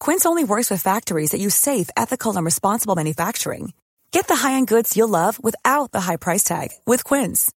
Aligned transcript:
Quince 0.00 0.24
only 0.24 0.44
works 0.44 0.70
with 0.70 0.82
factories 0.82 1.30
that 1.30 1.40
use 1.40 1.54
safe, 1.54 1.90
ethical, 1.96 2.36
and 2.36 2.44
responsible 2.44 2.96
manufacturing. 2.96 3.72
Get 4.10 4.28
the 4.28 4.36
high-end 4.36 4.68
goods 4.68 4.96
you'll 4.96 5.08
love 5.08 5.42
without 5.42 5.92
the 5.92 6.00
high 6.00 6.16
price 6.16 6.44
tag 6.44 6.68
with 6.86 7.02
Quince. 7.04 7.50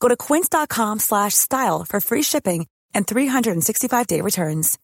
Go 0.00 0.08
to 0.08 0.16
quince.com 0.16 0.98
slash 1.00 1.34
style 1.34 1.84
for 1.88 2.00
free 2.00 2.22
shipping 2.22 2.66
and 2.94 3.06
365-day 3.06 4.20
returns. 4.20 4.78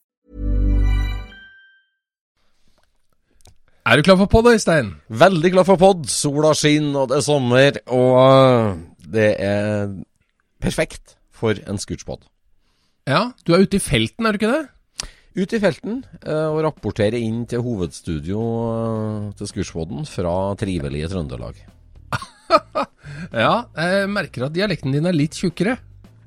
Er 3.87 3.97
du 3.97 4.03
klar 4.03 4.17
for 4.17 4.27
pod, 4.27 4.47
Øystein? 4.53 4.95
Veldig 5.09 5.53
glad 5.53 5.65
for 5.67 5.77
pod. 5.77 6.05
Sola 6.07 6.55
skinner, 6.55 7.01
og 7.01 7.09
det 7.09 7.17
er 7.17 7.21
sommer, 7.21 7.79
og 7.87 8.79
det 9.13 9.37
er 9.39 9.89
perfekt 10.61 11.17
for 11.33 11.57
en 11.69 11.79
scootspod. 11.79 12.25
Ja, 13.09 13.31
du 13.47 13.55
er 13.55 13.65
ute 13.65 13.77
i 13.77 13.83
felten, 13.83 14.27
er 14.27 14.33
du 14.33 14.41
ikke 14.41 14.53
det? 14.53 14.69
Ut 15.31 15.53
i 15.55 15.61
felten 15.63 16.01
eh, 16.27 16.49
og 16.51 16.59
rapportere 16.67 17.15
inn 17.23 17.45
til 17.47 17.63
hovedstudio 17.63 18.41
eh, 18.41 19.29
til 19.39 19.47
Scootspoden 19.47 20.03
fra 20.09 20.57
trivelige 20.59 21.07
Trøndelag. 21.13 21.55
Ja, 23.31 23.63
jeg 23.77 24.09
merker 24.11 24.47
at 24.47 24.55
dialekten 24.55 24.93
din 24.95 25.07
er 25.07 25.13
litt 25.15 25.35
tjukkere. 25.39 25.77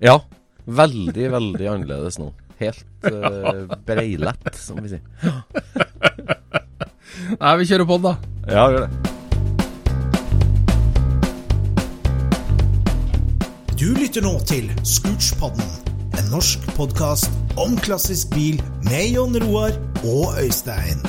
Ja, 0.03 0.19
veldig, 0.63 1.31
veldig 1.33 1.67
annerledes 1.71 2.19
nå. 2.21 2.33
Helt 2.59 2.85
uh, 3.07 3.67
breilett, 3.87 4.55
som 4.55 4.77
vi 4.83 4.89
sier. 4.93 5.01
Nei, 7.41 7.57
vi 7.59 7.65
kjører 7.71 7.85
på 7.89 7.95
den, 7.97 8.05
da. 8.07 8.13
Ja, 8.47 8.63
gjør 8.71 8.81
det. 8.85 8.89
Du 13.79 13.87
lytter 13.97 14.21
nå 14.23 14.39
til 14.47 14.65
Scootspodden, 14.85 15.65
en 16.19 16.25
norsk 16.35 16.59
podkast 16.77 17.42
om 17.59 17.75
klassisk 17.77 18.33
bil 18.33 18.61
med 18.87 19.13
Jon 19.13 19.35
Roar 19.43 19.75
og 20.03 20.39
Øystein. 20.41 21.03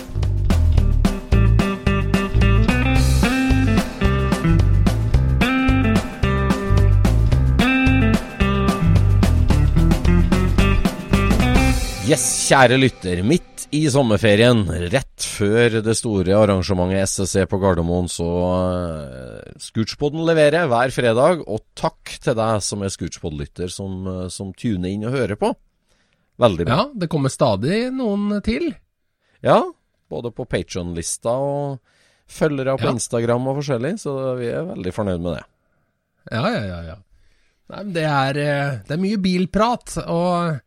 Yes, 12.05 12.25
kjære 12.50 12.76
lytter. 12.76 13.22
Midt 13.25 13.65
i 13.72 13.87
sommerferien, 13.88 14.66
rett 14.93 15.25
før 15.25 15.78
det 15.82 15.94
store 15.97 16.34
arrangementet 16.37 17.09
SSC 17.09 17.47
på 17.49 17.59
Gardermoen, 17.62 18.11
så 18.12 18.28
uh, 18.44 19.55
Scootspoden 19.56 20.21
leverer 20.28 20.69
hver 20.69 20.93
fredag. 20.93 21.41
Og 21.49 21.65
takk 21.72 22.19
til 22.21 22.37
deg 22.37 22.61
som 22.62 22.84
er 22.84 22.93
Scootspod-lytter, 22.93 23.72
som, 23.72 24.05
uh, 24.05 24.26
som 24.28 24.53
tuner 24.53 24.93
inn 24.93 25.09
og 25.09 25.16
hører 25.16 25.41
på. 25.41 25.55
Veldig 26.41 26.67
bra. 26.67 26.77
Ja, 26.77 26.84
det 26.99 27.09
kommer 27.12 27.31
stadig 27.31 27.89
noen 27.95 28.41
til. 28.47 28.72
Ja, 29.45 29.61
både 30.11 30.33
på 30.34 30.47
Patron-lista 30.50 31.34
og 31.39 31.81
følgere 32.31 32.77
på 32.81 32.89
Ja. 32.89 32.95
Instagram 32.97 33.47
og 33.50 33.59
forskjellig, 33.61 33.95
så 34.03 34.15
vi 34.39 34.49
er 34.50 34.65
veldig 34.67 34.93
fornøyd 34.97 35.21
med 35.23 35.37
det. 35.37 35.44
Ja, 36.33 36.44
ja, 36.49 36.62
ja. 36.71 36.78
ja. 36.89 36.97
Nei, 37.71 37.83
men 37.83 37.93
det 37.97 38.05
er, 38.09 38.39
eh, 38.41 38.73
det 38.84 38.97
er 38.97 39.00
mye 39.00 39.21
bilprat, 39.25 39.94
og, 40.05 40.59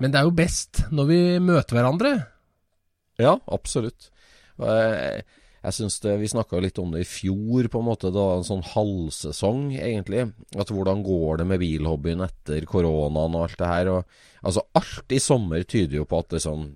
men 0.00 0.12
det 0.12 0.20
er 0.20 0.28
jo 0.28 0.34
best 0.36 0.84
når 0.94 1.08
vi 1.10 1.20
møter 1.42 1.78
hverandre. 1.78 2.12
Ja, 3.22 3.36
absolutt. 3.54 4.10
Jeg, 4.58 5.24
jeg 5.64 5.72
synes 5.78 5.94
det, 6.04 6.18
Vi 6.20 6.28
snakka 6.28 6.60
litt 6.60 6.78
om 6.78 6.90
det 6.92 7.00
i 7.02 7.08
fjor, 7.08 7.68
på 7.72 7.80
en 7.80 7.86
måte. 7.88 8.10
Var 8.12 8.36
en 8.36 8.44
sånn 8.44 8.62
halvsesong, 8.74 9.72
egentlig. 9.80 10.26
At 10.60 10.68
Hvordan 10.68 11.02
går 11.06 11.38
det 11.40 11.46
med 11.48 11.60
bilhobbyen 11.62 12.20
etter 12.26 12.66
koronaen 12.68 13.34
og 13.34 13.46
alt 13.48 13.56
det 13.58 13.66
her. 13.70 13.88
Og, 13.94 14.04
altså, 14.44 14.62
alt 14.76 15.12
i 15.16 15.18
sommer 15.24 15.64
tyder 15.64 15.96
jo 16.02 16.04
på 16.04 16.18
at 16.20 16.28
det 16.28 16.40
er 16.42 16.48
sånn 16.50 16.66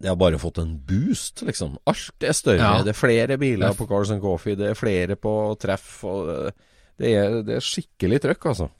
Det 0.00 0.08
har 0.10 0.16
bare 0.18 0.38
fått 0.42 0.58
en 0.58 0.76
boost, 0.84 1.42
liksom. 1.46 1.76
Alt 1.86 2.22
er 2.26 2.32
større. 2.34 2.58
Ja. 2.58 2.82
Det 2.82 2.90
er 2.94 2.98
flere 2.98 3.36
biler 3.38 3.68
er 3.70 3.76
på 3.78 3.86
Cars 3.88 4.10
and 4.10 4.20
Coffee, 4.22 4.56
det 4.58 4.70
er 4.72 4.74
flere 4.78 5.14
på 5.16 5.34
treff. 5.58 6.02
og 6.04 6.26
det- 6.26 6.54
det 6.98 7.12
er, 7.14 7.42
det 7.42 7.54
er 7.56 7.60
skikkelig 7.60 8.20
trøkk, 8.22 8.44
altså. 8.46 8.70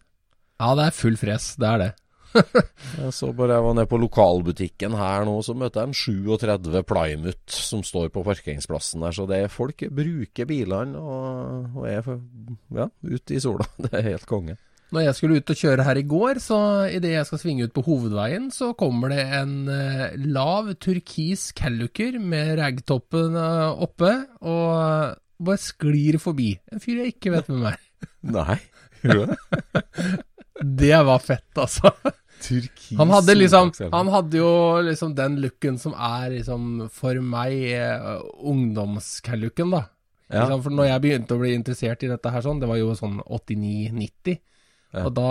Ja, 0.61 0.75
det 0.75 0.85
er 0.87 0.91
full 0.91 1.17
fres, 1.17 1.57
det 1.57 1.67
er 1.67 1.79
det. 1.79 1.95
Jeg 2.99 3.13
så 3.15 3.31
bare 3.35 3.57
jeg 3.57 3.65
var 3.65 3.75
nede 3.77 3.91
på 3.91 3.99
lokalbutikken 3.99 4.95
her 4.99 5.25
nå, 5.27 5.35
så 5.43 5.55
møtte 5.59 5.83
jeg 5.83 5.91
en 5.91 5.97
37 6.39 6.83
Plymouth 6.87 7.57
som 7.57 7.83
står 7.87 8.11
på 8.15 8.23
parkeringsplassen 8.27 9.03
der. 9.05 9.15
Så 9.17 9.27
det 9.31 9.41
er 9.43 9.53
folk 9.53 9.83
bruker 9.95 10.49
bilene 10.49 11.01
og, 11.01 11.75
og 11.75 11.89
er 11.91 12.07
ja, 12.79 12.89
ute 13.03 13.37
i 13.37 13.43
sola. 13.43 13.67
Det 13.85 13.93
er 13.99 14.09
helt 14.13 14.29
konge. 14.31 14.57
Når 14.95 15.09
jeg 15.09 15.17
skulle 15.19 15.41
ut 15.41 15.51
og 15.51 15.59
kjøre 15.59 15.85
her 15.89 15.99
i 15.99 16.07
går, 16.07 16.39
så 16.43 16.59
idet 16.93 17.17
jeg 17.17 17.27
skal 17.27 17.41
svinge 17.41 17.67
ut 17.67 17.75
på 17.75 17.83
hovedveien, 17.87 18.47
så 18.55 18.71
kommer 18.79 19.11
det 19.11 19.25
en 19.41 19.55
eh, 19.73 20.15
lav 20.21 20.71
turkis 20.79 21.49
Calluker 21.57 22.21
med 22.23 22.53
ragtoppen 22.61 23.35
eh, 23.41 23.83
oppe, 23.87 24.13
og 24.45 25.17
bare 25.45 25.63
sklir 25.63 26.21
forbi. 26.23 26.53
En 26.71 26.83
fyr 26.85 27.03
jeg 27.03 27.17
ikke 27.17 27.35
vet 27.35 27.51
hvem 27.51 27.67
er. 27.73 27.81
Nei, 28.37 28.59
gjør 29.03 29.33
det? 29.33 29.41
Det 30.85 30.99
var 31.09 31.25
fett, 31.25 31.51
altså. 31.59 31.91
Turkis 32.45 32.99
Han 32.99 33.13
hadde 33.15 33.35
liksom 33.37 33.73
Han 33.93 34.11
hadde 34.13 34.39
jo 34.41 34.53
liksom 34.85 35.15
den 35.17 35.39
looken 35.43 35.79
som 35.81 35.95
er 35.97 36.31
liksom 36.37 36.87
for 36.93 37.21
meg 37.25 37.57
eh, 37.73 38.25
ungdomscalluken, 38.53 39.73
da. 39.75 39.85
Ja. 40.29 40.45
Liksom, 40.45 40.65
for 40.65 40.77
når 40.77 40.89
jeg 40.89 41.05
begynte 41.05 41.37
å 41.37 41.43
bli 41.43 41.53
interessert 41.57 42.05
i 42.05 42.11
dette 42.11 42.33
her 42.33 42.45
sånn, 42.45 42.61
det 42.63 42.69
var 42.71 42.81
jo 42.81 42.95
sånn 42.99 43.21
89-90. 43.23 44.41
Ja. 44.95 45.05
Og 45.05 45.13
da, 45.17 45.31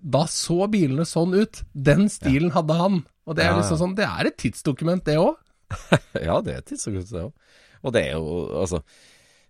da 0.00 0.24
så 0.30 0.66
bilene 0.70 1.06
sånn 1.08 1.34
ut. 1.36 1.62
Den 1.72 2.08
stilen 2.12 2.52
hadde 2.54 2.76
han. 2.78 3.02
Og 3.24 3.38
det 3.38 3.46
er 3.46 3.56
liksom 3.56 3.80
sånn, 3.80 3.96
det 3.98 4.06
er 4.08 4.30
et 4.30 4.38
tidsdokument, 4.42 5.04
det 5.06 5.18
òg. 5.20 5.40
Ja, 6.26 6.38
det 6.44 6.52
er 6.54 6.60
et 6.60 6.70
tidsdokument, 6.70 7.10
det 7.10 7.26
òg. 7.28 7.60
Og 7.84 7.92
det 7.92 8.02
er 8.08 8.14
jo 8.16 8.36
altså 8.56 8.78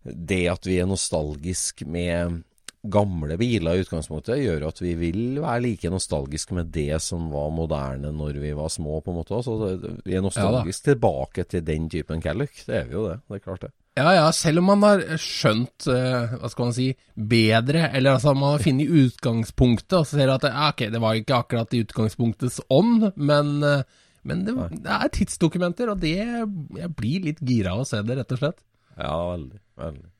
Det 0.02 0.40
at 0.50 0.66
vi 0.66 0.80
er 0.82 0.88
nostalgisk 0.90 1.84
med 1.86 2.42
gamle 2.84 3.36
biler 3.40 3.78
i 3.78 3.84
utgangspunktet, 3.84 4.42
gjør 4.42 4.66
at 4.68 4.80
vi 4.82 4.92
vil 4.98 5.38
være 5.40 5.62
like 5.64 5.92
nostalgiske 5.92 6.56
med 6.56 6.72
det 6.74 7.00
som 7.02 7.30
var 7.32 7.48
moderne 7.54 8.12
når 8.12 8.40
vi 8.42 8.52
var 8.56 8.72
små, 8.72 9.00
på 9.00 9.12
en 9.12 9.20
måte. 9.22 9.40
Så 9.46 9.56
det, 9.62 9.94
vi 10.04 10.18
er 10.18 10.24
nostalgisk 10.24 10.90
tilbake 10.90 11.46
til 11.48 11.64
den 11.64 11.88
typen 11.92 12.22
Calluc. 12.24 12.66
Det 12.68 12.82
er 12.82 12.86
vi 12.90 12.98
jo 12.98 13.08
det. 13.08 13.18
Det 13.24 13.40
er 13.40 13.44
klart 13.46 13.66
det. 13.66 13.72
Ja 13.94 14.10
ja, 14.10 14.24
selv 14.34 14.58
om 14.58 14.72
man 14.72 14.82
har 14.82 15.04
skjønt, 15.22 15.86
eh, 15.86 16.32
hva 16.40 16.48
skal 16.50 16.66
man 16.66 16.74
si, 16.74 16.88
bedre, 17.14 17.84
eller 17.94 18.16
altså 18.16 18.32
man 18.34 18.56
har 18.56 18.64
funnet 18.64 18.90
utgangspunktet, 19.04 19.94
og 20.00 20.08
så 20.08 20.18
ser 20.18 20.32
at 20.34 20.48
ja, 20.48 20.70
ok, 20.72 20.88
det 20.90 21.02
var 21.04 21.20
ikke 21.20 21.38
akkurat 21.38 21.76
i 21.76 21.84
utgangspunktets 21.84 22.58
ånd, 22.74 23.12
men, 23.14 23.52
eh, 23.62 23.84
men 24.26 24.42
det, 24.48 24.56
det 24.82 24.96
er 24.98 25.12
tidsdokumenter, 25.14 25.92
og 25.92 26.02
det 26.02 26.16
Jeg 26.16 26.90
blir 26.98 27.30
litt 27.30 27.44
gira 27.46 27.76
av 27.76 27.84
å 27.84 27.86
se 27.86 28.02
det, 28.02 28.18
rett 28.18 28.34
og 28.34 28.42
slett. 28.42 28.58
Ja, 28.98 29.14
veldig. 29.30 29.62
veldig. 29.78 30.10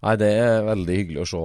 Nei, 0.00 0.14
det 0.16 0.28
er 0.32 0.62
veldig 0.64 0.94
hyggelig 0.96 1.20
å 1.20 1.28
se 1.28 1.40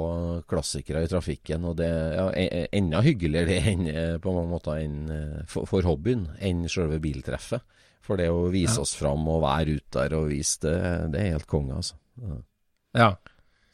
klassikere 0.48 1.02
i 1.04 1.10
trafikken. 1.12 1.66
Og 1.68 1.74
det 1.82 1.90
er 1.92 2.14
ja, 2.16 2.28
e- 2.40 2.68
enda 2.80 3.02
hyggeligere 3.04 3.58
enn, 3.74 3.88
eh, 3.92 4.14
på 4.24 4.32
mange 4.36 4.52
måter 4.54 4.80
enn, 4.80 5.02
eh, 5.12 5.42
for, 5.52 5.68
for 5.68 5.84
hobbyen 5.84 6.30
enn 6.40 6.62
selve 6.72 7.02
biltreffet. 7.04 7.66
For 8.06 8.16
det 8.22 8.30
å 8.32 8.46
vise 8.54 8.78
Ja. 8.78 8.86
oss 8.86 8.94
fram 8.96 9.28
og 9.28 9.42
være 9.44 9.76
ute 9.80 9.98
der 10.06 10.16
og 10.16 10.30
vise 10.30 10.62
det, 10.64 10.76
det 11.12 11.20
er 11.24 11.32
helt 11.36 11.48
konge, 11.52 11.76
altså. 11.82 11.98
Ja. 12.22 12.38
Ja. 12.96 13.10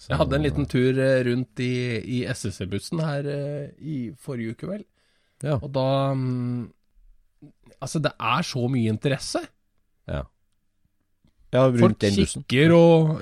Jeg 0.10 0.18
hadde 0.18 0.34
en 0.40 0.46
liten 0.48 0.66
tur 0.66 0.98
eh, 0.98 1.20
rundt 1.28 1.60
i, 1.62 1.72
i 2.02 2.22
SSC-bussen 2.32 3.04
her 3.06 3.28
i 3.78 3.98
forrige 4.18 4.56
uke, 4.56 4.70
vel. 4.72 4.86
Ja. 5.46 5.60
Og 5.62 5.70
da 5.78 5.86
mm, 6.18 6.72
Altså, 7.82 7.98
det 8.02 8.12
er 8.18 8.42
så 8.46 8.66
mye 8.70 8.90
interesse. 8.94 9.40
ja. 10.10 10.24
ja, 11.54 11.64
rundt 11.68 11.80
Folk 11.82 12.00
den 12.02 12.18
bussen. 12.20 12.44
kikker 12.48 12.74
og 12.78 13.22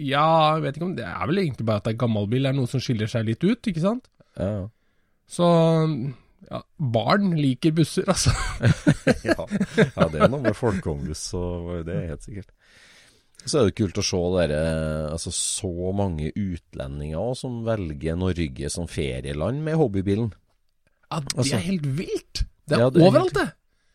Ja, 0.00 0.54
jeg 0.56 0.62
vet 0.64 0.76
ikke 0.78 0.86
om 0.88 0.94
Det 0.96 1.04
er 1.06 1.26
vel 1.28 1.42
egentlig 1.42 1.66
bare 1.68 1.82
at 1.82 1.88
det 1.88 1.94
er 1.94 2.00
gammel 2.04 2.28
bil. 2.30 2.42
Det 2.46 2.52
er 2.52 2.56
noe 2.58 2.70
som 2.70 2.80
skiller 2.82 3.10
seg 3.10 3.26
litt 3.28 3.44
ut, 3.44 3.68
ikke 3.70 3.82
sant? 3.84 4.08
Ja, 4.38 4.50
ja. 4.60 4.66
Så 5.30 5.46
ja, 6.50 6.62
barn 6.80 7.28
liker 7.38 7.74
busser, 7.76 8.08
altså. 8.10 8.32
ja, 9.28 9.36
ja, 9.78 10.06
det 10.10 10.22
er 10.24 10.30
noe 10.32 10.42
med 10.42 10.56
folkeombuss, 10.58 11.28
og 11.38 11.84
det 11.86 11.94
er 11.94 12.08
helt 12.14 12.24
sikkert. 12.26 12.48
Så 13.44 13.60
er 13.60 13.68
det 13.70 13.76
kult 13.78 14.00
å 14.00 14.04
se 14.04 14.18
dere, 14.34 14.58
altså 15.14 15.30
så 15.32 15.70
mange 15.96 16.32
utlendinger 16.36 17.20
også, 17.22 17.46
som 17.46 17.60
velger 17.68 18.18
Norge 18.20 18.72
som 18.72 18.88
ferieland 18.90 19.62
med 19.64 19.78
hobbybilen. 19.80 20.32
Ja, 21.10 21.20
det 21.20 21.38
Altså- 21.38 21.56
er 21.56 21.64
helt 21.68 21.86
vilt. 22.00 22.42
Det 22.68 22.76
er, 22.76 22.80
Ja, 22.84 22.90
det 22.90 23.00
er 23.02 23.06
overalt, 23.08 23.34
det. 23.34 23.46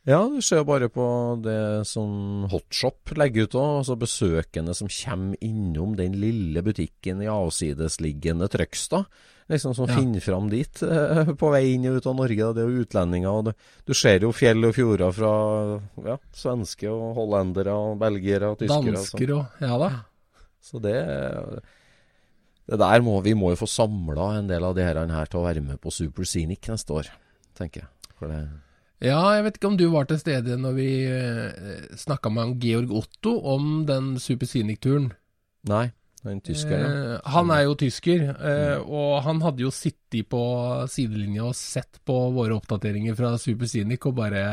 Ja, 0.06 0.20
du 0.30 0.38
ser 0.46 0.60
jo 0.62 0.68
bare 0.70 0.86
på 0.94 1.04
det 1.42 1.86
som 1.90 2.44
Hotshop 2.52 3.16
legger 3.18 3.48
ut 3.48 3.56
òg. 3.58 3.80
Altså 3.80 3.96
besøkende 3.98 4.76
som 4.78 4.90
kommer 4.92 5.40
innom 5.42 5.96
den 5.98 6.14
lille 6.22 6.62
butikken 6.62 7.24
i 7.26 7.30
avsidesliggende 7.32 8.46
Trøgstad. 8.54 9.08
Liksom 9.50 9.74
som 9.78 9.90
Ja. 9.90 9.96
finner 9.98 10.22
fram 10.22 10.48
dit 10.50 10.82
eh, 10.86 11.32
på 11.38 11.50
vei 11.54 11.74
inn 11.74 11.86
og 11.90 11.98
ut 11.98 12.06
av 12.10 12.16
Norge. 12.18 12.54
Det 12.54 12.62
er 12.64 12.70
jo 12.70 12.84
utlendinger. 12.86 13.30
Og 13.34 13.46
det, 13.46 13.56
du 13.86 13.94
ser 13.98 14.20
jo 14.22 14.32
fjell 14.34 14.62
og 14.66 14.76
fjorder 14.78 15.12
fra 15.14 15.34
ja, 16.06 16.18
svenske 16.34 16.90
og 16.90 17.16
hollendere 17.18 17.74
og 17.74 17.98
belgiere 18.02 18.50
og 18.54 18.60
tyskere. 18.62 18.78
sånn. 18.78 18.94
Dansker 18.94 19.34
og 19.40 19.66
Ja 19.66 19.78
da. 19.82 19.90
Så 20.62 20.82
det 20.82 20.98
Det 22.66 22.78
der 22.82 23.02
må 23.06 23.22
vi 23.22 23.34
må 23.38 23.52
jo 23.54 23.60
få 23.62 23.68
samla 23.70 24.38
en 24.40 24.48
del 24.50 24.64
av 24.66 24.74
de 24.76 24.82
her, 24.82 24.98
her 25.06 25.26
til 25.30 25.40
å 25.40 25.46
være 25.46 25.62
med 25.62 25.80
på 25.82 25.92
Super 25.94 26.26
Scenic 26.26 26.66
neste 26.70 26.94
år, 26.94 27.10
tenker 27.54 27.82
jeg. 27.84 27.90
For 28.18 28.28
det 28.28 28.40
Ja, 29.04 29.20
jeg 29.36 29.44
vet 29.46 29.58
ikke 29.60 29.70
om 29.74 29.78
du 29.80 29.86
var 29.92 30.08
til 30.08 30.20
stede 30.22 30.56
når 30.60 30.76
vi 30.78 30.90
eh, 31.10 31.86
snakka 32.00 32.32
med 32.32 32.44
han 32.44 32.56
Georg 32.64 32.94
Otto 32.96 33.36
om 33.52 33.84
den 33.90 34.16
Super 34.24 34.48
Scenic-turen. 34.48 35.10
Nei, 35.68 35.90
den 36.24 36.40
tyskeren, 36.46 36.86
ja. 36.86 37.18
Eh, 37.18 37.34
han 37.34 37.52
er 37.54 37.66
jo 37.66 37.76
tysker, 37.82 38.24
eh, 38.34 38.78
og 38.80 39.20
han 39.26 39.42
hadde 39.44 39.66
jo 39.66 39.74
sittet 39.76 40.30
på 40.32 40.42
sidelinja 40.92 41.50
og 41.50 41.58
sett 41.60 42.00
på 42.08 42.16
våre 42.38 42.56
oppdateringer 42.56 43.18
fra 43.20 43.34
Super 43.42 43.70
Scenic 43.70 44.08
og 44.08 44.16
bare 44.22 44.46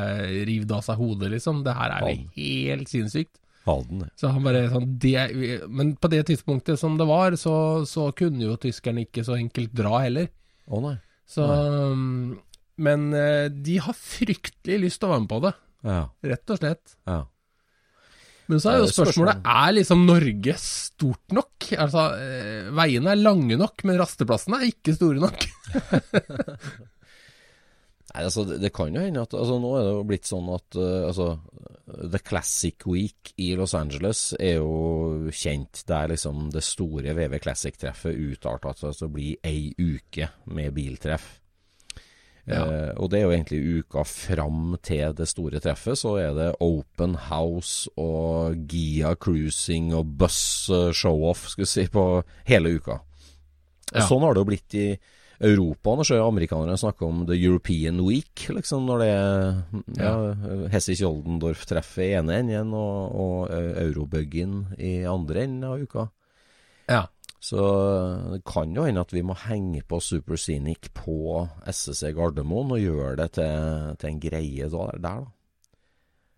rivd 0.49 0.75
av 0.75 0.83
seg 0.89 0.99
hodet, 0.99 1.31
liksom. 1.37 1.63
Det 1.67 1.77
her 1.79 1.97
er 1.97 2.11
jo 2.11 2.19
helt 2.41 2.91
sinnssykt. 2.91 3.37
Halden. 3.63 4.09
Så 4.19 4.33
han 4.35 4.43
bare 4.43 4.65
sånn 4.73 4.89
det, 4.99 5.69
Men 5.71 5.93
på 5.95 6.09
det 6.11 6.25
tidspunktet 6.27 6.81
som 6.81 6.97
det 6.99 7.07
var, 7.07 7.37
så, 7.39 7.87
så 7.87 8.09
kunne 8.11 8.43
jo 8.43 8.57
tyskerne 8.59 9.05
ikke 9.07 9.23
så 9.23 9.37
enkelt 9.39 9.71
dra 9.71 10.01
heller. 10.03 10.33
Å 10.67 10.81
nei. 10.83 10.97
Så 11.31 11.47
um, 11.47 12.41
Men 12.79 13.13
eh, 13.15 13.49
de 13.53 13.77
har 13.85 13.95
fryktelig 13.99 14.79
lyst 14.87 15.01
til 15.03 15.11
å 15.11 15.13
være 15.13 15.25
med 15.27 15.33
på 15.35 15.43
det, 15.45 15.55
Ja. 15.85 16.01
rett 16.25 16.51
og 16.55 16.59
slett. 16.63 16.97
ja. 17.07 17.21
Men 18.51 18.59
så 18.61 18.73
er 18.73 18.79
jo 18.83 18.87
er 18.89 18.93
spørsmålet. 18.93 19.45
Er 19.49 19.73
liksom 19.73 20.01
Norge 20.05 20.55
stort 20.61 21.33
nok? 21.33 21.69
Altså, 21.79 22.03
eh, 22.21 22.71
Veiene 22.75 23.13
er 23.15 23.21
lange 23.23 23.57
nok, 23.57 23.85
men 23.89 23.97
rasteplassene 24.01 24.59
er 24.59 24.73
ikke 24.73 24.97
store 24.97 25.23
nok. 25.23 25.47
Nei, 28.13 28.25
altså, 28.27 28.43
det, 28.45 28.59
det 28.61 28.73
kan 28.77 28.93
jo 28.93 29.01
hende 29.01 29.23
at 29.25 29.33
altså, 29.39 29.57
Nå 29.63 29.71
er 29.79 29.87
det 29.87 29.93
jo 29.95 30.03
blitt 30.11 30.29
sånn 30.29 30.49
at 30.53 30.77
uh, 30.77 31.07
altså, 31.09 31.29
The 32.13 32.21
Classic 32.21 32.85
Week 32.91 33.33
i 33.41 33.53
Los 33.57 33.73
Angeles 33.79 34.35
er 34.37 34.59
jo 34.59 35.31
kjent 35.33 35.85
der 35.89 36.11
liksom 36.13 36.51
det 36.53 36.65
store 36.67 37.15
VV 37.17 37.39
Classic-treffet 37.47 38.19
utarta 38.35 38.75
til 38.77 39.07
å 39.07 39.13
bli 39.15 39.31
ei 39.49 39.71
uke 39.79 40.29
med 40.53 40.75
biltreff. 40.77 41.39
Ja. 42.51 42.65
Eh, 42.67 42.91
og 42.99 43.13
det 43.13 43.21
er 43.21 43.29
jo 43.29 43.35
egentlig 43.37 43.61
uka 43.83 44.03
fram 44.09 44.75
til 44.83 45.15
det 45.15 45.29
store 45.31 45.61
treffet, 45.63 46.01
så 46.01 46.17
er 46.19 46.35
det 46.35 46.51
open 46.65 47.15
house 47.29 47.91
og 48.01 48.59
Gia 48.71 49.15
cruising 49.15 49.93
og 49.95 50.17
buss 50.19 50.69
show-off, 50.69 51.47
skal 51.53 51.67
vi 51.67 51.71
si, 51.71 51.89
på 51.93 52.07
hele 52.51 52.77
uka. 52.79 52.99
Ja. 53.93 54.07
Sånn 54.09 54.25
har 54.25 54.35
det 54.35 54.43
jo 54.43 54.49
blitt 54.49 54.79
i 54.79 54.87
Europa. 55.43 55.97
Nå 55.99 56.05
ser 56.07 56.21
jeg 56.21 56.27
amerikanerne 56.27 56.79
snakke 56.79 57.07
om 57.07 57.25
The 57.29 57.37
European 57.37 58.01
Week, 58.07 58.45
liksom, 58.55 58.87
når 58.89 59.03
det 59.03 59.09
er 59.11 59.31
ja, 59.99 60.13
ja. 60.13 60.59
Hessis 60.73 61.03
Joldendorf-treffet 61.03 62.05
i 62.07 62.13
ene 62.21 62.39
enden 62.43 62.75
og, 62.79 63.17
og 63.25 63.55
eh, 63.55 63.83
Eurobuggen 63.87 64.61
i 64.79 65.01
andre 65.09 65.47
enden 65.47 65.67
av 65.67 65.83
uka. 65.83 66.07
Ja. 66.91 67.07
Så 67.43 67.59
det 68.31 68.45
kan 68.47 68.71
jo 68.77 68.85
hende 68.87 69.03
at 69.03 69.11
vi 69.11 69.25
må 69.27 69.35
henge 69.49 69.81
på 69.91 69.99
Super 69.99 70.39
Scenic 70.39 70.93
på 70.95 71.49
SSC 71.67 72.13
Gardermoen 72.15 72.71
og 72.77 72.79
gjøre 72.83 73.17
det 73.19 73.33
til, 73.41 73.89
til 73.99 74.13
en 74.13 74.21
greie 74.23 74.69
da, 74.71 74.85
der, 74.93 75.01
da. 75.03 75.15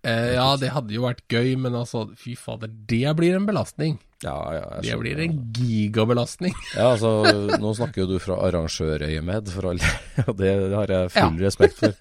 Eh, 0.05 0.35
ja, 0.37 0.47
det 0.61 0.69
hadde 0.75 0.93
jo 0.97 1.05
vært 1.07 1.23
gøy, 1.33 1.55
men 1.61 1.77
altså, 1.79 2.07
fy 2.21 2.35
fader, 2.37 2.69
det 2.69 3.13
blir 3.17 3.37
en 3.39 3.47
belastning. 3.49 3.95
Ja, 4.25 4.37
ja, 4.57 4.65
Det 4.85 4.97
blir 5.01 5.21
en 5.21 5.39
gigabelastning. 5.57 6.53
Ja, 6.77 6.91
altså, 6.95 7.13
nå 7.61 7.73
snakker 7.77 8.05
jo 8.05 8.11
du 8.15 8.19
fra 8.21 8.37
arrangørøyemed, 8.49 9.49
for 9.53 9.71
alle, 9.73 9.93
og 10.29 10.37
det 10.41 10.53
har 10.73 10.93
jeg 10.93 11.13
full 11.17 11.41
respekt 11.45 11.81
for. 11.81 11.97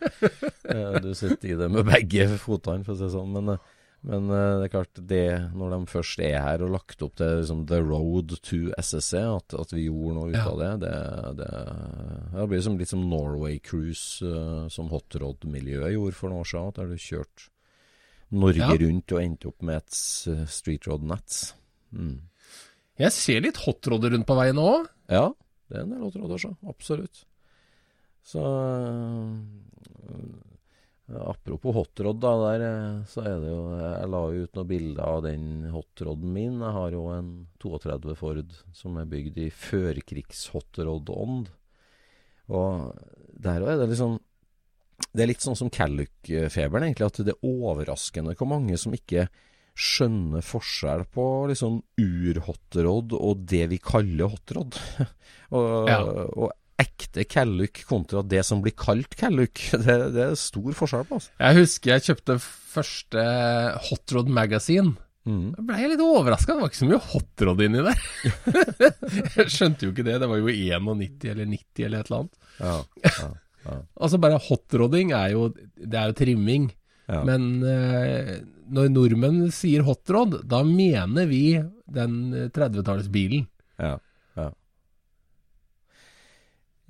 Eh, 0.71 1.00
Du 1.03 1.11
sitter 1.15 1.53
i 1.53 1.57
det 1.59 1.71
med 1.71 1.88
begge 1.91 2.27
fotene, 2.39 2.83
for 2.88 2.95
å 2.95 3.00
si 3.00 3.07
det 3.07 3.13
sånn. 3.15 3.31
Men, 3.35 3.55
eh, 3.55 3.72
men 4.03 4.25
eh, 4.35 4.57
det 4.59 4.65
er 4.67 4.71
klart, 4.73 5.00
det, 5.07 5.21
når 5.55 5.69
de 5.73 5.77
først 5.91 6.19
er 6.19 6.38
her 6.44 6.63
og 6.65 6.73
lagt 6.73 7.01
opp 7.05 7.15
til 7.19 7.38
liksom, 7.39 7.61
the 7.69 7.79
road 7.81 8.33
to 8.44 8.57
SSC, 8.77 9.13
at, 9.23 9.55
at 9.61 9.71
vi 9.71 9.85
gjorde 9.88 10.15
noe 10.17 10.29
ut 10.33 10.35
Ja. 10.35 10.45
av 10.51 10.59
det, 10.59 10.71
det, 10.83 10.94
det, 11.39 11.50
det 12.33 12.47
blir 12.50 12.59
liksom, 12.59 12.77
litt 12.81 12.91
som 12.91 13.05
Norway 13.09 13.59
Cruise, 13.63 14.19
uh, 14.27 14.67
som 14.73 14.91
hotrod-miljøet 14.91 15.94
gjorde 15.95 16.17
for 16.19 16.29
noen 16.33 16.44
år 16.44 16.51
siden, 16.51 16.75
der 16.81 16.91
du 16.91 16.97
kjørte 17.00 17.50
Norge 18.33 18.57
Ja. 18.65 18.73
rundt 18.81 19.11
og 19.13 19.21
endte 19.21 19.47
opp 19.51 19.61
med 19.61 19.77
et 19.77 19.94
s- 19.94 20.50
street 20.59 20.88
road 20.89 21.03
nets. 21.05 21.53
Mm. 21.94 22.15
Jeg 22.97 23.11
ser 23.13 23.41
litt 23.45 23.57
hotrodder 23.63 24.12
rundt 24.15 24.25
på 24.27 24.36
veien 24.38 24.57
òg. 24.62 24.88
Ja, 25.10 25.27
det 25.69 25.77
er 25.77 25.83
en 25.86 25.93
del 25.93 26.01
hotrodder, 26.07 26.41
så. 26.41 26.51
Absolutt. 26.67 27.24
Så 28.25 28.41
øh, 28.43 29.38
Apropos 31.22 31.75
hotrod, 31.75 32.20
da. 32.24 32.32
Der 32.43 32.63
øh, 32.67 33.05
så 33.10 33.22
er 33.22 33.39
det 33.43 33.50
jo 33.51 33.62
Jeg 33.77 34.10
la 34.10 34.22
jo 34.34 34.43
ut 34.46 34.55
noen 34.60 34.70
bilder 34.70 35.03
av 35.05 35.24
den 35.25 35.46
hotroden 35.74 36.34
min. 36.34 36.60
Jeg 36.62 36.74
har 36.77 36.91
jo 36.96 37.03
en 37.13 37.32
32 37.63 38.15
Ford 38.20 38.53
som 38.74 38.98
er 39.01 39.10
bygd 39.10 39.38
i 39.43 39.50
førkrigs-hotrod-ånd. 39.53 41.50
Og 42.53 42.93
der 43.43 43.63
òg 43.63 43.74
er 43.74 43.82
det 43.84 43.89
liksom 43.93 44.20
Det 45.13 45.24
er 45.24 45.29
litt 45.29 45.43
sånn 45.43 45.58
som 45.58 45.70
Calluck-feberen, 45.74 46.88
egentlig. 46.88 47.08
At 47.10 47.22
det 47.25 47.36
er 47.36 47.48
overraskende 47.48 48.36
hvor 48.39 48.50
mange 48.50 48.77
som 48.82 48.93
ikke 48.96 49.27
skjønner 49.74 50.43
forskjell 50.46 51.01
på 51.10 51.24
liksom 51.50 51.79
ur-hotrod 51.98 53.15
og 53.17 53.46
det 53.50 53.63
vi 53.72 53.79
kaller 53.82 54.29
hotrod. 54.29 54.77
og, 55.55 55.89
Ja. 55.89 55.98
og 56.03 56.51
ekte 56.82 57.25
Kelluk 57.30 57.84
kontra 57.89 58.24
det 58.25 58.42
som 58.48 58.62
blir 58.63 58.74
kalt 58.77 59.15
Kelluk, 59.20 59.62
Det, 59.86 59.98
det 60.15 60.27
er 60.30 60.36
stor 60.39 60.74
forskjell 60.77 61.08
på. 61.10 61.20
Altså. 61.20 61.34
Jeg 61.44 61.60
husker 61.62 61.94
jeg 61.94 62.06
kjøpte 62.10 62.38
første 62.44 63.25
Hotrod 63.89 64.32
Magazine. 64.34 64.96
Mm. 65.24 65.53
Jeg 65.56 65.65
ble 65.70 65.89
litt 65.94 66.01
overraska, 66.03 66.56
det 66.56 66.63
var 66.65 66.72
ikke 66.72 66.82
så 66.82 66.88
mye 66.89 67.03
hotrod 67.13 67.62
inni 67.63 67.84
der. 67.86 68.01
jeg 69.39 69.53
skjønte 69.53 69.88
jo 69.88 69.94
ikke 69.94 70.03
det, 70.08 70.18
det 70.20 70.27
var 70.27 70.42
jo 70.42 70.51
91 70.51 71.30
eller 71.32 71.48
90 71.53 71.86
eller 71.88 72.01
et 72.03 72.10
eller 72.10 72.18
annet. 72.20 72.48
Ja, 72.60 72.74
ja, 73.06 73.30
ja, 73.63 73.77
Altså 74.03 74.20
bare 74.20 74.42
hotrodding 74.50 75.13
er 75.15 75.30
jo, 75.38 75.46
det 75.80 76.00
er 76.00 76.12
jo 76.12 76.18
trimming. 76.20 76.68
ja. 77.08 77.22
Men 77.27 77.48
eh, 77.68 78.34
når 78.74 78.89
nordmenn 78.92 79.46
sier 79.56 79.84
hotrod, 79.88 80.42
da 80.50 80.62
mener 80.68 81.27
vi 81.30 81.46
den 81.94 82.18
eh, 82.36 82.50
30-tallsbilen. 82.56 83.48
Ja, 83.80 83.96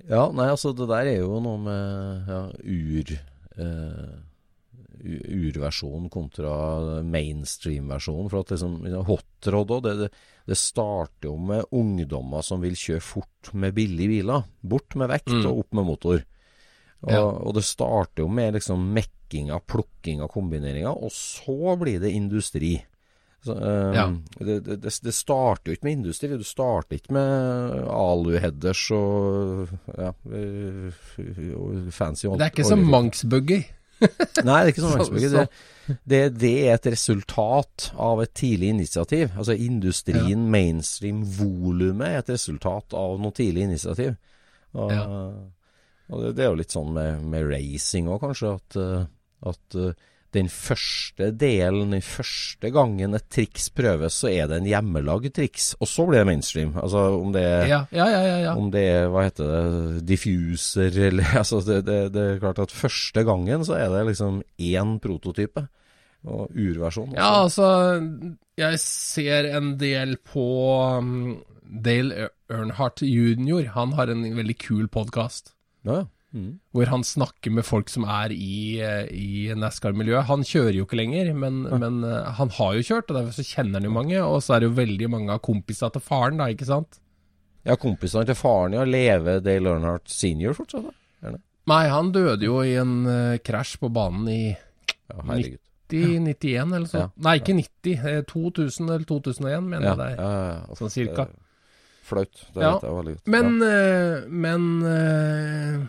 ja. 0.08 0.26
Nei, 0.32 0.48
altså 0.52 0.72
det 0.76 0.88
der 0.90 1.06
er 1.14 1.18
jo 1.22 1.40
noe 1.44 1.58
med 1.64 2.28
ja, 2.28 2.40
ur 2.60 3.14
eh, 3.14 4.14
u- 5.04 5.24
Urversjonen 5.48 6.10
kontra 6.12 7.02
mainstream-versjonen. 7.04 8.30
For 8.32 8.40
at 8.44 8.52
liksom 8.54 8.78
Hotrod 9.08 9.74
òg, 9.76 9.82
det, 9.86 9.94
det, 10.02 10.10
det 10.48 10.58
starter 10.60 11.28
jo 11.30 11.36
med 11.40 11.66
ungdommer 11.74 12.44
som 12.46 12.62
vil 12.64 12.76
kjøre 12.78 13.04
fort 13.04 13.52
med 13.52 13.74
billige 13.76 14.08
biler. 14.18 14.46
Bort 14.62 14.96
med 14.96 15.10
vekt 15.12 15.32
Mm. 15.34 15.44
og 15.50 15.58
opp 15.64 15.74
med 15.80 15.84
motor. 15.92 16.24
Og, 17.04 17.12
Ja. 17.12 17.20
og 17.24 17.54
det 17.58 17.64
starter 17.68 18.22
jo 18.24 18.28
med 18.32 18.54
liksom 18.56 18.80
mekkinga, 18.96 19.58
plukkinga, 19.68 20.28
kombineringa, 20.32 20.92
og 20.94 21.10
så 21.12 21.76
blir 21.80 22.00
det 22.00 22.12
industri. 22.16 22.78
Så, 23.44 23.52
um, 23.52 23.92
Ja. 23.94 24.04
det, 24.40 24.58
det, 24.64 24.76
det, 24.82 24.92
det 25.04 25.12
starter 25.14 25.68
jo 25.70 25.76
ikke 25.76 25.84
med 25.84 25.96
industri. 25.98 26.28
Du 26.32 26.44
starter 26.48 26.96
ikke 26.96 27.12
med 27.12 27.74
aluheaders 27.92 28.84
og 28.96 29.68
ja, 29.98 30.12
eh, 30.32 31.00
og 31.54 31.88
fancy 31.92 32.26
Det 32.30 32.40
er 32.46 32.52
ikke 32.54 32.64
som 32.68 32.84
Manx-buggy. 32.88 33.58
Nei, 34.48 34.56
det 34.64 34.64
er 34.64 34.70
ikke 34.72 34.82
Så- 34.84 34.92
Manx-buggy. 34.96 35.30
Det, 35.34 35.44
det, 36.08 36.20
det 36.40 36.52
er 36.68 36.78
et 36.78 36.88
resultat 36.94 37.90
av 38.00 38.22
et 38.24 38.32
tidlig 38.34 38.70
initiativ. 38.72 39.28
Altså 39.36 39.52
industrien, 39.60 40.46
mainstream, 40.50 41.20
volumet 41.36 42.08
er 42.08 42.22
et 42.22 42.32
resultat 42.34 42.96
av 42.96 43.18
noe 43.20 43.36
tidlig 43.36 43.66
initiativ. 43.68 44.16
Og, 44.74 44.90
Ja. 44.90 45.04
og 46.10 46.22
det, 46.24 46.32
det 46.36 46.44
er 46.44 46.50
jo 46.50 46.58
litt 46.62 46.72
sånn 46.74 46.90
med, 46.96 47.20
med 47.30 47.46
racing 47.52 48.08
òg, 48.08 48.20
kanskje, 48.24 48.54
at, 48.56 48.76
eh, 48.80 49.04
at 49.52 49.78
eh, 49.84 49.92
den 50.34 50.48
første 50.50 51.30
delen, 51.38 51.94
den 51.94 52.02
første 52.04 52.70
gangen 52.74 53.14
et 53.16 53.26
triks 53.32 53.68
prøves, 53.74 54.16
så 54.22 54.30
er 54.32 54.50
det 54.50 54.58
en 54.60 54.68
hjemmelagd 54.68 55.30
triks, 55.36 55.72
og 55.78 55.90
så 55.90 56.06
blir 56.08 56.22
det 56.22 56.28
mainstream. 56.32 56.74
Altså 56.80 57.06
om 57.20 57.32
det 57.34 57.44
er 57.46 57.68
Ja, 57.70 57.80
ja, 57.94 58.08
ja. 58.10 58.22
ja, 58.26 58.36
ja. 58.48 58.56
om 58.58 58.70
det 58.74 58.84
er, 58.90 59.06
hva 59.12 59.26
heter 59.28 59.54
det, 59.54 60.02
diffuser 60.10 60.98
eller 61.08 61.38
Altså, 61.44 61.60
det, 61.66 61.80
det, 61.86 61.98
det 62.14 62.26
er 62.26 62.42
klart 62.42 62.62
at 62.62 62.74
første 62.74 63.24
gangen 63.26 63.64
så 63.66 63.78
er 63.78 63.88
det 63.92 64.04
liksom 64.12 64.42
én 64.58 64.98
prototype. 65.02 65.68
Og 66.24 66.48
urversjon. 66.56 67.10
Ja, 67.12 67.42
altså 67.42 67.66
Jeg 68.56 68.78
ser 68.80 69.44
en 69.58 69.74
del 69.76 70.16
på 70.24 70.46
um, 70.96 71.42
Dale 71.68 72.30
Earnhardt 72.48 73.02
jr. 73.04 73.68
Han 73.74 73.92
har 73.98 74.08
en 74.08 74.24
veldig 74.36 74.56
kul 74.56 74.88
podkast. 74.88 75.52
Ja, 75.84 75.98
ja. 75.98 76.04
Mm. 76.34 76.48
Hvor 76.74 76.88
han 76.90 77.04
snakker 77.06 77.52
med 77.54 77.62
folk 77.64 77.88
som 77.92 78.04
er 78.10 78.32
i, 78.34 78.80
eh, 78.82 79.04
i 79.14 79.54
NASCAR-miljøet. 79.54 80.24
Han 80.26 80.42
kjører 80.42 80.74
jo 80.80 80.84
ikke 80.88 80.98
lenger, 80.98 81.28
men, 81.38 81.60
men 81.70 82.00
eh, 82.02 82.32
han 82.40 82.50
har 82.56 82.74
jo 82.74 82.82
kjørt, 82.88 83.06
og 83.12 83.20
derfor 83.20 83.36
så 83.38 83.44
kjenner 83.46 83.78
han 83.78 83.86
jo 83.86 83.92
mange. 83.94 84.18
Og 84.26 84.42
så 84.42 84.56
er 84.56 84.64
det 84.64 84.70
jo 84.72 84.76
veldig 84.80 85.08
mange 85.14 85.30
av 85.36 85.42
kompisene 85.46 85.94
til 85.94 86.02
faren, 86.02 86.40
da, 86.42 86.50
ikke 86.50 86.66
sant? 86.66 86.98
ja, 87.64 87.76
kompisene 87.80 88.26
til 88.28 88.36
faren 88.36 88.74
ja, 88.76 88.82
Leve 88.84 89.38
Dale 89.40 89.70
Earnhardt 89.72 90.10
senior 90.12 90.52
fortsatt? 90.58 90.84
da? 90.84 90.96
Gjerne. 91.24 91.38
Nei, 91.70 91.84
han 91.88 92.10
døde 92.12 92.44
jo 92.44 92.58
i 92.66 92.74
en 92.82 92.96
eh, 93.08 93.38
krasj 93.40 93.78
på 93.80 93.88
banen 93.94 94.26
i 94.28 94.40
Ja, 94.50 95.22
herregud. 95.30 95.60
90-91 95.94 96.74
eller 96.74 96.90
så. 96.90 96.98
Ja, 97.06 97.08
Nei, 97.24 97.36
ikke 97.38 97.54
90. 97.56 97.94
eh, 98.10 98.20
2000 98.28 98.90
eller 98.90 99.06
2001, 99.08 99.64
mener 99.70 99.86
Ja, 99.86 99.94
jeg 99.94 99.98
det 100.02 100.06
er. 100.10 100.20
ja, 100.20 100.44
ja. 100.50 100.76
Sånn 100.82 100.92
cirka. 100.92 101.28
Flaut. 102.04 102.32
Det 102.52 102.60
Ja, 102.66 102.74
vet 102.74 102.84
jeg 102.84 102.96
veldig 102.98 103.12
godt. 103.14 103.28
Men, 103.32 103.62
uh, 103.62 104.28
men 104.28 104.64
eh, 104.90 105.84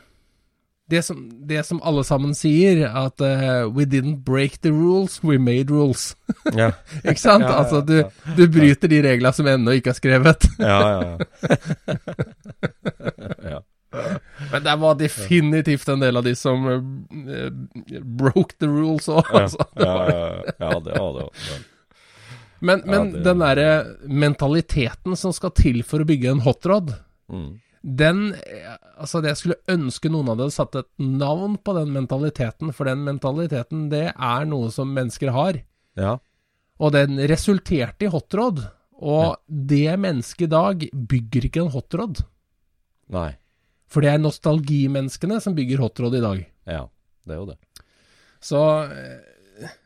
det, 0.89 1.01
som, 1.01 1.29
det 1.47 1.63
som 1.65 1.79
alle 1.83 2.03
sammen 2.05 2.35
sier, 2.37 2.83
at 2.87 3.21
uh, 3.21 3.65
we 3.73 3.85
didn't 3.89 4.19
break 4.23 4.59
the 4.61 4.69
rules, 4.69 5.19
we 5.23 5.37
made 5.41 5.69
rules. 5.73 6.15
ja. 6.53 6.71
Ikke 7.03 7.19
sant? 7.21 7.43
Ja, 7.43 7.49
ja, 7.49 7.57
altså, 7.63 7.81
du, 7.81 8.03
du 8.37 8.47
bryter 8.53 8.87
de 8.91 9.01
reglene 9.01 9.33
som 9.33 9.47
ennå 9.49 9.73
ikke 9.79 9.89
er 9.95 9.97
skrevet. 9.97 10.45
ja, 10.59 10.77
ja, 10.91 11.01
ja. 11.09 11.97
ja. 13.55 13.61
Men 14.51 14.63
det 14.63 14.75
var 14.75 14.95
definitivt 14.99 15.87
en 15.89 15.99
del 16.03 16.17
av 16.19 16.23
de 16.25 16.33
som 16.35 16.65
uh, 16.67 16.81
broke 18.03 18.57
the 18.59 18.67
rules 18.67 19.07
òg, 19.09 19.23
Ja, 19.31 19.41
altså. 19.45 19.65
ja, 19.79 19.95
ja, 20.11 20.53
ja, 20.59 20.79
det 20.83 20.97
var 20.99 21.13
det. 21.19 21.27
Ja. 21.49 21.57
Men, 22.65 22.81
Ja, 22.85 22.91
men 22.91 23.11
det- 23.13 23.23
den 23.23 23.39
derre 23.39 23.85
mentaliteten 24.07 25.15
som 25.19 25.33
skal 25.33 25.51
til 25.55 25.81
for 25.83 25.99
å 26.03 26.05
bygge 26.07 26.31
en 26.35 26.45
hotrod, 26.45 26.93
Mm. 27.25 27.55
Den 27.85 28.33
eh, 28.33 28.75
Altså, 28.95 29.19
det 29.21 29.33
jeg 29.33 29.39
skulle 29.41 29.57
ønske 29.69 30.09
noen 30.09 30.31
hadde 30.31 30.47
satt 30.55 30.77
et 30.79 30.87
navn 30.97 31.57
på 31.59 31.73
den 31.75 31.91
mentaliteten, 31.93 32.71
for 32.73 32.87
den 32.87 33.03
mentaliteten, 33.05 33.89
det 33.91 34.07
er 34.13 34.47
noe 34.47 34.71
som 34.73 34.93
mennesker 34.95 35.33
har. 35.35 35.59
ja. 35.99 36.17
Og 36.75 36.91
den 36.91 37.21
resulterte 37.31 38.03
i 38.03 38.11
hotrod. 38.11 38.57
Og 38.99 39.37
det 39.47 39.93
mennesket 39.99 40.47
i 40.47 40.51
dag 40.51 40.81
bygger 40.91 41.47
ikke 41.47 41.61
en 41.63 41.71
hotrod. 41.71 42.19
Nei. 43.11 43.29
For 43.87 44.03
det 44.03 44.11
er 44.11 44.19
nostalgimenneskene 44.19 45.37
som 45.43 45.55
bygger 45.55 45.83
hotrod 45.83 46.17
i 46.17 46.23
dag. 46.23 46.41
Ja, 46.67 46.81
det 47.27 47.35
er 47.35 47.39
jo 47.39 47.47
det. 47.47 47.57
Så, 48.43 48.61
eh, 48.91 49.34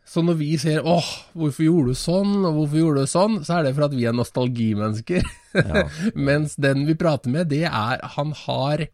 så 0.10 0.24
når 0.26 0.38
vi 0.40 0.54
sier 0.58 0.82
'åh, 0.82 1.10
hvorfor 1.38 1.66
gjorde 1.66 1.94
du 1.94 1.98
sånn', 1.98 2.38
og 2.48 2.54
'hvorfor 2.56 2.80
gjorde 2.82 3.02
du 3.06 3.10
sånn', 3.12 3.42
så 3.46 3.60
er 3.60 3.68
det 3.68 3.76
for 3.78 3.86
at 3.86 3.94
vi 3.94 4.06
er 4.10 4.16
nostalgimennesker. 4.18 5.26
Ja. 5.54 5.84
Mens 6.30 6.56
den 6.56 6.88
vi 6.88 6.96
prater 6.98 7.30
med, 7.30 7.50
det 7.50 7.66
er 7.66 8.02
Han 8.16 8.34
har 8.46 8.88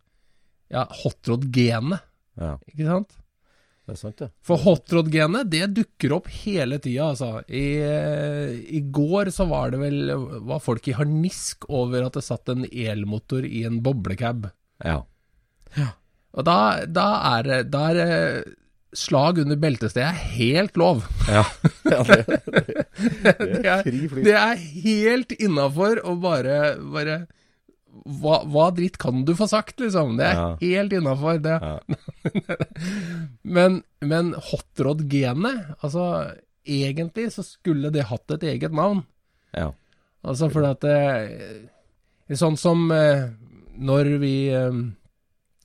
ja, 0.72 0.84
hotrod-genet, 1.04 2.04
ja. 2.36 2.58
ikke 2.68 2.88
sant? 2.90 3.16
Det 3.86 3.94
er 3.94 4.00
sant, 4.02 4.18
det. 4.18 4.30
For 4.42 4.58
hotrod-genet, 4.58 5.50
det 5.52 5.68
dukker 5.78 6.16
opp 6.18 6.28
hele 6.42 6.80
tida, 6.82 7.12
altså. 7.14 7.44
I, 7.48 7.68
I 8.76 8.82
går 8.82 9.30
så 9.30 9.46
var 9.46 9.76
det 9.76 9.82
vel 9.84 10.10
Var 10.50 10.64
folk 10.64 10.88
i 10.90 10.96
harnisk 10.98 11.68
over 11.70 12.08
at 12.08 12.18
det 12.18 12.26
satt 12.26 12.50
en 12.50 12.66
elmotor 12.66 13.46
i 13.46 13.62
en 13.70 13.78
boblecab. 13.86 14.50
Ja. 14.82 15.04
Og 16.34 16.48
da, 16.48 16.58
da 16.90 17.08
er 17.38 17.46
det 17.46 17.60
slag 18.98 19.40
under 19.44 19.58
beltestedet 19.60 20.16
helt 20.38 20.78
lov. 20.80 21.04
Ja, 21.30 21.44
ja 21.94 22.02
det, 22.08 22.20
det, 22.26 22.86
Det 23.40 23.66
er, 23.66 23.82
fri 23.86 24.02
flyt. 24.12 24.24
det 24.28 24.36
er 24.40 24.62
helt 24.86 25.36
innafor 25.40 26.02
å 26.08 26.16
bare, 26.22 26.60
bare 26.94 27.18
hva, 28.06 28.42
hva 28.52 28.66
dritt 28.76 28.98
kan 29.02 29.24
du 29.26 29.32
få 29.40 29.48
sagt, 29.48 29.80
liksom? 29.80 30.18
Det 30.20 30.26
er 30.28 30.36
Ja. 30.36 30.48
helt 30.62 30.94
innafor. 30.98 31.40
Det. 31.44 31.56
Ja. 31.62 31.80
Men, 33.56 33.82
men 34.02 34.34
hotrod-genet, 34.50 35.76
altså 35.86 36.06
egentlig 36.68 37.30
så 37.34 37.44
skulle 37.46 37.92
det 37.94 38.08
hatt 38.10 38.32
et 38.36 38.44
eget 38.56 38.74
navn. 38.76 39.04
Ja. 39.56 39.70
Altså 40.26 40.50
fordi 40.52 40.72
at 40.74 40.86
det 40.86 42.36
Sånn 42.42 42.56
som 42.58 42.88
eh, 42.92 43.28
når 43.78 44.08
vi 44.24 44.32
eh, 44.50 44.78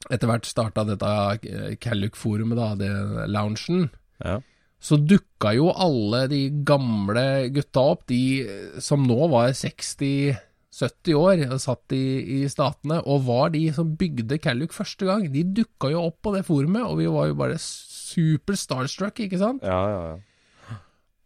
etter 0.09 0.31
hvert 0.31 0.47
starta 0.49 0.85
dette 0.89 1.11
eh, 1.51 1.75
Calluc-forumet, 1.83 2.57
da, 2.57 2.71
det 2.81 2.91
loungen, 3.29 3.91
Ja. 4.25 4.39
så 4.81 4.97
dukka 4.97 5.53
jo 5.57 5.69
alle 5.73 6.23
de 6.29 6.39
gamle 6.65 7.51
gutta 7.53 7.81
opp, 7.93 8.07
de 8.09 8.23
eh, 8.47 8.81
som 8.81 9.05
nå 9.05 9.29
var 9.33 9.51
60-70 9.53 11.15
år, 11.19 11.45
og 11.53 11.61
satt 11.61 11.93
i, 11.97 12.01
i 12.41 12.49
statene, 12.49 13.03
og 13.05 13.27
var 13.29 13.53
de 13.53 13.67
som 13.77 13.93
bygde 14.01 14.39
Calluc 14.41 14.73
første 14.73 15.05
gang. 15.09 15.29
De 15.33 15.45
dukka 15.45 15.91
jo 15.93 16.07
opp 16.09 16.21
på 16.25 16.33
det 16.37 16.47
forumet, 16.49 16.87
og 16.89 16.97
vi 17.03 17.07
var 17.13 17.29
jo 17.29 17.37
bare 17.43 17.61
super 17.61 18.57
starstruck, 18.57 19.21
ikke 19.27 19.39
sant? 19.41 19.63
Ja, 19.67 19.83
ja, 19.93 20.03
ja. 20.15 20.19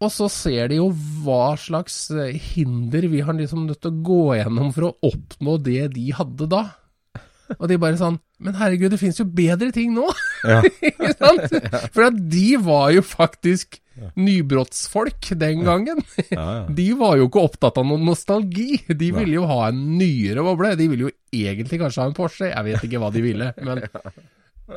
Og 0.03 0.11
så 0.13 0.27
ser 0.29 0.67
de 0.69 0.81
jo 0.81 0.89
hva 1.23 1.55
slags 1.57 2.11
eh, 2.13 2.35
hinder 2.53 3.07
vi 3.09 3.23
har 3.25 3.33
liksom 3.39 3.69
nødt 3.69 3.79
til 3.81 3.93
å 3.95 4.03
gå 4.05 4.23
gjennom 4.37 4.73
for 4.75 4.91
å 4.91 4.97
oppnå 5.07 5.55
det 5.65 5.87
de 5.95 6.09
hadde 6.19 6.49
da. 6.51 6.65
Og 7.59 7.67
de 7.69 7.77
bare 7.81 7.99
sånn 8.01 8.19
Men 8.43 8.57
herregud, 8.59 8.93
det 8.95 9.01
fins 9.01 9.19
jo 9.21 9.27
bedre 9.29 9.71
ting 9.75 9.95
nå! 9.97 10.09
Ja. 10.45 10.59
Ikke 10.61 11.15
sant? 11.17 11.55
For 11.95 12.13
de 12.13 12.49
var 12.61 12.91
jo 12.93 13.01
faktisk 13.07 13.79
nybrottsfolk 14.19 15.31
den 15.41 15.63
gangen. 15.65 16.03
ja, 16.27 16.43
ja. 16.43 16.67
De 16.81 16.87
var 16.99 17.17
jo 17.17 17.31
ikke 17.31 17.45
opptatt 17.47 17.79
av 17.81 17.87
noen 17.89 18.05
nostalgi. 18.05 18.83
De 18.91 19.09
ville 19.15 19.39
jo 19.39 19.47
ha 19.49 19.71
en 19.71 19.79
nyere 19.97 20.45
boble. 20.45 20.75
De 20.77 20.89
ville 20.91 21.07
jo 21.07 21.13
egentlig 21.33 21.79
kanskje 21.81 22.03
ha 22.03 22.11
en 22.11 22.17
Porsche. 22.19 22.51
Jeg 22.51 22.67
vet 22.67 22.85
ikke 22.89 23.01
hva 23.01 23.09
de 23.15 23.23
ville, 23.25 23.53
men 23.65 23.85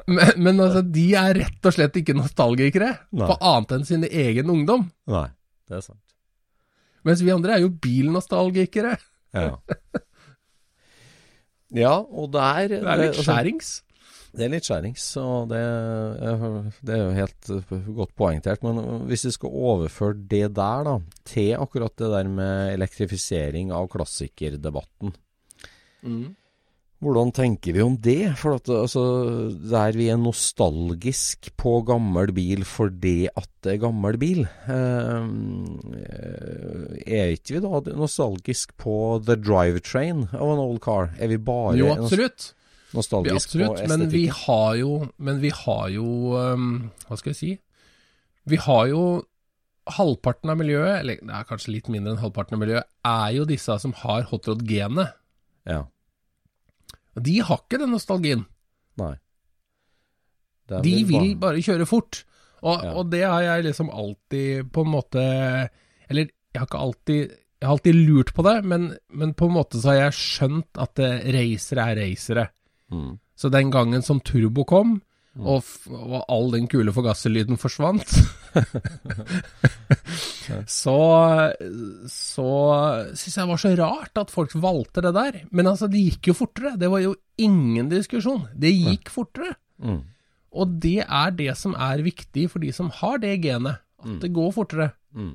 men, 0.07 0.31
men 0.35 0.59
altså, 0.59 0.81
de 0.83 1.05
er 1.15 1.37
rett 1.37 1.67
og 1.67 1.75
slett 1.75 1.95
ikke 2.01 2.15
nostalgikere 2.17 2.89
Nei. 3.15 3.27
på 3.29 3.37
annet 3.39 3.75
enn 3.77 3.85
sin 3.87 4.03
egen 4.07 4.51
ungdom. 4.51 4.89
Nei, 5.07 5.27
det 5.69 5.79
er 5.79 5.85
sant. 5.85 6.03
Mens 7.07 7.23
vi 7.23 7.31
andre 7.31 7.55
er 7.55 7.63
jo 7.63 7.71
bilnostalgikere. 7.71 8.97
Ja. 9.35 9.53
Ja, 11.75 11.97
og 11.99 12.31
der 12.31 12.67
Det 12.71 12.79
er 12.83 12.95
litt 13.01 13.09
altså, 13.17 13.23
skjærings. 13.27 13.71
Det 14.37 14.45
er 14.45 14.49
litt 14.53 14.67
skjærings, 14.67 15.03
og 15.17 15.47
det, 15.49 15.57
er- 15.57 16.71
det 16.85 16.93
er 16.93 16.99
jo 17.01 17.13
helt 17.15 17.49
eh, 17.49 17.87
godt 17.97 18.11
poengtert. 18.15 18.61
Men 18.63 19.07
hvis 19.09 19.25
vi 19.25 19.31
skal 19.31 19.49
overføre 19.49 20.13
det 20.29 20.53
der 20.55 20.83
da, 20.87 20.97
til 21.25 21.53
akkurat 21.57 21.95
det 21.97 22.11
der 22.13 22.29
med 22.29 22.73
elektrifisering 22.75 23.71
av 23.75 23.87
klassikerdebatten, 23.89 25.15
hvordan 27.03 27.29
tenker 27.35 27.75
vi 27.75 27.81
om 27.85 27.93
det? 28.01 28.31
For 28.39 28.57
at 28.57 28.69
altså, 28.73 29.01
der 29.69 29.93
vi 29.93 30.07
er 30.09 30.17
nostalgisk 30.17 31.51
på 31.59 31.75
gammel 31.85 32.31
bil 32.33 32.63
fordi 32.65 33.27
at 33.29 33.49
det 33.61 33.75
er 33.75 33.83
gammel 33.83 34.17
bil, 34.17 34.41
eh, 34.65 35.27
er 37.05 37.35
ikke 37.35 37.57
vi 37.57 37.61
da 37.61 37.81
nostalgisk 37.99 38.73
på 38.81 38.95
the 39.27 39.37
drivetrain 39.37 40.25
av 40.31 40.55
en 40.55 40.63
old 40.63 40.81
car? 40.81 41.11
Er 41.21 41.29
vi 41.29 41.37
bare 41.37 41.77
Jo, 41.77 41.91
absolutt. 41.93 42.53
Nostalgisk 42.97 43.51
absolutt. 43.51 43.83
på 43.83 43.87
Men 43.91 44.09
vi 44.09 44.25
estetikken? 44.25 44.43
har 44.47 44.75
jo, 44.81 44.91
men 45.17 45.41
vi 45.43 45.49
har 45.53 45.89
jo 45.91 46.05
um, 46.33 46.69
Hva 47.07 47.17
skal 47.19 47.33
jeg 47.33 47.39
si? 47.41 47.51
Vi 48.47 48.57
har 48.63 48.87
jo 48.87 49.01
Halvparten 49.87 50.49
av 50.51 50.57
miljøet, 50.59 50.97
eller 50.99 51.21
det 51.23 51.31
er 51.31 51.45
kanskje 51.47 51.71
litt 51.71 51.85
mindre 51.87 52.11
enn 52.11 52.19
halvparten 52.19 52.57
av 52.57 52.59
miljøet, 52.59 52.89
er 53.07 53.29
jo 53.37 53.45
disse 53.47 53.71
som 53.79 53.93
har 54.01 54.25
hotrod-genet. 54.27 55.13
Ja. 55.63 55.85
Og 57.17 57.23
De 57.25 57.39
har 57.41 57.57
ikke 57.63 57.79
den 57.81 57.91
nostalgien. 57.95 58.45
Nei. 59.01 59.15
Er 60.69 60.81
De 60.83 60.93
vil 61.07 61.35
bare- 61.35 61.39
bare 61.39 61.63
kjøre 61.65 61.87
fort. 61.89 62.23
Og, 62.61 62.83
Ja. 62.83 62.93
og 62.97 63.09
det 63.11 63.21
har 63.23 63.41
jeg 63.41 63.63
liksom 63.67 63.89
alltid 63.93 64.71
på 64.73 64.81
en 64.81 64.89
måte 64.91 65.69
Eller 66.09 66.25
jeg 66.53 66.57
har 66.59 66.65
ikke 66.65 66.79
alltid 66.81 67.29
Jeg 67.29 67.67
har 67.67 67.73
alltid 67.75 67.95
lurt 67.95 68.33
på 68.33 68.43
det, 68.43 68.55
men, 68.65 68.97
men 69.09 69.33
på 69.33 69.45
en 69.47 69.53
måte 69.53 69.77
så 69.81 69.89
har 69.93 69.99
jeg 70.11 70.13
skjønt 70.17 70.77
at 70.77 70.99
racere 71.33 71.85
er 71.89 71.95
racere. 72.01 72.49
Mm. 72.91 73.19
Så 73.35 73.49
den 73.51 73.71
gangen 73.71 74.01
som 74.03 74.19
turbo 74.21 74.63
kom, 74.63 75.01
og, 75.39 75.61
f- 75.63 75.87
og 75.89 76.23
all 76.29 76.51
den 76.51 76.67
kule 76.67 76.91
forgasserlyden 76.93 77.57
forsvant 77.57 78.05
Så 80.67 80.93
Så 82.11 82.47
syns 83.15 83.37
jeg 83.37 83.43
det 83.45 83.49
var 83.53 83.61
så 83.61 83.71
rart 83.79 84.19
at 84.21 84.33
folk 84.33 84.53
valgte 84.59 85.03
det 85.05 85.13
der. 85.15 85.39
Men 85.51 85.69
altså, 85.71 85.87
det 85.91 86.01
gikk 86.03 86.29
jo 86.31 86.35
fortere. 86.37 86.75
Det 86.79 86.89
var 86.91 87.03
jo 87.05 87.15
ingen 87.39 87.89
diskusjon. 87.91 88.45
Det 88.55 88.73
gikk 88.75 89.09
fortere. 89.13 89.55
Mm. 89.79 90.01
Og 90.57 90.77
det 90.83 90.99
er 91.05 91.31
det 91.37 91.53
som 91.59 91.75
er 91.75 92.03
viktig 92.05 92.47
for 92.51 92.63
de 92.63 92.71
som 92.75 92.89
har 92.99 93.19
det 93.23 93.35
genet. 93.43 93.79
At 94.03 94.19
det 94.21 94.29
går 94.35 94.51
fortere. 94.55 94.91
Mm. 95.15 95.33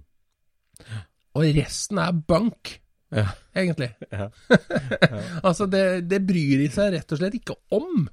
Og 1.35 1.49
resten 1.57 1.99
er 2.03 2.13
bunk, 2.13 2.79
Ja. 3.13 3.27
egentlig. 3.55 3.91
Ja. 4.13 4.29
altså, 5.45 5.67
det, 5.69 6.09
det 6.09 6.23
bryr 6.27 6.59
de 6.63 6.69
seg 6.73 6.93
rett 6.95 7.13
og 7.13 7.19
slett 7.21 7.35
ikke 7.37 7.57
om. 7.77 8.07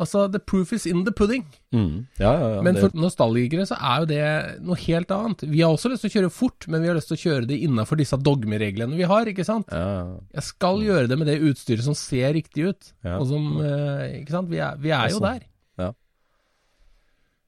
Altså, 0.00 0.22
the 0.32 0.40
proof 0.40 0.70
is 0.72 0.86
in 0.88 1.02
the 1.04 1.12
pudding. 1.12 1.42
Mm. 1.76 2.06
Ja, 2.18 2.30
ja, 2.32 2.46
ja. 2.56 2.62
Men 2.64 2.74
det, 2.78 2.82
for 2.86 2.96
nostalgikere 2.96 3.66
så 3.68 3.76
er 3.76 3.98
jo 4.02 4.08
det 4.08 4.22
noe 4.64 4.78
helt 4.80 5.12
annet. 5.12 5.44
Vi 5.52 5.60
har 5.60 5.74
også 5.76 5.90
lyst 5.92 6.06
til 6.06 6.10
å 6.10 6.14
kjøre 6.14 6.30
fort, 6.32 6.66
men 6.72 6.80
vi 6.80 6.88
har 6.88 6.96
lyst 6.96 7.12
til 7.12 7.18
å 7.18 7.22
kjøre 7.24 7.48
det 7.50 7.58
innafor 7.66 8.00
disse 8.00 8.16
dogmereglene 8.16 8.96
vi 8.96 9.04
har, 9.10 9.28
ikke 9.28 9.44
sant? 9.44 9.68
ja, 9.70 9.84
ja. 10.00 10.16
Jeg 10.40 10.46
skal 10.48 10.80
gjøre 10.86 11.10
det 11.12 11.18
med 11.20 11.28
det 11.28 11.36
utstyret 11.50 11.84
som 11.84 11.94
ser 11.98 12.32
riktig 12.38 12.70
ut, 12.72 12.92
Ja. 13.04 13.18
og 13.20 13.28
som 13.28 13.50
eh, 13.60 14.22
Ikke 14.22 14.34
sant? 14.38 14.48
Vi 14.50 14.58
er, 14.58 14.80
vi 14.80 14.90
er 14.96 15.12
jo 15.12 15.20
Altså, 15.20 15.26
der. 15.28 15.46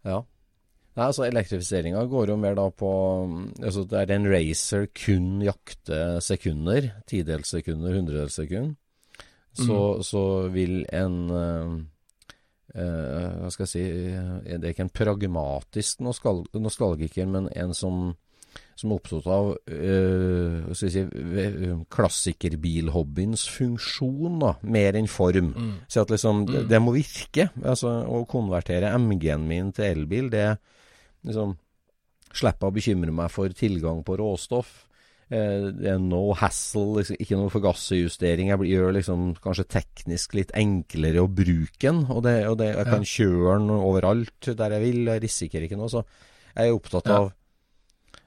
Ja. 0.04 0.18
Nei, 0.92 1.06
altså 1.09 1.25
Elektrifiseringa 1.28 2.02
går 2.11 2.32
jo 2.35 2.37
mer 2.40 2.56
da 2.59 2.66
på 2.75 2.88
altså 3.62 3.85
Der 3.88 4.11
en 4.12 4.26
racer 4.28 4.88
kun 4.99 5.38
jakter 5.44 6.18
sekunder, 6.25 6.90
tidelssekunder, 7.09 7.94
hundredelssekunder, 7.97 8.75
så, 9.56 9.78
så 10.04 10.23
vil 10.52 10.82
en 10.97 11.16
eh, 11.37 11.73
Hva 12.72 13.50
skal 13.52 13.66
jeg 13.66 13.72
si 13.72 13.82
eh, 13.84 14.56
Det 14.56 14.64
er 14.64 14.72
ikke 14.72 14.86
en 14.86 14.96
pragmatisk 14.96 16.00
nostal 16.04 16.44
nostalgiker, 16.56 17.28
men 17.28 17.50
en 17.52 17.74
som 17.76 18.12
som 18.76 18.90
er 18.90 18.98
opptatt 18.98 19.26
av 19.30 19.46
øh, 19.70 20.72
si, 20.76 21.04
klassikerbilhobbyens 21.92 23.44
funksjon, 23.52 24.40
da, 24.42 24.50
mer 24.74 24.98
enn 24.98 25.08
form. 25.08 25.52
Mm. 25.54 25.74
Så 25.88 26.02
at 26.02 26.12
liksom, 26.12 26.42
det, 26.48 26.64
det 26.68 26.80
må 26.82 26.94
virke. 26.96 27.50
Altså, 27.62 27.94
å 28.04 28.24
konvertere 28.28 28.92
MG-en 28.98 29.46
min 29.48 29.70
til 29.76 29.88
elbil, 29.92 30.32
det 30.32 30.48
liksom 31.28 31.56
Slipper 32.32 32.70
å 32.70 32.72
bekymre 32.72 33.12
meg 33.12 33.28
for 33.28 33.52
tilgang 33.52 33.98
på 34.06 34.14
råstoff. 34.16 34.70
Eh, 35.32 35.66
det 35.78 35.88
er 35.94 36.00
no 36.02 36.34
hassle, 36.36 36.98
liksom, 36.98 37.16
ikke 37.24 37.36
noe 37.40 37.52
forgassejustering. 37.54 38.50
Jeg 38.52 38.66
gjør 38.74 38.90
liksom 38.98 39.28
kanskje 39.40 39.64
teknisk 39.78 40.34
litt 40.36 40.50
enklere 40.58 41.22
å 41.24 41.30
bruke 41.30 41.80
den. 41.86 42.02
Og, 42.12 42.20
det, 42.26 42.34
og 42.50 42.58
det, 42.60 42.72
jeg 42.74 42.88
kan 42.90 43.06
kjøre 43.08 43.54
den 43.62 43.70
overalt 43.78 44.50
der 44.58 44.74
jeg 44.76 44.84
vil. 44.84 45.00
Jeg 45.08 45.22
risikerer 45.24 45.68
ikke 45.68 45.78
noe. 45.80 45.88
Så 45.92 46.02
jeg 46.52 46.68
er 46.68 46.76
opptatt 46.76 47.08
Ja. 47.08 47.20
av 47.22 47.32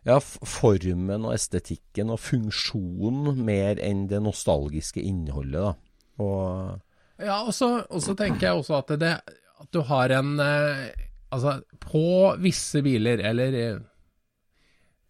ja, 0.05 0.19
formen 0.21 1.23
og 1.25 1.33
estetikken 1.33 2.11
og 2.13 2.19
funksjonen 2.21 3.39
mer 3.45 3.79
enn 3.81 4.03
det 4.09 4.19
nostalgiske 4.21 5.01
innholdet, 5.01 5.61
da. 5.65 5.73
Og 6.21 6.81
Ja, 7.25 7.39
og 7.47 7.53
så 7.55 7.69
og 7.89 8.01
så 8.03 8.13
tenker 8.17 8.49
jeg 8.49 8.59
også 8.59 8.77
at, 8.81 8.93
det, 9.01 9.13
at 9.61 9.69
du 9.73 9.81
har 9.87 10.09
en 10.17 10.39
eh, 10.39 10.85
Altså, 11.33 11.57
på 11.81 12.35
visse 12.39 12.79
biler, 12.85 13.19
eller 13.27 13.55
eh, 13.59 13.79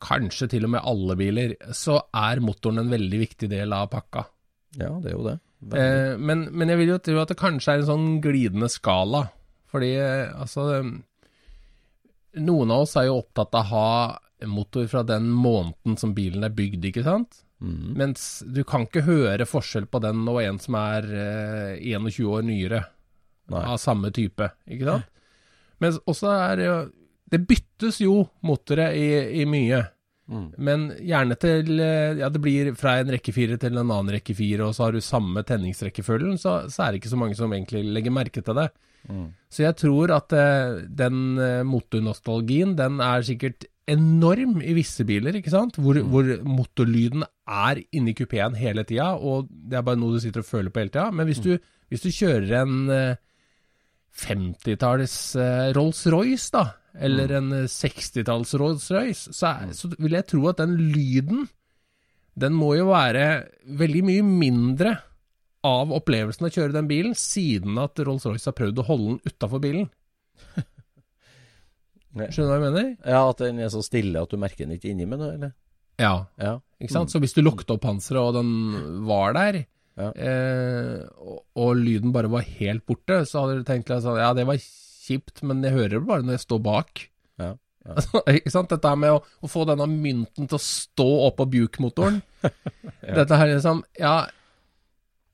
kanskje 0.06 0.50
til 0.54 0.68
og 0.68 0.76
med 0.76 0.86
alle 0.86 1.18
biler, 1.20 1.56
så 1.76 2.00
er 2.16 2.44
motoren 2.44 2.84
en 2.84 2.94
veldig 2.94 3.22
viktig 3.26 3.50
del 3.52 3.74
av 3.76 3.90
pakka. 3.94 4.26
ja, 4.80 4.94
det 5.02 5.12
er 5.12 5.18
jo 5.18 5.26
det. 5.28 5.40
Eh, 5.74 6.14
men, 6.18 6.48
men 6.54 6.70
jeg 6.70 6.82
vil 6.82 6.94
jo 6.94 7.02
tro 7.02 7.18
at 7.22 7.32
det 7.32 7.40
kanskje 7.40 7.74
er 7.74 7.82
en 7.82 7.90
sånn 7.90 8.08
glidende 8.24 8.70
skala. 8.70 9.26
Fordi 9.72 9.96
eh, 10.00 10.30
altså 10.36 10.68
eh, 10.78 10.94
Noen 12.46 12.72
av 12.74 12.84
oss 12.84 12.98
er 13.00 13.08
jo 13.08 13.22
opptatt 13.22 13.56
av 13.56 13.64
å 13.64 13.72
ha 13.72 14.48
motor 14.52 14.88
fra 14.92 15.06
den 15.08 15.30
måneden 15.32 15.96
som 15.98 16.12
bilen 16.16 16.44
er 16.44 16.52
bygd, 16.52 16.84
ikke 16.90 17.06
sant? 17.06 17.38
Mm. 17.64 17.96
Mens 17.96 18.44
du 18.44 18.60
kan 18.68 18.84
ikke 18.84 19.06
høre 19.08 19.48
forskjell 19.48 19.88
på 19.88 20.02
den 20.04 20.26
og 20.28 20.42
en 20.44 20.60
som 20.60 20.76
er 20.80 21.08
eh, 21.08 21.86
21 21.96 22.28
år 22.28 22.44
nyere, 22.46 22.82
Nei. 23.54 23.62
av 23.64 23.80
samme 23.80 24.12
type, 24.14 24.50
ikke 24.68 24.90
sant? 24.90 25.12
Men 25.80 25.98
også 26.08 26.30
er 26.32 26.56
det 26.56 26.66
jo 26.70 26.76
Det 27.26 27.40
byttes 27.50 27.98
jo 28.00 28.20
motorer 28.46 28.94
i, 28.96 29.42
i 29.42 29.46
mye. 29.50 29.82
Mm. 30.26 30.46
Men 30.58 30.88
gjerne 31.06 31.36
til 31.38 31.68
eh, 31.78 32.18
Ja, 32.18 32.32
det 32.34 32.42
blir 32.42 32.72
fra 32.80 32.96
en 32.98 33.12
rekke 33.14 33.34
fire 33.36 33.60
til 33.62 33.76
en 33.76 33.84
annen 33.84 34.16
rekke 34.16 34.34
fire, 34.38 34.66
og 34.66 34.74
så 34.74 34.88
har 34.88 34.96
du 34.96 35.04
samme 35.06 35.44
tenningsrekkefølgen, 35.46 36.40
så, 36.42 36.64
så 36.72 36.86
er 36.86 36.92
det 36.92 37.04
ikke 37.04 37.14
så 37.14 37.20
mange 37.22 37.38
som 37.38 37.54
egentlig 37.54 37.84
legger 37.86 38.16
merke 38.16 38.42
til 38.46 38.58
det. 38.58 38.70
Mm. 39.06 39.28
Så 39.54 39.66
jeg 39.68 39.78
tror 39.78 40.16
at 40.16 40.34
eh, 40.34 40.82
den 41.04 41.38
eh, 41.38 41.62
motornostalgien, 41.68 42.74
den 42.80 43.02
er 43.06 43.26
sikkert 43.28 43.68
enorm 43.86 44.64
i 44.66 44.74
visse 44.74 45.06
biler, 45.06 45.38
ikke 45.38 45.54
sant? 45.54 45.78
Hvor, 45.78 46.00
hvor 46.10 46.32
motorlyden 46.42 47.26
er 47.46 47.84
inni 47.94 48.16
kupeen 48.18 48.58
hele 48.58 48.86
tida, 48.88 49.12
og 49.14 49.46
det 49.50 49.78
er 49.78 49.86
bare 49.86 50.02
noe 50.02 50.18
du 50.18 50.24
sitter 50.24 50.42
og 50.42 50.50
føler 50.50 50.74
på 50.74 50.82
hele 50.82 50.94
tida. 50.94 51.12
Men 51.14 51.30
hvis 51.30 51.44
du, 51.44 51.54
hvis 51.94 52.06
du 52.06 52.10
kjører 52.10 52.64
en 52.64 52.90
eh, 52.90 53.22
50-talls 54.26 55.20
eh, 55.38 55.70
Rolls-Royce, 55.76 56.50
da, 56.56 56.66
eller 57.00 57.32
en 57.38 57.52
eh, 57.54 57.66
60-talls 57.72 58.54
Rolls-Royce, 58.60 59.34
så, 59.36 59.52
er- 59.52 59.74
så 59.76 59.90
vil 60.00 60.16
jeg 60.18 60.28
tro 60.32 60.46
at 60.52 60.58
den 60.62 60.78
lyden, 60.94 61.48
den 62.36 62.54
må 62.56 62.74
jo 62.78 62.90
være 62.92 63.26
veldig 63.80 64.04
mye 64.08 64.24
mindre 64.28 64.96
av 65.66 65.92
opplevelsen 65.96 66.46
av 66.46 66.52
å 66.52 66.56
kjøre 66.60 66.76
den 66.76 66.88
bilen, 66.90 67.16
siden 67.18 67.78
at 67.82 67.98
Rolls-Royce 68.06 68.52
har 68.52 68.58
prøvd 68.60 68.82
å 68.84 68.88
holde 68.90 69.08
den 69.16 69.22
utafor 69.34 69.64
bilen. 69.64 69.88
Skjønner 72.16 72.48
du 72.48 72.52
hva 72.52 72.58
jeg 72.60 72.66
mener? 72.70 72.90
Ja, 73.04 73.22
at 73.32 73.42
den 73.44 73.58
er 73.60 73.72
så 73.74 73.82
stille 73.84 74.22
at 74.24 74.32
du 74.32 74.38
merker 74.40 74.64
den 74.68 74.78
ikke 74.78 74.92
inni 74.94 75.08
med 75.10 75.20
det, 75.20 75.32
eller? 75.36 75.56
Ja. 76.00 76.14
Ja. 76.40 76.54
Ikke 76.80 76.94
sant? 76.96 77.12
Så 77.12 77.20
hvis 77.24 77.34
du 77.36 77.42
lukket 77.44 77.72
opp 77.76 77.82
panseret, 77.84 78.22
og 78.22 78.36
den 78.38 79.04
var 79.08 79.36
der, 79.36 79.62
Ja. 79.96 80.10
eh, 80.12 81.04
og, 81.24 81.38
og 81.56 81.70
lyden 81.80 82.12
bare 82.16 82.28
var 82.32 82.44
helt 82.60 82.84
borte, 82.88 83.22
så 83.28 83.46
hadde 83.46 83.62
du 83.62 83.68
tenkt 83.68 83.92
at 83.96 84.04
sånn 84.04 84.18
Ja, 84.20 84.34
det 84.36 84.44
var 84.48 84.58
kjipt, 85.06 85.44
men 85.46 85.62
jeg 85.66 85.76
hører 85.76 85.94
det 86.00 86.06
bare 86.10 86.26
når 86.26 86.38
jeg 86.40 86.46
står 86.48 86.64
bak. 86.66 87.06
Ja, 87.42 87.52
ja. 87.52 87.54
Altså, 87.96 88.18
ikke 88.34 88.50
sant? 88.50 88.72
Dette 88.74 88.90
her 88.90 88.98
med 88.98 89.12
å, 89.14 89.20
å 89.46 89.48
få 89.52 89.62
denne 89.70 89.86
mynten 89.92 90.48
til 90.50 90.58
å 90.58 90.64
stå 90.64 91.06
oppå 91.28 91.46
Buke-motoren. 91.54 92.18
Dette 93.20 93.38
her 93.38 93.52
liksom 93.52 93.84
Ja, 94.02 94.16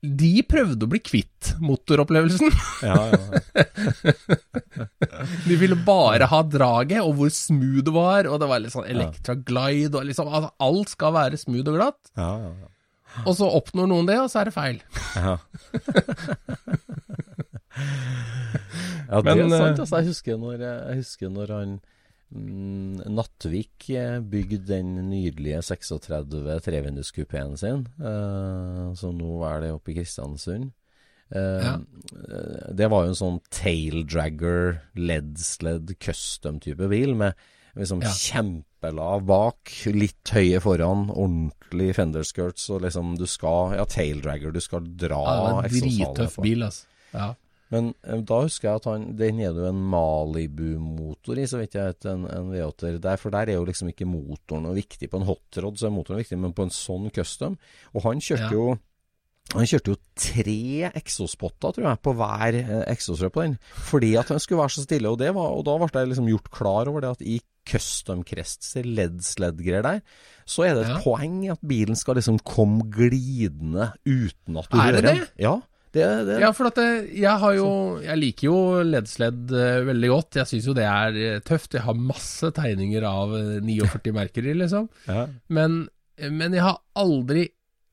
de 0.02 0.42
prøvde 0.50 0.82
å 0.84 0.90
bli 0.90 0.98
kvitt 1.00 1.52
motoropplevelsen. 1.62 2.50
Ja, 2.82 2.98
ja. 3.08 3.40
De 5.46 5.56
ville 5.60 5.76
bare 5.86 6.26
ha 6.28 6.40
draget, 6.42 6.98
og 7.06 7.14
hvor 7.20 7.30
smooth 7.32 7.84
det 7.86 7.94
var, 7.94 8.26
og 8.26 8.40
det 8.42 8.48
var 8.50 8.60
litt 8.64 8.74
sånn 8.74 8.88
Electra 8.90 9.36
Glide, 9.38 9.94
og 10.00 10.08
liksom 10.10 10.26
altså, 10.28 10.50
Alt 10.66 10.90
skal 10.92 11.14
være 11.14 11.38
smooth 11.40 11.70
og 11.70 11.78
glatt. 11.78 12.00
ja, 12.18 12.32
ja, 12.42 12.52
ja. 12.66 12.68
Og 13.28 13.34
så 13.36 13.44
oppnår 13.44 13.88
noen 13.90 14.06
det, 14.08 14.14
og 14.24 14.30
så 14.32 14.40
er 14.40 14.48
det 14.48 14.54
feil. 14.56 14.78
Ja, 15.20 15.34
ja 19.12 19.20
det 19.22 19.34
Men, 19.36 19.52
er 19.52 19.58
sant. 19.60 19.76
eh, 19.76 19.82
Altså, 19.84 20.00
jeg, 20.00 20.08
husker 20.12 20.38
når, 20.40 20.62
jeg 20.64 21.00
husker 21.02 21.32
når 21.32 21.52
han 21.52 21.72
mm, 22.32 23.02
Nattvik 23.12 23.88
eh, 23.92 24.18
bygde 24.24 24.62
den 24.72 24.94
nydelige 25.10 25.62
36 25.68 26.60
trevinduskupeen 26.64 27.56
sin, 27.60 27.86
uh, 28.00 28.92
som 28.98 29.18
nå 29.20 29.42
er 29.50 29.66
det 29.66 29.72
oppe 29.76 29.92
i 29.92 29.98
Kristiansund. 30.00 30.70
Uh, 31.32 31.60
Ja. 31.64 31.74
Det 32.72 32.88
var 32.92 33.04
jo 33.06 33.12
en 33.12 33.18
sånn 33.20 33.38
taildragger, 33.52 34.80
LED-sled, 34.96 35.94
custom-type 36.00 36.88
bil 36.92 37.14
med 37.16 37.34
liksom 37.76 38.02
Ja. 38.04 38.10
kjempelav 38.12 39.24
bak, 39.24 39.70
litt 39.96 40.28
høye 40.28 40.60
foran, 40.60 41.06
ordentlig 41.08 41.94
fenderskirts, 41.96 42.68
og 42.70 42.82
liksom 42.84 43.16
du 43.16 43.24
skal 43.26 43.76
Ja, 43.78 43.84
taildragger, 43.88 44.52
du 44.52 44.60
skal 44.60 44.84
dra 44.84 45.22
Ja, 45.24 45.36
det 45.36 45.54
var 45.54 45.64
en 45.64 45.70
drittøff 45.70 46.36
bil, 46.44 46.62
altså. 46.68 46.84
Ja. 47.14 47.34
Men 47.72 47.90
eh, 48.04 48.20
da 48.28 48.42
husker 48.44 48.68
jeg 48.68 48.80
at 48.82 48.86
han 48.90 49.04
Den 49.16 49.40
er 49.40 49.54
det 49.56 49.62
jo 49.64 49.70
en 49.72 49.82
Malibu-motor 49.94 51.38
i, 51.40 51.46
så 51.48 51.60
vidt 51.62 51.74
jeg 51.78 51.88
vet, 51.94 52.06
en, 52.12 52.26
en 52.28 52.50
V8-er 52.52 52.98
der. 53.02 53.16
For 53.20 53.32
der 53.34 53.48
er 53.52 53.58
jo 53.58 53.66
liksom 53.68 53.90
ikke 53.92 54.08
motoren 54.08 54.66
noe 54.68 54.76
viktig. 54.76 55.08
På 55.12 55.20
en 55.22 55.28
hotrod 55.28 55.80
så 55.80 55.88
er 55.88 55.94
motoren 55.96 56.20
viktig, 56.22 56.38
men 56.42 56.54
på 56.56 56.66
en 56.68 56.74
sånn 56.74 57.08
custom 57.14 57.56
Og 57.94 58.04
han 58.06 58.20
kjørte 58.22 58.50
Ja. 58.50 58.56
jo 58.56 58.72
han 59.52 59.66
kjørte 59.66 59.90
jo 59.90 59.96
tre 60.16 60.86
eksospotter, 60.96 61.74
tror 61.74 61.84
jeg, 61.88 61.98
på 62.06 62.12
hver 62.16 62.54
eh, 62.60 62.84
eksosrør 62.92 63.32
på 63.34 63.42
den. 63.42 63.56
Fordi 63.88 64.12
at 64.16 64.30
han 64.32 64.38
skulle 64.40 64.62
være 64.62 64.72
så 64.76 64.84
stille. 64.86 65.10
Og, 65.10 65.18
det 65.20 65.32
var, 65.34 65.50
og 65.58 65.64
da 65.66 65.74
ble 65.82 65.88
jeg 66.04 66.08
liksom 66.12 66.28
gjort 66.30 66.46
klar 66.54 66.88
over 66.88 67.02
det 67.04 67.10
at 67.18 67.24
i 67.26 67.40
custom 67.68 68.22
crests, 68.24 68.70
LED-sled-greier 68.86 69.82
der, 69.84 69.98
så 70.48 70.64
er 70.64 70.78
det 70.78 70.84
et 70.86 70.92
Ja. 70.94 71.00
poeng 71.04 71.36
at 71.52 71.60
bilen 71.68 71.98
skal 71.98 72.16
liksom 72.16 72.38
komme 72.46 72.86
glidende 72.94 73.90
uten 74.06 74.56
at 74.62 74.70
du 74.72 74.78
Er 74.80 74.92
det 74.96 75.04
den. 75.04 75.20
det? 75.20 75.28
Ja. 75.42 75.58
Det, 75.92 76.04
det, 76.26 76.38
Ja, 76.40 76.50
for 76.56 76.70
at 76.70 76.78
det, 76.80 76.86
jeg 77.20 77.38
har 77.42 77.54
jo 77.58 77.66
Jeg 78.00 78.16
liker 78.16 78.46
jo 78.48 78.58
ledsledd 78.88 79.50
eh, 79.52 79.80
veldig 79.90 80.08
godt. 80.14 80.38
Jeg 80.40 80.48
syns 80.48 80.68
jo 80.70 80.74
det 80.78 80.86
er 80.88 81.18
eh, 81.20 81.40
tøft. 81.44 81.74
Jeg 81.76 81.84
har 81.84 81.98
masse 81.98 82.48
tegninger 82.56 83.04
av 83.04 83.34
eh, 83.36 83.58
49 83.60 84.46
i, 84.48 84.54
liksom. 84.62 84.88
ja. 85.08 85.26
Men, 85.52 85.82
men 86.30 86.56
jeg 86.56 86.64
har 86.64 86.78
aldri 86.96 87.44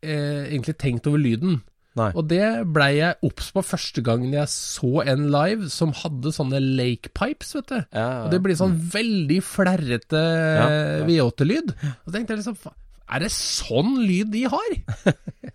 eh, 0.01 0.45
egentlig 0.49 0.77
tenkt 0.79 1.07
over 1.11 1.19
lyden. 1.19 1.59
Nei. 1.99 2.11
Og 2.15 2.27
det 2.29 2.45
blei 2.71 2.91
jeg 3.01 3.17
obs 3.25 3.47
på 3.51 3.63
første 3.65 3.99
gangen 4.05 4.31
jeg 4.31 4.47
så 4.53 5.01
en 5.09 5.25
live 5.33 5.67
som 5.73 5.89
hadde 5.99 6.31
sånne 6.31 6.61
lake 6.61 7.09
pipes, 7.17 7.49
vet 7.57 7.71
du. 7.73 7.79
Ja, 7.81 8.03
ja. 8.05 8.19
Og 8.23 8.29
det 8.31 8.39
blir 8.45 8.55
sånn 8.55 8.77
veldig 8.93 9.39
flerrete 9.43 10.21
Ja, 10.21 10.67
ja. 11.01 11.07
V8-lyd. 11.09 11.73
Og 11.73 12.05
så 12.07 12.13
tenkte 12.15 12.37
jeg 12.37 12.43
liksom 12.45 12.55
"Fa- 12.61 12.77
Er 13.09 13.23
det 13.25 13.31
sånn 13.33 13.95
lyd 14.05 14.29
de 14.33 14.43
har? 14.51 14.67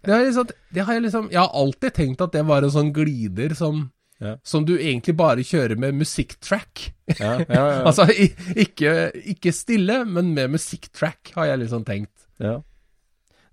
det 0.02 0.10
har 0.10 0.24
liksom, 0.26 0.48
det 0.74 0.84
har 0.88 0.96
jeg, 0.98 1.04
liksom 1.06 1.28
jeg 1.30 1.38
har 1.40 1.52
alltid 1.54 1.94
tenkt 1.94 2.24
at 2.24 2.32
det 2.34 2.42
var 2.48 2.66
en 2.66 2.72
sånn 2.74 2.92
glider 2.96 3.54
som, 3.58 3.84
Ja. 4.22 4.36
som 4.46 4.64
du 4.66 4.76
egentlig 4.78 5.14
bare 5.18 5.42
kjører 5.46 5.78
med 5.78 5.94
musikktrack. 6.00 6.84
Ja, 7.18 7.36
ja, 7.44 7.46
ja. 7.54 7.80
altså 7.88 8.06
ikke, 8.10 9.10
ikke 9.34 9.52
stille, 9.54 10.00
men 10.06 10.32
med 10.34 10.50
musikktrack, 10.54 11.32
har 11.36 11.52
jeg 11.52 11.62
liksom 11.64 11.84
tenkt. 11.86 12.12
Ja. 12.42 12.60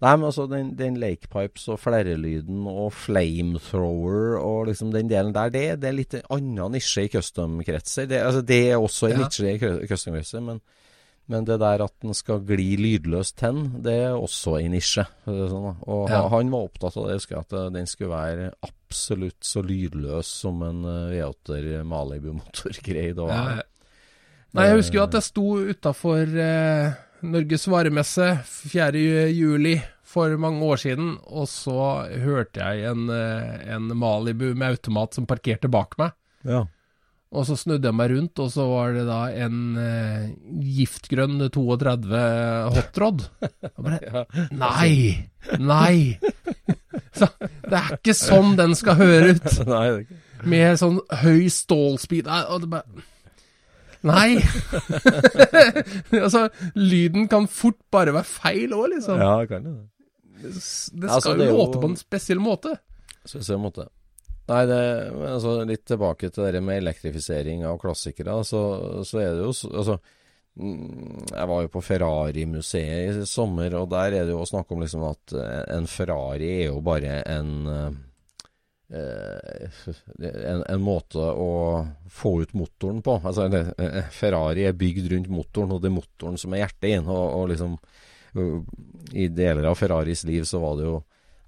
Nei, 0.01 0.15
men 0.17 0.25
altså 0.31 0.47
den, 0.49 0.71
den 0.79 0.95
lakepipes 0.97 1.67
og 1.69 1.77
flerrelyden 1.83 2.63
og 2.65 2.87
flamethrower 2.97 4.39
og 4.41 4.67
liksom 4.71 4.89
den 4.93 5.09
delen 5.11 5.33
der, 5.35 5.51
det, 5.53 5.65
det 5.81 5.89
er 5.91 5.97
litt 5.97 6.15
en 6.17 6.25
annen 6.33 6.73
nisje 6.73 7.03
i 7.05 7.11
custom-kretser. 7.13 8.07
Det, 8.09 8.21
altså, 8.25 8.41
det 8.41 8.61
er 8.71 8.79
også 8.81 9.11
en 9.11 9.19
nisje 9.21 9.51
i 9.53 9.59
cu- 9.61 9.83
custom-kretser, 9.91 10.41
men, 10.45 10.61
men 11.27 11.45
det 11.45 11.59
der 11.61 11.83
at 11.85 11.93
den 12.01 12.13
skal 12.17 12.41
gli 12.43 12.75
lydløst 12.79 13.39
hen, 13.45 13.81
det 13.85 13.93
er 14.07 14.15
også 14.17 14.57
en 14.59 14.71
nisje. 14.75 15.05
Sånn, 15.25 15.75
og 15.87 16.09
Ja. 16.09 16.27
han 16.29 16.49
var 16.51 16.65
opptatt 16.67 16.97
av 16.97 17.07
det, 17.07 17.19
husker 17.21 17.37
jeg, 17.37 17.45
at 17.49 17.73
den 17.73 17.85
skulle 17.87 18.09
være 18.15 18.51
absolutt 18.67 19.39
så 19.47 19.61
lydløs 19.63 20.25
som 20.41 20.61
en 20.67 20.81
eh, 20.83 21.13
V8-er 21.21 21.83
Malibu-motor 21.87 22.75
greide 22.83 23.21
å 23.23 23.27
være. 23.29 23.61
Nei, 24.53 24.65
jeg 24.67 24.81
husker 24.81 24.97
jo 24.99 25.03
at 25.05 25.13
jeg 25.15 25.23
sto 25.29 25.45
utafor 25.71 26.33
eh, 26.43 26.91
Norges 27.23 27.67
varemesse 27.71 28.25
4. 28.43 28.99
juli 29.31 29.77
for 30.11 30.33
mange 30.41 30.59
år 30.67 30.81
siden, 30.81 31.13
og 31.31 31.45
så 31.47 32.09
hørte 32.19 32.59
jeg 32.59 32.89
en, 32.91 33.05
eh, 33.15 33.61
en 33.71 33.87
Malibu 33.95 34.49
med 34.53 34.73
automat 34.75 35.13
som 35.15 35.25
parkerte 35.29 35.69
bak 35.71 35.95
meg. 36.01 36.11
Ja. 36.43 36.65
Og 37.31 37.45
så 37.47 37.55
snudde 37.55 37.87
jeg 37.87 37.95
meg 37.95 38.09
rundt, 38.11 38.39
og 38.43 38.49
så 38.51 38.65
var 38.67 38.91
det 38.97 39.05
da 39.07 39.19
en 39.45 39.59
eh, 39.79 40.23
giftgrønn 40.67 41.37
32 41.47 42.23
hotrod. 42.75 43.23
Og 43.69 43.85
bare 43.85 44.25
Nei! 44.63 45.29
Nei! 45.59 45.95
Så, 47.15 47.27
det 47.41 47.75
er 47.75 47.89
ikke 47.97 48.13
sånn 48.15 48.53
den 48.55 48.71
skal 48.79 48.95
høre 48.99 49.33
ut, 49.35 49.47
Nei, 49.67 49.85
det 49.87 49.95
er 49.95 50.03
ikke 50.05 50.19
med 50.51 50.77
sånn 50.79 50.99
høy 51.21 51.47
stålspeed. 51.53 52.27
Og 52.49 52.63
det 52.63 52.69
bare 52.71 53.07
Nei! 54.07 54.39
altså, 56.17 56.47
lyden 56.79 57.27
kan 57.31 57.45
fort 57.51 57.77
bare 57.93 58.15
være 58.15 58.25
feil 58.27 58.71
òg, 58.73 58.87
liksom. 58.95 59.19
Ja, 59.21 59.33
det 59.43 59.51
kan 59.51 59.67
det. 59.67 59.75
Det 60.41 60.53
skal 60.57 61.09
Altså, 61.17 61.35
det 61.37 61.49
jo- 61.51 61.57
låte 61.59 61.81
på 61.83 61.91
en 61.91 61.99
spesiell 61.99 62.41
måte. 62.41 62.73
Spesiell 63.29 63.59
måte. 63.61 63.85
Nei, 64.51 64.63
det, 64.67 64.79
altså 65.29 65.53
litt 65.67 65.85
tilbake 65.87 66.31
til 66.33 66.49
det 66.51 66.61
med 66.65 66.81
elektrifisering 66.81 67.63
av 67.67 67.79
klassikere, 67.79 68.41
så, 68.47 68.61
så 69.07 69.21
er 69.21 69.35
det 69.37 69.45
jo 69.45 69.53
Altså, 69.69 69.97
mm, 70.59 71.27
jeg 71.29 71.49
var 71.53 71.63
jo 71.63 71.71
på 71.71 71.83
Ferrari-museet 71.85 73.21
i 73.21 73.27
sommer, 73.29 73.77
og 73.79 73.89
der 73.93 74.17
er 74.19 74.27
det 74.27 74.35
jo 74.35 74.41
å 74.43 74.49
snakke 74.49 74.75
om 74.75 74.83
liksom 74.83 75.05
at 75.07 75.35
eh, 75.37 75.59
en 75.77 75.87
Ferrari 75.87 76.49
er 76.57 76.65
jo 76.71 76.81
bare 76.83 77.21
en 77.31 77.51
eh, 77.71 77.91
en, 78.91 80.63
en 80.67 80.81
måte 80.83 81.15
å 81.23 81.51
få 82.11 82.33
ut 82.41 82.51
motoren 82.59 82.99
på. 83.05 83.21
Altså, 83.23 83.47
eh, 83.47 84.09
Ferrari 84.11 84.65
er 84.67 84.75
bygd 84.75 85.07
rundt 85.13 85.31
motoren, 85.31 85.71
og 85.71 85.79
det 85.79 85.87
er 85.87 85.95
motoren 85.95 86.35
som 86.41 86.51
er 86.51 86.65
hjertet 86.65 86.89
inn. 86.97 87.07
Og, 87.07 87.23
og 87.37 87.45
liksom 87.53 87.77
I 89.15 89.29
deler 89.31 89.69
av 89.69 89.79
Ferraris 89.79 90.25
liv 90.27 90.43
så 90.47 90.59
var 90.59 90.75
det 90.75 90.89
jo 90.89 90.97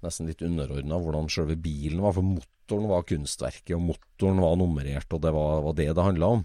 nesten 0.04 0.28
litt 0.28 0.40
underordna 0.44 0.96
hvordan 1.00 1.28
selve 1.32 1.56
bilen 1.60 2.00
var. 2.04 2.16
For 2.16 2.24
motoren 2.64 2.88
var 2.88 3.02
kunstverket, 3.02 3.76
og 3.76 3.82
motoren 3.82 4.40
var 4.40 4.56
nummerert, 4.56 5.12
og 5.12 5.20
det 5.20 5.32
var, 5.32 5.62
var 5.62 5.74
det 5.74 5.92
det 5.94 6.04
handla 6.04 6.26
om. 6.26 6.44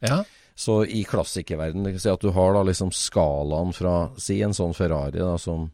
Ja. 0.00 0.24
Så 0.54 0.84
i 0.86 1.04
klassikerverden, 1.04 1.86
si 1.98 2.08
at 2.08 2.20
du 2.20 2.30
har 2.30 2.54
da 2.54 2.62
liksom 2.62 2.90
skalaen 2.90 3.72
fra 3.72 4.10
Si 4.18 4.40
en 4.42 4.54
sånn 4.54 4.74
Ferrari 4.74 5.18
da 5.18 5.36
som 5.38 5.70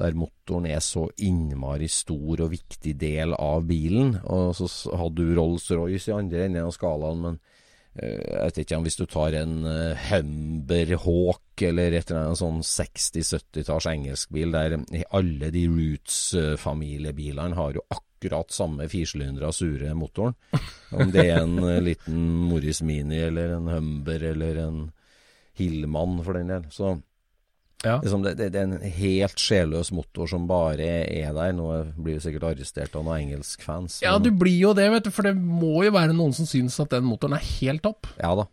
der 0.00 0.16
motoren 0.16 0.66
er 0.70 0.80
så 0.80 1.10
innmari 1.20 1.88
stor 1.90 2.40
og 2.40 2.50
viktig 2.54 2.94
del 2.96 3.34
av 3.36 3.66
bilen. 3.68 4.16
Og 4.24 4.54
så 4.56 4.66
hadde 4.96 5.20
du 5.20 5.34
Rolls-Royce 5.36 6.08
i 6.08 6.16
andre 6.16 6.46
enden 6.46 6.70
av 6.70 6.72
skalaen, 6.72 7.20
men 7.20 7.38
eh, 8.00 8.16
jeg 8.16 8.46
vet 8.46 8.60
ikke 8.62 8.78
om 8.78 8.86
hvis 8.88 8.96
du 8.96 9.04
tar 9.10 9.36
en 9.42 9.58
eh, 9.68 10.06
Humber 10.08 10.94
Hawk 11.04 11.66
eller 11.68 11.92
et 11.92 12.08
eller 12.08 12.30
annet 12.30 12.40
sånn 12.40 12.62
60-70-talls 12.64 13.90
engelskbil 13.92 14.56
der 14.56 14.78
eh, 14.80 15.04
alle 15.12 15.52
de 15.52 15.66
Roots-familiebilene 15.68 17.60
har 17.60 17.76
jo 17.76 17.84
akkurat 17.90 18.09
samme 18.50 18.88
firsylindere 18.88 19.52
sure 19.52 19.94
motoren. 19.94 20.34
Om 20.92 21.10
det 21.12 21.28
er 21.30 21.40
en 21.42 21.58
eh, 21.64 21.80
liten 21.80 22.18
Morris 22.50 22.82
Mini 22.82 23.18
eller 23.18 23.56
en 23.56 23.68
Humber 23.68 24.22
eller 24.22 24.56
en 24.66 24.92
Hillman 25.56 26.22
for 26.24 26.34
den 26.34 26.48
del. 26.48 26.64
Så 26.70 27.00
Ja. 27.82 27.98
Liksom 28.02 28.22
det, 28.22 28.34
det, 28.36 28.50
det 28.52 28.60
er 28.60 28.66
en 28.68 28.82
helt 28.92 29.38
sjelløs 29.40 29.88
motor 29.96 30.26
som 30.28 30.46
bare 30.46 30.84
er 31.08 31.32
der. 31.32 31.52
Nå 31.56 31.94
blir 31.96 32.18
du 32.18 32.20
sikkert 32.20 32.44
arrestert 32.50 32.94
av 32.94 33.04
noen 33.06 33.22
engelskfans. 33.22 34.02
ja, 34.02 34.18
du 34.18 34.30
blir 34.30 34.58
jo 34.58 34.74
det, 34.76 34.90
vet 34.92 35.04
du, 35.04 35.10
for 35.10 35.22
det 35.24 35.32
må 35.36 35.84
jo 35.86 35.90
være 35.96 36.12
noen 36.12 36.34
som 36.36 36.44
syns 36.44 36.76
at 36.80 36.90
den 36.92 37.04
motoren 37.08 37.38
er 37.38 37.46
helt 37.60 37.82
topp. 37.82 38.06
Ja 38.20 38.34
da. 38.36 38.44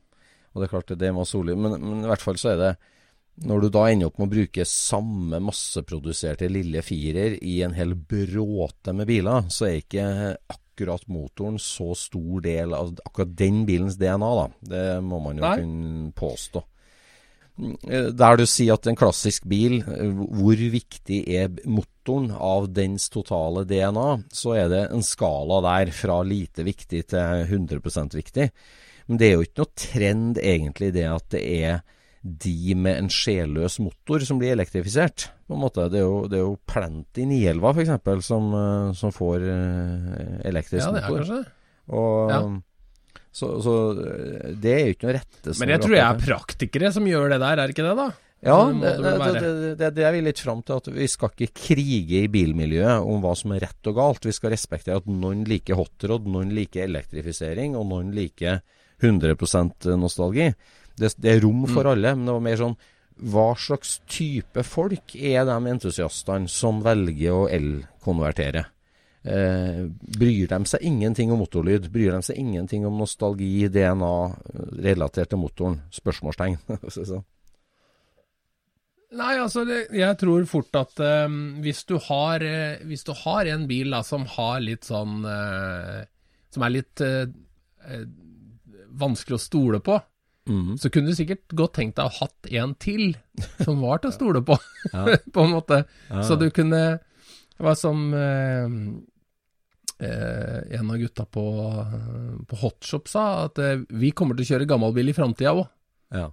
Og 0.53 0.61
det 0.61 0.69
er 0.69 0.71
klart 0.71 0.87
det, 0.87 0.99
det 1.03 1.11
må 1.13 1.25
solid. 1.27 1.57
Men, 1.59 1.75
men 1.81 2.05
i 2.05 2.07
hvert 2.07 2.23
fall 2.23 2.39
så 2.39 2.53
er 2.53 2.57
det 2.61 2.71
Når 3.45 3.61
du 3.61 3.67
da 3.69 3.83
ender 3.91 4.09
opp 4.09 4.17
med 4.17 4.31
å 4.31 4.33
bruke 4.33 4.63
samme 4.65 5.39
masseproduserte 5.45 6.47
lille 6.49 6.81
firer 6.85 7.35
i 7.45 7.59
en 7.65 7.75
hel 7.77 7.93
bråte 7.93 8.95
med 8.97 9.09
biler, 9.09 9.45
så 9.53 9.67
er 9.67 9.81
ikke 9.81 10.07
akkurat 10.49 11.03
motoren 11.11 11.59
så 11.61 11.91
stor 11.97 12.41
del 12.45 12.73
av 12.73 12.95
akkurat 13.05 13.35
den 13.37 13.61
bilens 13.67 13.99
DNA, 14.01 14.31
da. 14.39 14.47
Det 14.73 14.87
må 15.05 15.19
man 15.21 15.37
jo 15.37 15.45
Nei. 15.45 15.53
kunne 15.61 16.09
påstå. 16.17 16.63
Der 17.57 18.37
du 18.37 18.43
sier 18.45 18.75
at 18.75 18.85
en 18.89 18.97
klassisk 18.97 19.45
bil, 19.49 19.79
hvor 19.81 20.57
viktig 20.57 21.23
er 21.33 21.53
motoren 21.65 22.29
av 22.33 22.67
dens 22.73 23.07
totale 23.13 23.63
DNA, 23.69 24.09
så 24.29 24.53
er 24.57 24.69
det 24.73 24.81
en 24.93 25.05
skala 25.05 25.59
der 25.65 25.93
fra 25.93 26.19
lite 26.25 26.65
viktig 26.65 27.03
til 27.13 27.45
100% 27.45 28.17
viktig. 28.17 28.49
Men 29.07 29.21
det 29.21 29.29
er 29.29 29.37
jo 29.37 29.45
ikke 29.45 29.61
noe 29.63 29.77
trend 29.77 30.41
egentlig 30.41 30.91
det 30.97 31.07
at 31.09 31.29
det 31.33 31.43
er 31.61 31.79
de 32.21 32.75
med 32.75 32.97
en 32.97 33.09
sjelløs 33.13 33.77
motor 33.79 34.23
som 34.25 34.39
blir 34.41 34.55
elektrifisert. 34.55 35.29
på 35.47 35.55
en 35.55 35.61
måte. 35.63 35.85
Det 35.89 35.99
er 36.01 36.05
jo, 36.05 36.27
det 36.27 36.39
er 36.39 36.43
jo 36.43 36.57
Plenty 36.67 37.25
Nielva 37.29 37.71
f.eks. 37.71 38.25
Som, 38.25 38.49
eh, 38.53 38.93
som 38.99 39.13
får 39.15 39.45
eh, 39.47 40.47
elektrisk 40.49 40.85
Ja, 40.85 40.91
det 40.91 41.03
er 41.03 41.09
motor. 41.09 41.23
kanskje. 41.23 41.43
Og, 41.87 42.31
Ja. 42.31 42.41
Så, 43.37 43.61
så 43.61 43.73
eh, 44.01 44.53
det 44.57 44.71
er 44.73 44.79
jo 44.87 44.93
ikke 44.95 45.07
noe 45.07 45.17
rettesnor. 45.19 45.59
Men 45.61 45.69
jeg 45.75 45.81
tror 45.83 45.95
jeg 45.95 46.05
er 46.07 46.23
praktikere 46.25 46.89
som 46.95 47.05
gjør 47.05 47.29
det 47.35 47.37
der, 47.43 47.59
er 47.61 47.67
det 47.67 47.75
ikke 47.75 47.85
det, 47.85 47.97
da? 47.99 48.07
Ja, 48.47 48.57
det, 49.77 49.89
det 49.97 50.03
er 50.05 50.11
vi 50.13 50.19
litt 50.25 50.39
fram 50.41 50.59
til. 50.65 50.77
At 50.81 50.87
vi 50.93 51.07
skal 51.09 51.31
ikke 51.33 51.53
krige 51.67 52.23
i 52.25 52.29
bilmiljøet 52.33 53.05
om 53.05 53.21
hva 53.23 53.31
som 53.37 53.53
er 53.55 53.63
rett 53.65 53.89
og 53.89 53.95
galt. 53.97 54.25
Vi 54.29 54.33
skal 54.35 54.53
respektere 54.53 54.99
at 55.01 55.07
noen 55.09 55.41
liker 55.47 55.77
hotrod, 55.79 56.27
noen 56.29 56.51
liker 56.53 56.83
elektrifisering, 56.85 57.77
og 57.77 57.87
noen 57.89 58.11
liker 58.13 58.59
100% 59.01 59.87
nostalgi. 60.01 60.51
Det, 60.97 61.11
det 61.21 61.35
er 61.35 61.43
rom 61.43 61.65
for 61.69 61.85
alle, 61.91 62.15
men 62.17 62.25
det 62.25 62.33
var 62.33 62.45
mer 62.47 62.57
sånn 62.57 62.73
Hva 63.33 63.47
slags 63.57 63.99
type 64.09 64.63
folk 64.65 65.13
er 65.17 65.45
de 65.49 65.57
entusiastene 65.71 66.49
som 66.49 66.81
velger 66.85 67.33
å 67.33 67.47
elkonvertere? 67.49 68.65
Eh, 69.27 69.79
bryr 70.17 70.47
de 70.53 70.59
seg 70.69 70.83
ingenting 70.87 71.31
om 71.33 71.41
motorlyd? 71.41 71.89
Bryr 71.91 72.13
de 72.15 72.21
seg 72.29 72.37
ingenting 72.39 72.85
om 72.87 72.97
nostalgi, 73.01 73.67
DNA 73.73 74.11
relatert 74.85 75.33
til 75.33 75.41
motoren? 75.41 75.79
Spørsmålstegn. 75.91 76.57
Så- 76.93 77.07
så. 77.09 77.23
Nei, 79.17 79.37
altså, 79.39 79.63
det, 79.63 79.85
jeg 79.95 80.17
tror 80.19 80.43
fort 80.51 80.75
at 80.75 80.99
eh, 80.99 81.27
hvis, 81.63 81.85
du 81.87 81.95
har, 82.09 82.43
eh, 82.43 82.81
hvis 82.89 83.05
du 83.07 83.13
har 83.15 83.47
en 83.53 83.63
bil 83.69 83.93
da, 83.95 84.01
som 84.03 84.25
har 84.33 84.59
litt 84.59 84.83
sånn 84.87 85.21
eh, 85.23 86.01
Som 86.51 86.65
er 86.67 86.73
litt 86.73 87.03
eh, 87.05 87.23
eh, 87.87 88.03
vanskelig 88.99 89.37
å 89.37 89.43
stole 89.45 89.79
på, 89.83 89.95
Mhm. 90.47 90.77
så 90.79 90.89
kunne 90.89 91.11
du 91.11 91.15
sikkert 91.17 91.51
godt 91.59 91.73
tenkt 91.75 91.97
deg 91.97 92.07
å 92.07 92.13
ha 92.13 92.23
hatt 92.23 92.47
en 92.55 92.73
til 92.79 93.17
som 93.65 93.81
var 93.83 93.99
til 93.99 94.11
å 94.11 94.15
stole 94.15 94.41
på, 94.47 94.55
Ja. 94.95 95.17
på 95.35 95.43
en 95.43 95.51
måte. 95.51 95.83
Ja. 96.09 96.23
Så 96.23 96.37
du 96.39 96.49
kunne 96.55 96.99
Det 97.57 97.65
var 97.65 97.75
som 97.75 98.13
eh, 98.13 98.65
eh, 100.07 100.79
en 100.79 100.91
av 100.93 100.97
gutta 101.01 101.25
på, 101.25 101.43
på 102.47 102.59
Hotshop 102.61 103.07
sa, 103.09 103.45
at 103.47 103.57
eh, 103.59 103.81
vi 103.89 104.11
kommer 104.11 104.37
til 104.37 104.45
å 104.45 104.49
kjøre 104.53 104.69
gammelbil 104.69 105.09
i 105.09 105.15
framtida 105.17 105.55
òg. 105.57 105.65
Ja. 106.13 106.29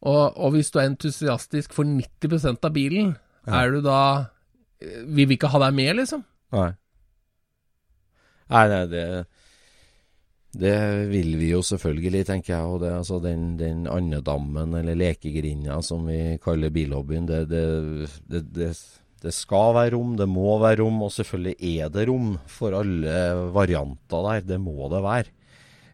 Og, 0.00 0.36
og 0.40 0.54
hvis 0.54 0.70
du 0.72 0.78
er 0.80 0.86
entusiastisk 0.88 1.74
for 1.76 1.84
90% 1.84 2.64
av 2.64 2.72
bilen, 2.72 3.10
er 3.44 3.72
du 3.74 3.82
da 3.84 4.28
Vil 4.80 5.26
Vi 5.28 5.36
ikke 5.36 5.50
ha 5.52 5.58
deg 5.66 5.74
med, 5.76 5.90
liksom. 5.98 6.22
Nei. 6.56 6.70
Nei, 8.48 8.62
nei, 8.72 8.84
det 8.88 9.02
det 10.52 11.06
vil 11.10 11.36
vi 11.38 11.50
jo 11.52 11.60
selvfølgelig, 11.62 12.24
tenker 12.26 12.54
jeg. 12.56 12.66
Og 12.66 12.80
det, 12.82 12.90
altså 12.92 13.20
den, 13.22 13.56
den 13.60 13.84
andedammen, 13.86 14.74
eller 14.80 14.96
lekegrinda 14.98 15.76
som 15.86 16.08
vi 16.10 16.38
kaller 16.42 16.72
bilhobbyen, 16.74 17.28
det, 17.28 17.44
det, 17.52 18.08
det, 18.26 18.70
det, 19.22 19.34
skal 19.36 19.74
være 19.76 19.92
rom, 19.94 20.16
det 20.18 20.26
må 20.28 20.56
være 20.62 20.80
rom, 20.82 21.02
og 21.06 21.12
selvfølgelig 21.14 21.54
er 21.84 21.92
det 21.94 22.08
rom 22.10 22.32
for 22.50 22.74
alle 22.80 23.14
varianter 23.54 24.26
der. 24.26 24.48
Det 24.54 24.58
må 24.62 24.88
det 24.90 25.02
være. 25.06 25.36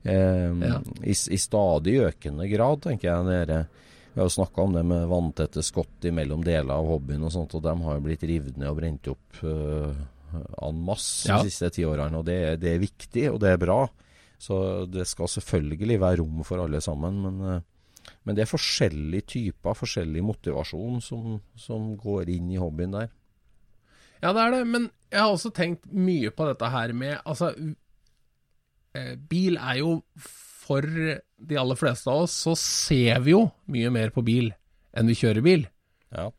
Eh, 0.07 0.61
Ja. 0.63 0.81
i, 1.05 1.11
I 1.13 1.39
stadig 1.43 1.99
økende 2.07 2.49
grad, 2.49 2.81
tenker 2.87 3.11
jeg. 3.11 3.27
Dere, 3.27 3.67
Vi 4.15 4.21
har 4.23 4.29
jo 4.31 4.37
snakka 4.39 4.63
om 4.63 4.73
det 4.73 4.85
med 4.89 5.09
vanntette 5.11 5.61
skott 5.67 6.07
imellom 6.09 6.41
deler 6.47 6.73
av 6.79 6.87
hobbyen 6.89 7.25
og 7.27 7.33
sånt, 7.35 7.53
og 7.59 7.63
de 7.67 7.75
har 7.85 7.99
jo 7.99 8.05
blitt 8.07 8.23
revet 8.25 8.57
ned 8.57 8.71
og 8.71 8.79
brent 8.79 9.09
opp 9.13 9.43
uh, 9.45 9.93
en 10.65 10.79
masse 10.87 11.29
Ja. 11.29 11.43
de 11.43 11.51
siste 11.51 11.69
ti 11.77 11.85
årene. 11.85 12.17
Og 12.23 12.25
det, 12.25 12.39
det 12.63 12.71
er 12.73 12.81
viktig, 12.81 13.27
og 13.35 13.41
det 13.43 13.51
er 13.53 13.61
bra. 13.61 13.83
Så 14.39 14.59
det 14.91 15.07
skal 15.09 15.31
selvfølgelig 15.33 16.01
være 16.03 16.21
rom 16.21 16.43
for 16.45 16.63
alle 16.63 16.81
sammen. 16.85 17.23
Men, 17.25 17.41
eh, 17.51 18.13
men 18.25 18.37
det 18.37 18.45
er 18.45 18.51
forskjellige 18.51 19.29
typer, 19.35 19.79
forskjellig 19.79 20.25
motivasjon 20.25 21.01
som, 21.05 21.41
som 21.59 21.95
går 22.01 22.31
inn 22.37 22.53
i 22.53 22.61
hobbyen 22.61 22.95
der. 22.99 23.11
Ja, 24.23 24.33
det 24.33 24.43
er 24.43 24.55
det, 24.57 24.63
men 24.69 24.89
jeg 25.13 25.21
har 25.23 25.33
også 25.33 25.53
tenkt 25.55 25.87
mye 25.93 26.33
på 26.35 26.47
dette 26.49 26.69
her 26.73 26.93
med 26.97 27.19
Altså, 27.29 27.53
eh, 28.97 29.13
bil 29.29 29.59
er 29.61 29.77
jo 29.83 29.91
For 30.17 30.83
de 30.83 31.59
aller 31.61 31.79
fleste 31.79 32.11
av 32.11 32.25
oss 32.25 32.35
så 32.47 32.57
ser 32.59 33.21
vi 33.23 33.37
jo 33.37 33.45
mye 33.71 33.93
mer 33.93 34.11
på 34.15 34.25
bil 34.27 34.51
enn 34.97 35.11
vi 35.11 35.15
kjører 35.21 35.45
bil. 35.45 35.67
Ja. 36.09 36.31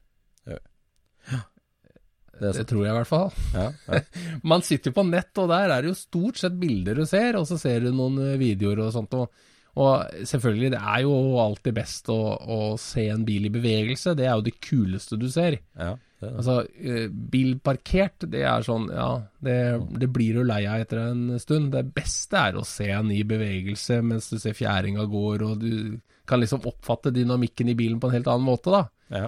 Det, 2.37 2.53
det 2.53 2.65
tror 2.69 2.85
jeg 2.85 2.93
i 2.93 2.97
hvert 2.99 3.09
fall. 3.09 3.29
Ja, 3.55 3.67
ja. 3.89 4.01
Man 4.51 4.65
sitter 4.65 4.91
jo 4.91 4.99
på 4.99 5.05
nett, 5.09 5.33
og 5.41 5.51
der 5.51 5.73
er 5.73 5.83
det 5.83 5.91
jo 5.91 5.99
stort 5.99 6.41
sett 6.41 6.57
bilder 6.61 7.01
du 7.01 7.05
ser, 7.09 7.39
og 7.39 7.47
så 7.49 7.59
ser 7.61 7.85
du 7.85 7.91
noen 7.91 8.19
eh, 8.23 8.39
videoer 8.41 8.85
og 8.85 8.91
sånt. 8.95 9.15
Og, 9.17 9.45
og 9.77 10.25
selvfølgelig, 10.29 10.73
det 10.75 10.81
er 10.81 11.05
jo 11.05 11.15
alltid 11.43 11.77
best 11.77 12.11
å, 12.13 12.19
å 12.37 12.59
se 12.81 13.07
en 13.13 13.25
bil 13.27 13.49
i 13.49 13.53
bevegelse. 13.53 14.15
Det 14.17 14.27
er 14.27 14.35
jo 14.35 14.45
det 14.49 14.57
kuleste 14.61 15.19
du 15.19 15.29
ser. 15.33 15.61
ja 15.77 15.95
det. 16.19 16.29
Altså, 16.33 16.55
eh, 16.81 17.07
bil 17.09 17.57
parkert, 17.63 18.25
det 18.31 18.43
er 18.47 18.65
sånn, 18.65 18.89
ja, 18.93 19.09
det, 19.43 19.57
det 20.01 20.09
blir 20.13 20.39
du 20.39 20.43
lei 20.47 20.63
av 20.69 20.81
etter 20.81 21.01
en 21.11 21.39
stund. 21.41 21.71
Det 21.75 21.83
beste 21.95 22.41
er 22.49 22.57
å 22.57 22.65
se 22.67 22.89
en 22.93 23.11
i 23.13 23.23
bevegelse 23.27 24.01
mens 24.05 24.31
du 24.31 24.37
ser 24.41 24.57
fjæringa 24.57 25.05
går, 25.11 25.45
og 25.45 25.61
du 25.61 25.99
kan 26.27 26.41
liksom 26.41 26.65
oppfatte 26.67 27.13
dynamikken 27.15 27.69
i 27.71 27.77
bilen 27.77 28.01
på 28.01 28.09
en 28.09 28.17
helt 28.17 28.29
annen 28.31 28.47
måte, 28.47 28.73
da. 28.73 28.83
Ja. 29.13 29.27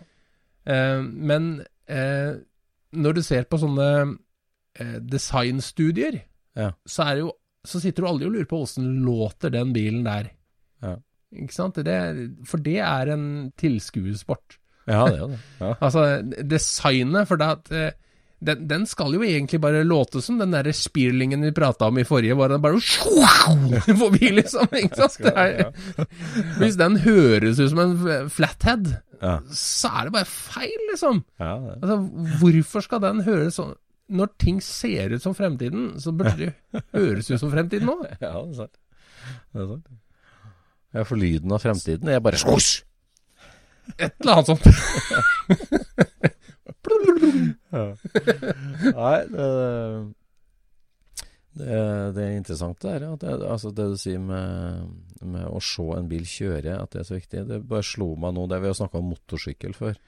Eh, 0.66 1.02
men 1.04 1.52
eh, 1.88 2.42
når 2.96 3.14
du 3.20 3.22
ser 3.26 3.44
på 3.50 3.60
sånne 3.62 3.90
eh, 4.80 4.98
designstudier, 5.00 6.22
Ja. 6.58 6.72
så, 6.88 7.04
er 7.12 7.22
jo, 7.24 7.34
så 7.68 7.80
sitter 7.80 8.04
du 8.04 8.08
aldri 8.10 8.26
og 8.30 8.34
lurer 8.34 8.50
på 8.50 8.62
åssen 8.66 8.88
låter 9.06 9.52
den 9.54 9.74
bilen 9.76 10.04
der. 10.08 10.32
Ja. 10.82 10.96
Ikke 11.36 11.54
sant? 11.54 11.76
Det, 11.86 11.98
for 12.50 12.58
det 12.66 12.80
er 12.82 13.12
en 13.14 13.52
tilskuesport. 13.60 14.58
ja, 14.90 15.04
det 15.06 15.20
er 15.20 15.28
det. 15.36 15.40
Ja. 15.62 15.74
Altså, 15.86 16.06
designet, 16.50 17.28
for 17.30 17.38
det 17.38 17.50
at 17.54 17.72
eh, 17.72 17.92
den, 18.40 18.62
den 18.70 18.86
skal 18.88 19.14
jo 19.18 19.24
egentlig 19.26 19.60
bare 19.62 19.82
låte 19.84 20.22
som 20.24 20.38
den 20.40 20.54
derre 20.56 20.72
spirlingen 20.76 21.42
vi 21.44 21.52
prata 21.56 21.90
om 21.90 21.98
i 22.00 22.06
forrige, 22.08 22.38
hvor 22.40 22.48
den 22.52 22.62
bare 22.64 22.80
forbi, 24.04 24.30
liksom. 24.38 24.70
Ikke 24.80 24.96
sant? 25.10 25.20
Er, 25.34 25.74
hvis 26.62 26.78
den 26.80 26.96
høres 27.04 27.60
ut 27.60 27.74
som 27.74 27.82
en 27.84 28.30
flathead, 28.32 28.94
så 29.52 29.92
er 30.00 30.08
det 30.08 30.16
bare 30.16 30.30
feil, 30.32 30.78
liksom. 30.94 31.24
Altså, 31.44 31.98
hvorfor 32.40 32.86
skal 32.86 33.04
den 33.04 33.24
høres 33.28 33.58
sånn 33.60 33.74
Når 34.10 34.30
ting 34.42 34.62
ser 34.64 35.12
ut 35.14 35.22
som 35.22 35.36
fremtiden, 35.38 35.92
så 36.02 36.14
burde 36.16 36.48
det 36.48 36.84
høres 36.96 37.28
ut 37.30 37.42
som 37.44 37.52
fremtiden 37.52 37.92
òg. 37.92 38.08
Ja, 38.24 38.32
det 38.40 38.56
er 38.56 38.62
sant. 38.64 38.80
Det 39.54 39.62
er 39.66 39.68
sant. 39.76 39.92
Ja, 40.96 41.04
for 41.06 41.20
lyden 41.22 41.52
av 41.54 41.62
fremtiden 41.62 42.10
er 42.10 42.24
bare 42.24 42.40
svosj! 42.42 42.80
Et 44.00 44.14
eller 44.24 44.40
annet 44.40 44.50
sånt. 44.50 44.66
Nei, 49.00 49.18
det, 49.34 49.50
det, 51.60 51.76
det 52.16 52.24
er 52.26 52.38
interessant 52.38 52.80
det 52.84 52.96
her. 52.96 53.08
Det, 53.20 53.36
altså 53.50 53.72
det 53.76 53.88
du 53.94 53.98
sier 54.00 54.22
med, 54.24 54.90
med 55.22 55.48
å 55.50 55.62
se 55.64 55.86
en 55.98 56.10
bil 56.12 56.26
kjøre, 56.30 56.78
at 56.80 56.94
det 56.94 57.04
er 57.04 57.10
så 57.10 57.18
viktig. 57.18 57.46
Det 57.50 57.62
bare 57.70 57.86
slo 57.86 58.14
meg 58.22 58.36
nå, 58.38 58.48
det 58.52 58.62
vi 58.64 58.72
har 58.72 58.78
snakka 58.80 59.02
om 59.02 59.12
motorsykkel 59.14 59.76
før, 59.78 60.00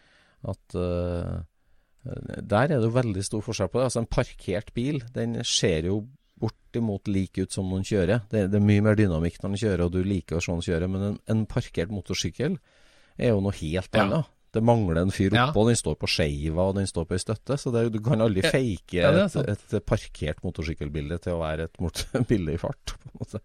at 0.52 0.78
uh, 0.80 1.42
der 2.04 2.66
er 2.66 2.78
det 2.80 2.88
jo 2.88 2.96
veldig 2.96 3.24
stor 3.26 3.46
forskjell 3.46 3.70
på 3.70 3.80
det. 3.80 3.88
Altså 3.92 4.02
En 4.02 4.10
parkert 4.10 4.74
bil, 4.78 5.02
den 5.14 5.38
ser 5.46 5.90
jo 5.90 6.02
bortimot 6.42 7.10
lik 7.12 7.38
ut 7.38 7.54
som 7.54 7.68
noen 7.70 7.86
kjører. 7.86 8.24
Det, 8.32 8.48
det 8.50 8.58
er 8.58 8.66
mye 8.66 8.82
mer 8.86 8.98
dynamikk 8.98 9.42
når 9.42 9.54
den 9.54 9.62
kjører, 9.62 9.84
og 9.86 9.94
du 9.94 10.02
liker 10.06 10.40
å 10.40 10.44
se 10.44 10.56
den 10.56 10.66
kjøre. 10.66 10.90
Men 10.90 11.08
en, 11.12 11.18
en 11.30 11.44
parkert 11.50 11.94
motorsykkel 11.94 12.58
er 13.22 13.34
jo 13.36 13.44
noe 13.46 13.54
helt 13.60 13.92
Ja. 13.98 14.24
Det 14.52 14.62
mangler 14.68 14.98
en 15.02 15.12
fyr 15.16 15.32
Ja. 15.34 15.46
oppå, 15.50 15.64
den 15.70 15.78
står 15.80 15.96
på 15.96 16.10
skeiva 16.12 16.66
og 16.70 16.76
den 16.76 16.88
står 16.90 17.06
på 17.08 17.16
ei 17.16 17.22
støtte. 17.24 17.56
Så 17.58 17.72
det, 17.72 17.86
du 17.94 18.00
kan 18.04 18.20
aldri 18.22 18.42
Ja. 18.44 18.52
fake 18.52 19.00
Ja, 19.00 19.12
et, 19.26 19.74
et 19.74 19.86
parkert 19.86 20.42
motorsykkelbilde 20.44 21.22
til 21.24 21.34
å 21.38 21.40
være 21.40 21.70
et 21.70 22.28
bilde 22.28 22.54
i 22.54 22.58
fart. 22.60 22.96
på 22.98 23.10
en 23.14 23.20
måte. 23.22 23.42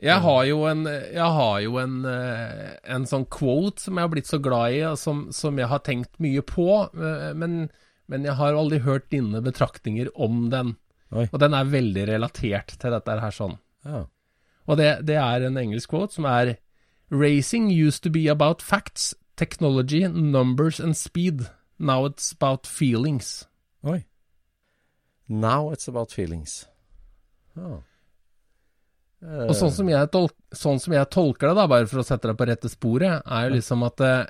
Jeg 0.00 0.20
har 0.22 0.44
jo 0.46 0.60
en, 0.70 0.84
jeg 0.86 1.28
har 1.34 1.60
jo 1.60 1.76
en, 1.82 2.04
eh, 2.06 2.76
en 2.86 3.04
sånn 3.10 3.24
quote 3.26 3.80
som 3.82 3.96
jeg 3.98 4.06
har 4.06 4.12
blitt 4.12 4.28
så 4.30 4.38
glad 4.40 4.72
i, 4.76 4.82
og 4.86 4.96
som, 4.96 5.24
som 5.34 5.58
jeg 5.58 5.66
har 5.66 5.80
tenkt 5.80 6.20
mye 6.22 6.40
på, 6.46 6.68
eh, 6.94 7.32
men, 7.34 7.64
men 8.06 8.24
jeg 8.24 8.36
har 8.38 8.54
aldri 8.54 8.78
hørt 8.84 9.08
dine 9.10 9.42
betraktninger 9.42 10.08
om 10.14 10.50
den. 10.54 10.76
Oi. 11.10 11.26
Og 11.32 11.40
den 11.42 11.52
er 11.56 11.64
veldig 11.72 12.06
relatert 12.12 12.76
til 12.78 12.94
dette 12.94 13.18
her 13.20 13.34
sånn. 13.34 13.58
Ja. 13.84 14.04
Og 14.68 14.76
det, 14.78 15.04
det 15.08 15.16
er 15.18 15.42
en 15.48 15.56
engelsk 15.58 15.90
quote 15.90 16.14
som 16.14 16.24
er 16.30 16.54
Racing 17.10 17.70
used 17.72 18.02
to 18.04 18.10
be 18.12 18.28
about 18.28 18.62
facts, 18.62 19.14
technology, 19.38 20.02
numbers 20.08 20.80
and 20.80 20.96
speed. 20.96 21.46
Now 21.78 22.04
it's 22.06 22.32
about 22.32 22.66
feelings. 22.66 23.46
Oi. 23.86 24.04
Now 25.28 25.70
it's 25.70 25.88
about 25.88 26.10
feelings. 26.12 26.66
Oh. 27.56 27.82
Uh. 29.22 29.46
Og 29.48 29.54
sånn 29.58 29.72
som, 29.74 29.88
sånn 30.54 30.82
som 30.82 30.94
jeg 30.94 31.10
tolker 31.14 31.50
det, 31.50 31.56
da, 31.58 31.66
bare 31.70 31.88
for 31.90 32.02
å 32.02 32.06
sette 32.06 32.30
deg 32.30 32.38
på 32.38 32.46
rette 32.50 32.70
sporet, 32.70 33.22
er 33.26 33.46
jo 33.48 33.54
liksom 33.56 33.82
at 33.86 34.02
eh, 34.06 34.26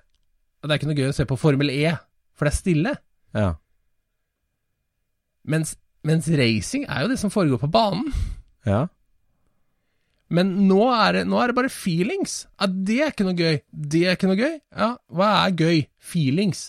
det 0.65 0.71
er 0.71 0.81
ikke 0.81 0.91
noe 0.91 0.99
gøy 0.99 1.11
å 1.11 1.17
se 1.17 1.27
på 1.29 1.39
Formel 1.41 1.73
E, 1.73 1.93
for 2.37 2.49
det 2.49 2.55
er 2.55 2.59
stille. 2.59 2.95
Ja. 3.37 3.51
Mens, 5.49 5.77
mens 6.09 6.29
racing 6.41 6.87
er 6.89 7.05
jo 7.05 7.13
det 7.13 7.19
som 7.21 7.33
foregår 7.33 7.61
på 7.63 7.71
banen. 7.73 8.09
Ja. 8.69 8.87
Men 10.35 10.51
nå 10.69 10.83
er, 10.93 11.13
det, 11.17 11.23
nå 11.29 11.39
er 11.41 11.51
det 11.51 11.57
bare 11.57 11.73
feelings. 11.73 12.43
Ja, 12.61 12.69
det 12.69 12.99
er 13.01 13.13
ikke 13.15 13.27
noe 13.29 13.39
gøy. 13.39 13.61
Det 13.73 14.03
er 14.05 14.19
ikke 14.19 14.29
noe 14.29 14.41
gøy. 14.41 14.59
Ja, 14.77 14.91
hva 15.09 15.29
er 15.47 15.55
gøy? 15.57 15.79
Feelings. 16.11 16.69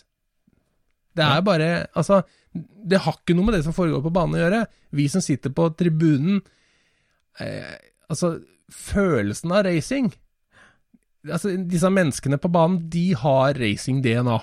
Det 1.18 1.26
er 1.26 1.42
bare 1.44 1.70
Altså, 1.98 2.22
det 2.54 3.02
har 3.04 3.18
ikke 3.20 3.36
noe 3.36 3.50
med 3.50 3.58
det 3.58 3.66
som 3.66 3.76
foregår 3.76 4.04
på 4.06 4.14
banen 4.16 4.38
å 4.38 4.42
gjøre. 4.44 4.64
Vi 4.96 5.10
som 5.12 5.24
sitter 5.24 5.52
på 5.56 5.68
tribunen 5.78 6.40
eh, 7.44 7.76
Altså, 8.10 8.38
følelsen 8.72 9.54
av 9.54 9.66
racing 9.68 10.08
Altså, 11.28 11.52
disse 11.68 11.90
menneskene 11.92 12.40
på 12.40 12.52
banen, 12.54 12.80
de 12.90 13.10
har 13.20 13.58
racing-DNA. 13.60 14.38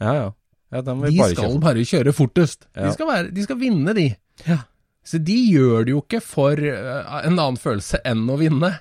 Ja, 0.00 0.12
ja. 0.14 0.28
ja 0.70 0.82
de 0.86 0.92
bare 0.94 1.10
skal 1.10 1.40
kjøre. 1.40 1.62
bare 1.64 1.86
kjøre 1.90 2.12
fortest. 2.14 2.68
Ja. 2.76 2.84
De, 2.86 2.92
skal 2.94 3.08
være, 3.08 3.32
de 3.34 3.46
skal 3.48 3.58
vinne, 3.58 3.94
de. 3.98 4.04
Ja. 4.46 4.60
Så 5.10 5.18
de 5.26 5.34
gjør 5.50 5.86
det 5.86 5.94
jo 5.94 6.02
ikke 6.04 6.20
for 6.22 6.60
eh, 6.60 7.10
en 7.24 7.34
annen 7.34 7.58
følelse 7.58 7.98
enn 8.06 8.28
å 8.30 8.38
vinne. 8.38 8.76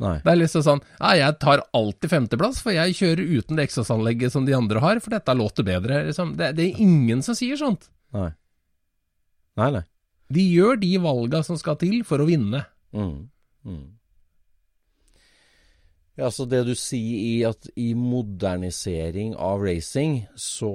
Nei. 0.00 0.16
Det 0.24 0.32
er 0.32 0.38
liksom 0.40 0.64
sånn 0.64 0.80
Ja, 0.96 1.12
jeg 1.18 1.36
tar 1.42 1.60
alltid 1.76 2.12
femteplass, 2.12 2.62
for 2.64 2.72
jeg 2.72 2.96
kjører 2.96 3.32
uten 3.36 3.58
det 3.58 3.66
ekstrasanlegget 3.68 4.32
som 4.32 4.46
de 4.48 4.56
andre 4.56 4.80
har, 4.80 5.00
for 5.04 5.12
dette 5.12 5.36
låter 5.36 5.66
bedre. 5.66 6.02
Liksom. 6.08 6.34
Det, 6.40 6.52
det 6.56 6.66
er 6.66 6.82
ingen 6.84 7.24
som 7.24 7.36
sier 7.36 7.60
sånt. 7.60 7.88
Nei. 8.16 8.30
Nei, 9.60 9.70
nei. 9.76 9.84
De 10.30 10.44
gjør 10.46 10.78
de 10.80 10.92
valga 11.02 11.42
som 11.46 11.58
skal 11.60 11.76
til 11.80 12.00
for 12.06 12.22
å 12.22 12.28
vinne. 12.28 12.62
Mm. 12.96 13.28
Mm. 13.66 13.84
Ja, 16.20 16.28
så 16.28 16.44
det 16.44 16.58
du 16.68 16.74
sier 16.76 17.16
i 17.16 17.34
at 17.48 17.64
i 17.80 17.94
modernisering 17.96 19.32
av 19.40 19.62
racing, 19.64 20.18
så 20.36 20.70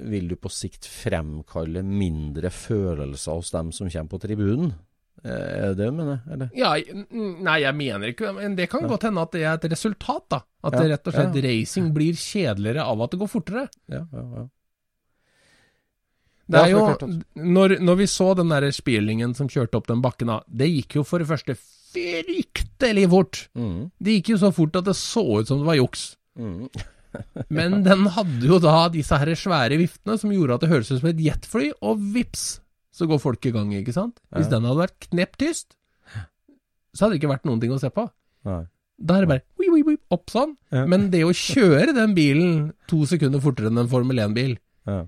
vil 0.00 0.30
du 0.30 0.38
på 0.40 0.48
sikt 0.52 0.88
fremkalle 0.88 1.82
mindre 1.84 2.48
følelser 2.54 3.36
hos 3.36 3.52
dem 3.52 3.74
som 3.76 3.90
kommer 3.92 4.14
på 4.14 4.22
tribunen? 4.22 4.72
Eh, 5.24 5.30
Er 5.30 5.68
det 5.74 5.76
det 5.82 5.90
du 5.90 5.98
mener, 5.98 6.22
eller? 6.32 6.48
Ja, 6.56 6.72
nei, 7.44 7.58
jeg 7.62 7.76
mener 7.78 8.10
ikke 8.12 8.32
Men 8.36 8.56
det 8.58 8.66
kan 8.72 8.88
godt 8.88 9.06
hende 9.08 9.22
at 9.24 9.32
det 9.32 9.44
er 9.44 9.54
et 9.56 9.70
resultat, 9.72 10.26
da. 10.32 10.40
At 10.64 10.74
Ja, 10.74 10.80
det 10.80 10.90
rett 10.94 11.08
og 11.08 11.16
slett 11.16 11.38
ja. 11.38 11.44
racing 11.46 11.92
blir 11.96 12.16
kjedeligere 12.18 12.84
av 12.88 13.04
at 13.04 13.12
det 13.14 13.20
går 13.20 13.32
fortere. 13.32 13.68
Ja, 13.92 14.02
ja, 14.12 14.24
ja. 14.40 14.44
Det 16.44 16.60
er 16.60 16.72
jo, 16.74 16.80
det 16.84 16.98
klart 16.98 17.36
når, 17.40 17.78
når 17.80 17.96
vi 18.02 18.06
så 18.12 18.34
den 18.36 18.50
der 18.52 18.66
spillingen 18.76 19.32
som 19.36 19.48
kjørte 19.48 19.78
opp 19.80 19.86
den 19.88 20.02
bakken, 20.04 20.28
da, 20.28 20.42
det 20.48 20.68
gikk 20.68 20.98
jo 20.98 21.04
for 21.08 21.22
det 21.22 21.28
første 21.30 21.56
fryktelig 21.94 23.06
fort. 23.12 23.38
Mm. 23.56 23.86
Det 24.02 24.16
gikk 24.18 24.32
jo 24.34 24.40
så 24.42 24.50
fort 24.56 24.76
at 24.80 24.88
det 24.90 24.96
så 24.98 25.22
ut 25.40 25.48
som 25.50 25.62
det 25.62 25.68
var 25.70 25.78
juks. 25.78 26.02
Mm. 26.38 26.66
Men 27.54 27.80
den 27.86 28.06
hadde 28.16 28.48
jo 28.50 28.58
da 28.62 28.88
disse 28.92 29.14
her 29.20 29.30
svære 29.38 29.78
viftene 29.78 30.18
som 30.18 30.32
gjorde 30.34 30.56
at 30.58 30.64
det 30.66 30.70
høres 30.72 30.90
ut 30.90 30.98
som 31.00 31.10
et 31.12 31.22
jetfly, 31.22 31.70
og 31.86 32.02
vips, 32.14 32.44
så 32.94 33.06
går 33.10 33.22
folk 33.22 33.46
i 33.46 33.54
gang, 33.54 33.70
ikke 33.78 33.94
sant? 33.94 34.18
Hvis 34.34 34.50
Ja. 34.50 34.56
den 34.58 34.66
hadde 34.68 34.82
vært 34.84 35.08
kneptyst, 35.08 35.76
så 36.94 37.04
hadde 37.06 37.14
det 37.16 37.22
ikke 37.22 37.32
vært 37.32 37.46
noen 37.48 37.60
ting 37.62 37.72
å 37.74 37.78
se 37.82 37.90
på. 37.90 38.08
Nei. 38.46 38.64
Da 39.02 39.16
er 39.16 39.24
det 39.24 39.30
bare 39.32 39.42
ui, 39.58 39.66
ui, 39.74 39.80
ui, 39.94 39.96
opp 40.14 40.30
sånn. 40.30 40.52
Ja. 40.70 40.84
Men 40.86 41.08
det 41.10 41.24
å 41.26 41.32
kjøre 41.34 41.94
den 41.96 42.12
bilen 42.14 42.52
to 42.90 43.00
sekunder 43.10 43.42
fortere 43.42 43.66
enn 43.72 43.80
en 43.82 43.88
Formel 43.90 44.20
1-bil, 44.22 44.52
Ja. 44.86 45.00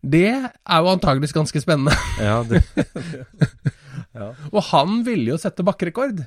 det 0.00 0.22
er 0.32 0.80
jo 0.80 0.88
antageligvis 0.94 1.34
ganske 1.36 1.60
spennende. 1.60 1.92
ja, 2.20 2.42
det 2.48 2.62
Og 4.18 4.62
han 4.72 5.02
ville 5.06 5.34
jo 5.34 5.38
sette 5.40 5.64
bakkerekord. 5.66 6.24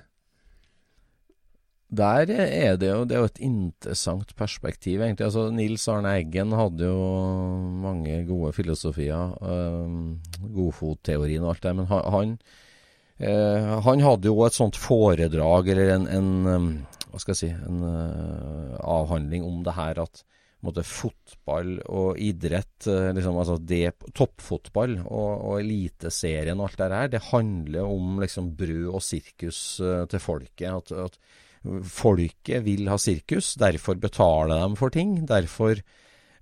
Der 1.94 2.26
er 2.32 2.78
det 2.78 2.90
jo 2.90 3.04
Det 3.06 3.16
er 3.16 3.22
jo 3.22 3.30
et 3.30 3.42
interessant 3.44 4.36
perspektiv, 4.36 5.02
egentlig. 5.02 5.26
Altså, 5.26 5.50
Nils 5.52 5.88
Arne 5.88 6.16
Eggen 6.18 6.52
hadde 6.52 6.90
jo 6.90 7.04
mange 7.84 8.26
gode 8.26 8.54
filosofier. 8.54 9.36
Um, 9.42 10.20
Godfotteorien 10.56 11.44
og 11.44 11.54
alt 11.54 11.64
det. 11.64 11.76
Men 11.76 11.86
han, 11.86 12.38
eh, 13.20 13.82
han 13.86 14.02
hadde 14.02 14.32
jo 14.32 14.42
et 14.46 14.58
sånt 14.58 14.80
foredrag, 14.80 15.70
eller 15.70 15.96
en, 15.96 16.08
en 16.08 16.48
um, 16.48 16.70
Hva 17.12 17.20
skal 17.22 17.36
jeg 17.36 17.42
si 17.44 17.50
En 17.54 17.84
eh, 17.86 18.78
avhandling 18.80 19.44
om 19.46 19.62
det 19.64 19.76
her 19.78 20.02
at 20.02 20.24
måte, 20.64 20.84
fotball 20.88 21.76
og 21.92 22.20
idrett, 22.24 22.88
eh, 22.88 23.12
liksom, 23.16 23.38
altså 23.42 23.58
det, 23.60 23.94
toppfotball 24.16 24.98
og, 25.04 25.32
og 25.50 25.60
eliteserien 25.60 26.60
og 26.60 26.70
alt 26.70 26.80
det 26.80 26.92
her, 26.98 27.12
det 27.14 27.24
handler 27.32 27.90
om 27.90 28.20
liksom 28.24 28.54
brød 28.60 28.88
og 28.94 29.04
sirkus 29.04 29.60
eh, 29.84 30.06
til 30.12 30.24
folket. 30.24 30.70
At, 30.72 30.92
at 31.10 31.20
folket 31.88 32.64
vil 32.66 32.90
ha 32.92 32.98
sirkus, 33.00 33.54
derfor 33.60 34.00
betaler 34.02 34.64
de 34.68 34.80
for 34.80 34.92
ting. 34.94 35.26
Derfor 35.30 35.80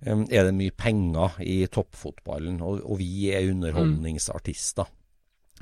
um, 0.06 0.24
er 0.30 0.48
det 0.48 0.56
mye 0.58 0.74
penger 0.74 1.38
i 1.46 1.60
toppfotballen, 1.70 2.58
og, 2.62 2.82
og 2.82 2.98
vi 3.02 3.30
er 3.34 3.50
underholdningsartister. 3.52 4.90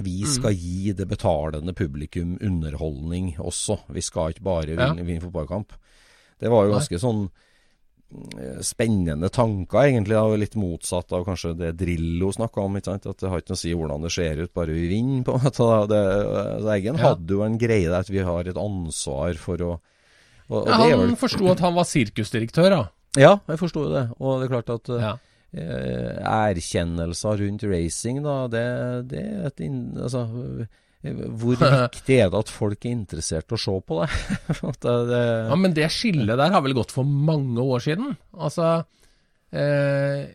Vi 0.01 0.23
skal 0.25 0.55
gi 0.57 0.93
det 0.97 1.05
betalende 1.11 1.75
publikum 1.77 2.39
underholdning 2.41 3.35
også. 3.43 3.83
Vi 3.93 4.01
skal 4.01 4.33
ikke 4.33 4.47
bare 4.47 4.71
Ja. 4.73 4.79
vinne, 4.95 5.05
vinne 5.05 5.21
fotballkamp. 5.27 5.75
Det 6.41 6.49
var 6.49 6.65
jo 6.65 6.71
Nei. 6.71 6.79
ganske 6.79 7.01
sånn 7.03 7.27
eh, 7.29 7.49
spennende 8.67 9.29
tanker, 9.33 9.79
egentlig. 9.87 10.17
Da, 10.17 10.37
litt 10.37 10.57
motsatt 10.59 11.13
av 11.17 11.25
kanskje 11.29 11.53
det 11.59 11.73
Drillo 11.79 12.33
snakka 12.35 12.65
om. 12.65 12.77
At 12.81 12.89
det 13.05 13.31
har 13.31 13.39
ikke 13.43 13.53
noe 13.55 13.59
å 13.59 13.63
si 13.63 13.73
hvordan 13.77 14.03
det 14.07 14.13
ser 14.15 14.41
ut, 14.43 14.53
bare 14.57 14.75
vi 14.75 14.89
vinner. 14.91 15.23
på 15.25 15.37
en 15.37 15.45
måte. 15.45 15.69
Det, 15.93 16.01
altså, 16.01 16.73
Eggen 16.75 16.99
Ja. 16.99 17.05
hadde 17.11 17.29
jo 17.37 17.43
en 17.47 17.59
greie 17.59 17.89
der 17.89 18.01
at 18.01 18.11
vi 18.11 18.19
har 18.27 18.49
et 18.49 18.57
ansvar 18.57 19.35
for 19.39 19.57
å 19.59 19.81
og, 20.51 20.65
og 20.67 20.67
Ja, 20.67 20.75
han 20.83 20.99
vel- 20.99 21.15
forsto 21.17 21.49
at 21.53 21.61
han 21.63 21.75
var 21.77 21.85
sirkusdirektør, 21.85 22.71
da. 22.71 22.89
Ja, 23.17 23.37
jeg 23.47 23.59
forsto 23.61 23.85
det. 23.93 24.11
Og 24.19 24.41
det 24.41 24.51
er 24.51 24.55
klart 24.63 24.71
at 24.75 24.89
eh, 24.91 25.01
Ja. 25.01 25.13
eh, 25.55 26.19
erkjennelser 26.27 27.39
rundt 27.39 27.63
racing, 27.71 28.23
da, 28.25 28.49
det, 28.49 29.09
det 29.13 29.21
er 29.23 29.47
et 29.47 29.61
inn, 29.61 29.95
Altså, 29.97 30.25
eh, 30.63 30.67
hvor 31.01 31.57
viktig 31.57 32.17
er 32.21 32.29
det 32.29 32.41
at 32.43 32.51
folk 32.53 32.85
er 32.85 32.93
interessert 32.93 33.49
i 33.49 33.57
å 33.57 33.61
se 33.61 33.77
på 33.89 34.03
det? 34.03 34.09
det, 34.85 34.97
det 35.09 35.23
Ja, 35.49 35.57
men 35.57 35.77
det 35.77 35.89
skillet 35.95 36.37
der 36.37 36.53
har 36.53 36.65
vel 36.65 36.77
gått 36.77 36.93
for 36.93 37.09
mange 37.09 37.65
år 37.65 37.81
siden. 37.87 38.13
Altså 38.37 38.83
eh, 39.57 40.29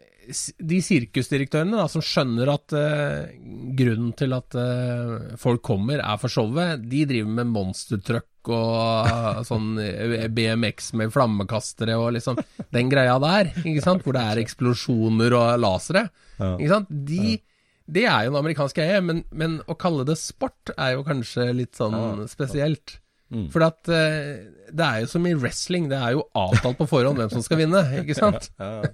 De 0.58 0.82
sirkusdirektørene 0.82 1.78
da, 1.78 1.86
som 1.91 2.01
skjønner 2.01 2.49
at 2.56 2.73
eh, 2.80 3.36
grunnen 3.78 4.15
til 4.17 4.34
at 4.34 4.58
eh, 4.58 5.38
folk 5.41 5.62
kommer, 5.69 6.01
er 6.01 6.21
for 6.21 6.34
showet, 6.34 6.82
de 6.89 7.06
driver 7.13 7.38
med 7.43 7.54
monstertruck 7.54 8.49
og 8.49 9.10
eh, 9.13 9.41
sånn 9.51 9.75
eh, 9.86 10.25
BMX 10.34 10.95
med 10.97 11.13
flammekastere 11.13 12.01
og 12.01 12.15
liksom 12.17 12.41
den 12.73 12.89
greia 12.89 13.19
der, 13.21 13.54
ikke 13.62 13.86
sant? 13.86 14.01
hvor 14.01 14.17
det 14.17 14.25
er 14.32 14.41
eksplosjoner 14.41 15.38
og 15.38 15.60
lasere. 15.62 16.08
Ikke 16.41 16.73
sant? 16.73 16.89
De, 16.89 17.36
Det 17.85 18.05
er 18.09 18.25
jo 18.25 18.33
en 18.33 18.39
amerikansk 18.41 18.79
greie, 18.79 19.01
men, 19.05 19.23
men 19.29 19.59
å 19.69 19.75
kalle 19.77 20.05
det 20.07 20.17
sport 20.17 20.71
er 20.75 20.95
jo 20.95 21.03
kanskje 21.05 21.51
litt 21.53 21.77
sånn 21.77 22.25
spesielt. 22.31 22.99
Mm. 23.33 23.47
For 23.53 23.65
at 23.65 23.89
eh, 23.89 24.45
det 24.73 24.85
er 24.85 25.03
jo 25.03 25.09
som 25.09 25.25
i 25.25 25.33
wrestling, 25.37 25.87
det 25.89 25.97
er 25.97 26.15
jo 26.15 26.23
avtalt 26.37 26.77
på 26.79 26.87
forhånd 26.89 27.19
hvem 27.19 27.31
som 27.33 27.43
skal 27.45 27.61
vinne, 27.63 27.81
ikke 28.01 28.17
sant? 28.23 28.49
Ja. 28.61 28.85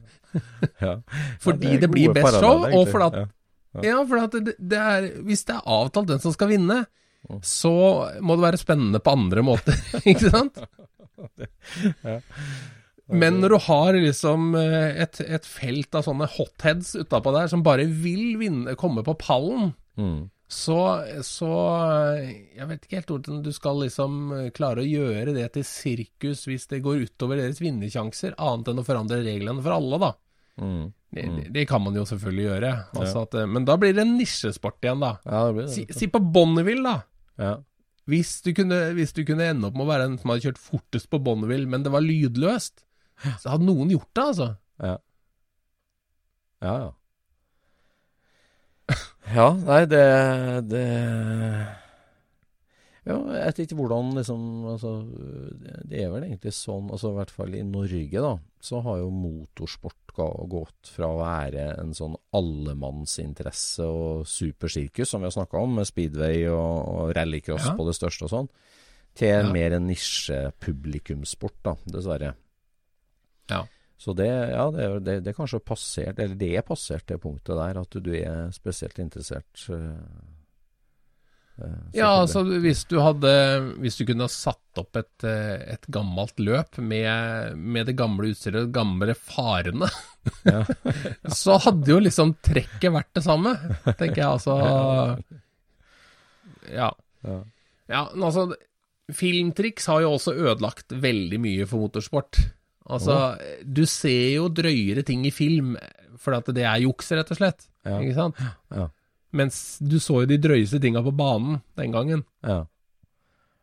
ja. 0.80 0.96
Fordi 1.44 1.74
Ja, 1.74 1.78
er 1.78 1.86
det 1.86 1.92
blir 1.92 2.16
best 2.16 2.40
show, 2.40 2.66
og 2.66 2.88
fordi 2.88 2.92
for 2.94 3.08
at 3.08 3.20
ja. 3.22 3.28
Ja, 3.86 4.02
for 4.04 4.20
at 4.20 4.34
det, 4.36 4.58
det 4.60 4.80
er, 4.80 5.06
hvis 5.24 5.46
det 5.48 5.56
er 5.56 5.68
avtalt 5.72 6.10
hvem 6.12 6.20
som 6.20 6.34
skal 6.36 6.50
vinne, 6.52 6.82
så 7.46 7.72
må 8.20 8.36
det 8.36 8.44
være 8.44 8.60
spennende 8.60 9.00
på 9.04 9.14
andre 9.16 9.44
måter, 9.46 9.78
ikke 10.12 10.32
sant? 10.34 10.60
Men 13.12 13.40
når 13.42 13.50
du 13.56 13.58
har 13.68 13.98
liksom 13.98 14.52
eh, 14.56 15.02
et, 15.04 15.20
et 15.26 15.46
felt 15.48 15.96
av 15.98 16.06
sånne 16.08 16.28
hotheads 16.38 16.94
utapå 17.02 17.34
der 17.36 17.50
som 17.52 17.64
bare 17.66 17.86
vil 17.88 18.38
vinne, 18.42 18.78
komme 18.80 19.04
på 19.08 19.18
pallen, 19.20 19.74
Mm. 20.00 20.30
så, 20.48 20.78
så 21.28 21.50
eh, 22.16 22.30
Jeg 22.56 22.68
vet 22.70 22.86
ikke 22.86 22.96
helt 23.02 23.10
hvordan 23.12 23.42
du 23.44 23.50
skal 23.52 23.82
liksom 23.84 24.14
eh, 24.38 24.46
klare 24.56 24.82
å 24.82 24.88
gjøre 24.88 25.34
det 25.36 25.50
til 25.58 25.66
sirkus 25.68 26.46
hvis 26.48 26.70
det 26.72 26.80
går 26.86 27.04
utover 27.10 27.42
deres 27.42 27.60
vinnersjanser, 27.60 28.38
annet 28.40 28.72
enn 28.72 28.80
å 28.80 28.86
forandre 28.88 29.20
reglene 29.26 29.62
for 29.62 29.76
alle, 29.76 30.00
da. 30.00 30.12
Mm. 30.64 30.86
Det, 31.12 31.26
det 31.52 31.66
kan 31.68 31.84
man 31.84 31.98
jo 32.00 32.06
selvfølgelig 32.08 32.46
gjøre, 32.48 32.72
altså 32.96 33.26
at, 33.28 33.36
men 33.52 33.66
da 33.68 33.76
blir 33.82 33.92
det 33.98 34.06
en 34.06 34.16
nisjesport 34.16 34.80
igjen, 34.88 35.04
da. 35.04 35.18
Ja, 35.28 35.44
det 35.50 35.58
blir 35.58 35.68
det. 35.68 35.76
Si, 35.76 35.84
si 36.00 36.08
på 36.08 36.24
Bonneville, 36.24 36.88
da. 36.88 37.44
Ja. 37.44 37.52
Hvis 38.10 38.38
du, 38.46 38.54
kunne, 38.58 38.80
hvis 38.98 39.12
du 39.14 39.22
kunne 39.28 39.50
ende 39.52 39.68
opp 39.68 39.76
med 39.76 39.86
å 39.86 39.92
være 39.92 40.08
den 40.08 40.16
som 40.22 40.32
hadde 40.32 40.48
kjørt 40.48 40.62
fortest 40.64 41.12
på 41.12 41.20
Bonneville, 41.22 41.68
men 41.70 41.84
det 41.86 41.92
var 41.94 42.04
lydløst, 42.08 42.86
så 43.42 43.54
hadde 43.54 43.68
noen 43.68 43.92
gjort 43.94 44.10
det, 44.18 44.24
altså. 44.34 44.50
Ja. 44.82 44.96
Ja, 46.62 46.74
ja. 46.86 46.92
Ja, 49.32 49.46
nei, 49.56 49.86
det, 49.88 50.02
det 50.68 50.82
Ja, 53.08 53.16
jeg 53.16 53.46
vet 53.48 53.60
ikke 53.64 53.78
hvordan 53.80 54.10
liksom 54.18 54.42
Altså, 54.74 54.90
det, 55.88 56.02
er 56.04 56.10
vel 56.12 56.26
egentlig 56.28 56.52
sånn, 56.58 56.90
altså 56.92 57.14
i 57.14 57.18
hvert 57.20 57.32
fall 57.34 57.56
i 57.56 57.62
Norge, 57.66 58.22
da, 58.26 58.34
så 58.62 58.82
har 58.86 59.00
jo 59.00 59.08
motorsport 59.16 59.96
gått 60.52 60.92
fra 60.92 61.08
å 61.08 61.22
være 61.22 61.70
en 61.80 61.94
sånn 61.96 62.18
allemannsinteresse 62.36 63.86
og 63.88 64.26
supersirkus, 64.28 65.08
som 65.14 65.24
vi 65.24 65.30
har 65.30 65.38
snakka 65.38 65.62
om, 65.64 65.78
med 65.80 65.88
speedway 65.88 66.44
og, 66.52 66.76
og 66.92 67.14
rallycross 67.16 67.70
Ja. 67.72 67.78
på 67.78 67.88
det 67.88 67.96
største 67.96 68.28
og 68.28 68.34
sånn, 68.34 68.50
til 69.16 69.48
Ja. 69.48 69.54
mer 69.56 69.78
en 69.80 69.88
nisjepublikumssport, 69.88 71.58
da, 71.64 71.78
dessverre. 71.96 72.34
Ja. 73.50 73.64
Så 74.02 74.14
det, 74.18 74.28
ja, 74.28 74.64
det, 74.74 74.84
er- 74.86 75.00
det, 75.06 75.16
det 75.26 75.36
kanskje 75.38 75.60
passert, 75.64 76.18
eller 76.20 76.36
det 76.36 76.56
er 76.58 76.62
passert 76.66 77.06
det 77.08 77.20
punktet 77.22 77.54
der, 77.58 77.78
at 77.82 77.98
du 78.02 78.12
er 78.18 78.52
spesielt 78.52 78.98
interessert. 79.00 79.66
eh, 79.70 79.98
Ja, 81.94 82.08
altså 82.24 82.42
hvis 82.64 82.86
du 82.90 82.96
hadde 83.04 83.30
Hvis 83.84 83.98
du 84.00 84.06
kunne 84.08 84.26
ha 84.26 84.32
satt 84.34 84.80
opp 84.82 84.96
et, 84.98 85.24
eh, 85.28 85.74
et 85.76 85.86
gammelt 85.94 86.40
løp 86.42 86.80
med, 86.82 87.54
med 87.60 87.86
det 87.92 87.96
gamle 88.00 88.32
utstyret, 88.32 88.66
de 88.66 88.74
gamle 88.80 89.14
farene, 89.14 89.90
Ja. 90.48 90.64
så 91.44 91.60
hadde 91.62 91.92
jo 91.92 92.00
liksom 92.02 92.34
trekket 92.42 92.90
vært 92.96 93.12
det 93.18 93.24
samme, 93.28 93.54
tenker 94.00 94.24
jeg 94.24 94.30
altså. 94.32 94.56
Ja. 96.72 96.90
Ja. 97.26 97.38
Ja, 97.92 98.02
men 98.16 98.24
altså 98.30 98.48
Filmtriks 99.12 99.86
har 99.92 100.02
jo 100.06 100.14
også 100.16 100.34
ødelagt 100.38 100.94
veldig 101.04 101.40
mye 101.44 101.66
for 101.68 101.84
motorsport. 101.84 102.40
Altså, 102.92 103.18
du 103.64 103.84
ser 103.90 104.36
jo 104.36 104.50
drøyere 104.52 105.04
ting 105.08 105.26
i 105.28 105.32
film 105.34 105.76
fordi 106.22 106.38
at 106.38 106.50
det 106.56 106.66
er 106.70 106.82
juks, 106.84 107.08
rett 107.18 107.32
og 107.34 107.38
slett. 107.40 107.64
Ja. 107.88 107.98
Ikke 107.98 108.18
sant? 108.18 108.42
Ja. 108.70 108.90
Mens 109.34 109.80
du 109.80 109.96
så 110.04 110.20
jo 110.22 110.28
de 110.30 110.38
drøyeste 110.44 110.78
tinga 110.84 111.02
på 111.06 111.14
banen 111.16 111.62
den 111.80 111.94
gangen. 111.96 112.22
Ja. 112.46 112.60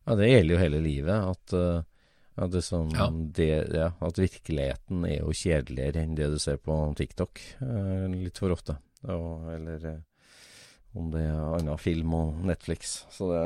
ja, 0.08 0.16
det 0.18 0.30
gjelder 0.30 0.54
jo 0.56 0.60
hele 0.64 0.80
livet. 0.82 1.28
At, 1.36 1.54
eh, 1.54 1.82
at, 2.40 2.50
det 2.54 2.64
som, 2.66 2.88
Ja. 2.96 3.06
det, 3.12 3.50
ja, 3.76 3.90
at 4.00 4.18
virkeligheten 4.18 5.04
er 5.06 5.20
jo 5.20 5.36
kjedeligere 5.36 6.02
enn 6.02 6.16
det 6.18 6.30
du 6.32 6.38
ser 6.42 6.56
på 6.58 6.80
TikTok 6.98 7.42
eh, 7.62 8.06
litt 8.16 8.40
for 8.40 8.56
ofte. 8.56 8.78
Og, 9.06 9.46
eller 9.54 9.86
eh, 9.92 10.00
om 10.98 11.12
det 11.12 11.22
er 11.28 11.38
annen 11.60 11.78
film 11.78 12.14
og 12.16 12.42
Netflix. 12.48 13.04
Så 13.14 13.30
det 13.30 13.42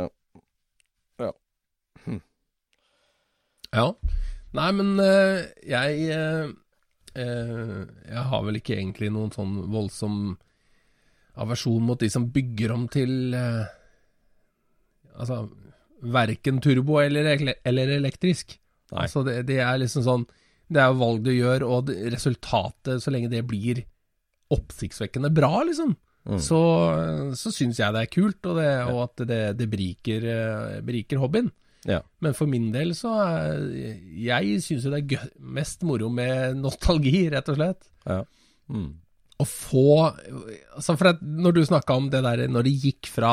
Ja. 1.26 1.32
Nei, 4.56 4.68
men 4.76 4.90
uh, 5.00 5.40
jeg 5.64 6.08
eh, 6.12 6.50
Jeg 7.14 8.24
har 8.28 8.42
vel 8.46 8.58
ikke 8.58 8.76
egentlig 8.76 9.08
noen 9.12 9.32
sånn 9.32 9.54
voldsom 9.72 10.18
aversjon 11.40 11.84
mot 11.88 12.00
de 12.00 12.10
som 12.12 12.26
bygger 12.32 12.74
om 12.74 12.86
til 12.92 13.32
Altså 15.12 15.46
verken 16.02 16.58
turbo 16.60 16.98
eller, 17.00 17.28
eller 17.64 17.92
elektrisk. 17.94 18.56
Nei. 18.92 19.04
Altså 19.04 19.22
det, 19.24 19.38
det 19.48 19.60
er 19.64 19.78
liksom 19.80 20.04
sånn 20.04 20.24
Det 20.72 20.80
er 20.82 20.90
jo 20.90 21.00
valg 21.00 21.22
du 21.24 21.30
gjør, 21.32 21.64
og 21.68 21.92
resultatet, 22.12 23.00
så 23.04 23.12
lenge 23.12 23.30
det 23.32 23.44
blir 23.48 23.84
oppsiktsvekkende 24.52 25.32
bra, 25.32 25.62
liksom, 25.68 25.96
Mm. 26.22 26.38
så, 26.38 26.58
så 27.34 27.50
syns 27.50 27.80
jeg 27.80 27.94
det 27.96 28.02
er 28.04 28.10
kult, 28.12 28.46
og, 28.46 28.60
det, 28.60 28.68
og 28.92 28.98
at 29.08 29.22
det, 29.26 29.40
det 29.58 29.66
beriker, 29.72 30.22
beriker 30.86 31.18
hobbyen. 31.18 31.48
Ja. 31.88 32.00
Men 32.22 32.34
for 32.38 32.46
min 32.46 32.68
del 32.72 32.92
så 32.94 33.10
er 33.24 33.62
Jeg 34.14 34.60
syns 34.62 34.84
jo 34.86 34.90
det 34.92 35.00
er 35.02 35.16
gøy, 35.16 35.30
mest 35.58 35.82
moro 35.82 36.08
med 36.08 36.56
nostalgi, 36.60 37.24
rett 37.32 37.48
og 37.48 37.56
slett. 37.58 37.88
ja. 38.06 38.22
Mm. 38.70 38.92
å 39.42 39.44
få 39.44 40.14
altså 40.76 40.94
for 40.96 41.08
at 41.10 41.20
Når 41.20 41.52
du 41.56 41.60
snakka 41.66 41.96
om 41.98 42.06
det 42.12 42.20
der 42.22 42.44
når 42.48 42.62
det 42.68 42.72
gikk 42.84 43.08
fra 43.10 43.32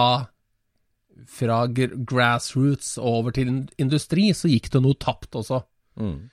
fra 1.30 1.68
gr- 1.68 1.94
grassroots 2.08 2.98
over 2.98 3.32
til 3.36 3.68
industri, 3.78 4.30
så 4.34 4.50
gikk 4.50 4.70
det 4.72 4.82
noe 4.82 4.96
tapt 4.96 5.36
også. 5.36 5.62
Mm. 6.00 6.30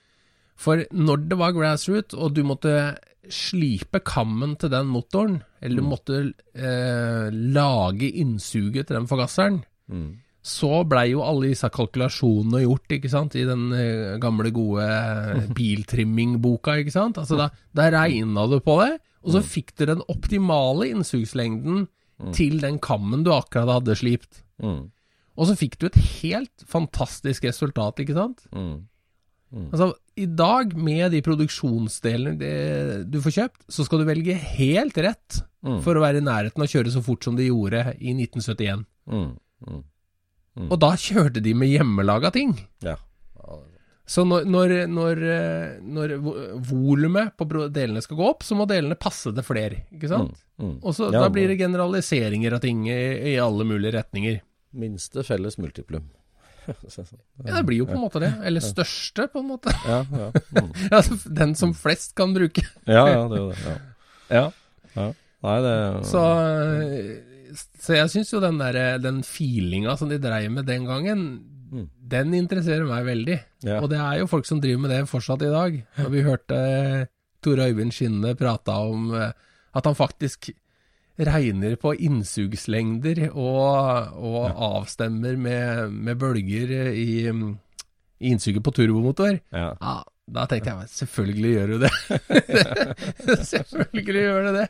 For 0.57 0.85
når 0.95 1.25
det 1.29 1.39
var 1.39 1.53
grassroots, 1.53 2.15
og 2.15 2.35
du 2.35 2.43
måtte 2.47 2.73
slipe 3.29 3.99
kammen 4.07 4.55
til 4.57 4.71
den 4.73 4.87
motoren, 4.87 5.41
eller 5.61 5.83
du 5.83 5.89
måtte 5.91 6.21
eh, 6.55 7.29
lage 7.35 8.09
innsuget 8.15 8.87
til 8.89 8.97
den 9.01 9.07
forgasseren, 9.11 9.63
Mm. 9.91 10.17
Så 10.47 10.85
blei 10.87 11.09
jo 11.11 11.25
alle 11.27 11.49
disse 11.51 11.67
kalkulasjonene 11.75 12.61
gjort, 12.63 12.93
ikke 12.95 13.11
sant, 13.11 13.35
i 13.35 13.43
den 13.49 13.65
eh, 13.75 14.15
gamle, 14.23 14.53
gode 14.55 14.87
biltrimmingboka, 15.59 16.77
ikke 16.83 16.95
sant. 16.95 17.19
Altså 17.19 17.39
da, 17.41 17.49
da 17.75 17.89
regna 17.95 18.47
du 18.51 18.59
på 18.63 18.79
det, 18.85 18.93
og 19.27 19.33
så 19.35 19.43
fikk 19.43 19.73
du 19.81 19.87
den 19.91 20.05
optimale 20.13 20.87
innsugslengden 20.93 21.89
til 22.37 22.61
den 22.63 22.79
kammen 22.81 23.25
du 23.27 23.33
akkurat 23.35 23.81
hadde 23.81 23.97
slipt. 23.99 24.45
Mm. 24.63 24.85
Og 25.37 25.49
så 25.51 25.57
fikk 25.59 25.75
du 25.83 25.89
et 25.91 25.99
helt 26.23 26.63
fantastisk 26.71 27.45
resultat, 27.45 27.99
ikke 28.01 28.15
sant. 28.17 28.47
Mm. 28.55 28.87
Altså, 29.73 29.91
i 30.17 30.25
dag, 30.31 30.73
med 30.79 31.11
de 31.13 31.21
produksjonsdelene 31.27 32.39
det, 32.41 32.55
du 33.13 33.19
får 33.25 33.35
kjøpt, 33.37 33.61
så 33.73 33.85
skal 33.87 34.01
du 34.05 34.09
velge 34.09 34.39
helt 34.57 34.97
rett 35.03 35.43
Mm. 35.67 35.81
for 35.83 35.99
å 35.99 36.03
være 36.05 36.21
i 36.21 36.23
nærheten 36.23 36.63
av 36.63 36.69
å 36.69 36.71
kjøre 36.71 36.91
så 36.95 37.01
fort 37.03 37.25
som 37.27 37.35
de 37.35 37.49
gjorde 37.49 37.81
i 37.99 38.13
1971. 38.15 38.85
Mm. 39.11 39.81
Mm. 40.57 40.71
Og 40.73 40.79
da 40.81 40.95
kjørte 40.97 41.43
de 41.45 41.53
med 41.55 41.69
hjemmelaga 41.69 42.33
ting. 42.33 42.55
Ja. 42.85 42.97
Så 44.07 44.23
når, 44.23 44.45
når, 44.47 44.73
når, 44.87 45.23
eh, 45.35 45.71
når 45.83 46.13
volumet 46.69 47.33
på 47.35 47.47
delene 47.75 48.03
skal 48.05 48.21
gå 48.21 48.29
opp, 48.29 48.45
så 48.47 48.55
må 48.55 48.69
delene 48.71 48.95
passe 48.95 49.33
til 49.35 49.45
flere, 49.45 49.83
ikke 49.91 50.11
sant? 50.13 50.37
Mm. 50.63 50.77
Og 50.79 50.95
så 50.95 51.09
Ja, 51.11 51.25
Da 51.25 51.31
blir 51.35 51.51
det 51.51 51.59
generaliseringer 51.59 52.55
av 52.55 52.63
ting 52.63 52.87
i, 52.87 53.01
i 53.33 53.37
alle 53.43 53.67
mulige 53.67 53.97
retninger. 53.99 54.39
Minste 54.79 55.27
felles 55.27 55.59
multiplum. 55.59 56.07
Ja, 56.67 57.61
det 57.61 57.63
blir 57.63 57.79
jo 57.79 57.85
på 57.87 57.95
en 57.95 58.03
måte 58.03 58.19
det. 58.19 58.33
Eller 58.47 58.63
største, 58.65 59.29
på 59.31 59.39
en 59.39 59.53
måte. 59.53 59.71
Ja, 59.87 60.01
ja. 60.11 60.31
Mm. 60.35 60.73
Altså, 60.99 61.19
den 61.31 61.55
som 61.59 61.75
flest 61.79 62.17
kan 62.19 62.35
bruke. 62.35 62.65
ja, 62.87 63.05
ja, 63.07 63.21
det 63.31 63.37
er 63.37 63.43
jo 63.43 63.51
det. 63.53 63.59
Ja. 63.63 63.77
ja. 64.35 64.47
ja. 64.97 65.07
Nei, 65.47 65.57
det 65.63 65.75
Så, 66.11 66.25
så 67.57 67.95
jeg 67.97 68.11
syns 68.13 68.33
jo 68.35 68.41
den 68.45 68.59
der, 68.61 68.99
den 69.03 69.23
feelinga 69.27 69.97
som 69.99 70.09
de 70.13 70.19
dreiv 70.23 70.51
med 70.53 70.67
den 70.71 70.85
gangen, 70.89 71.29
Mm. 71.67 71.89
den 71.99 72.31
interesserer 72.39 72.85
meg 72.87 73.03
veldig. 73.09 73.37
Ja. 73.67 73.81
Og 73.83 73.89
det 73.91 73.99
er 73.99 74.21
jo 74.21 74.29
folk 74.31 74.47
som 74.47 74.61
driver 74.63 74.85
med 74.85 74.91
det 74.95 75.01
fortsatt 75.11 75.43
i 75.43 75.49
dag. 75.51 75.81
Og 76.05 76.13
vi 76.13 76.21
hørte 76.23 76.59
Tore 77.43 77.67
Øyvind 77.73 77.91
Skinne 77.93 78.37
prata 78.39 78.77
om 78.87 79.09
eh, 79.19 79.33
at 79.75 79.85
han 79.91 79.97
faktisk 79.99 80.53
regner 81.19 81.75
på 81.83 81.91
innsugslengder 82.07 83.33
og, 83.33 84.13
og 84.15 84.47
avstemmer 84.69 85.35
med, 85.37 85.91
med 85.91 86.19
bølger 86.23 86.93
i, 86.93 87.27
i 87.33 88.31
innsuget 88.31 88.63
på 88.63 88.71
turbomotor. 88.79 89.41
Ja. 89.51 89.73
Da 90.27 90.43
tenkte 90.51 90.73
jeg 90.73 90.89
selvfølgelig 90.91 91.51
gjør 91.55 91.69
du 91.71 91.77
det. 91.85 91.91
selvfølgelig 93.53 94.15
gjør 94.25 94.43
du 94.43 94.51
det. 94.57 94.67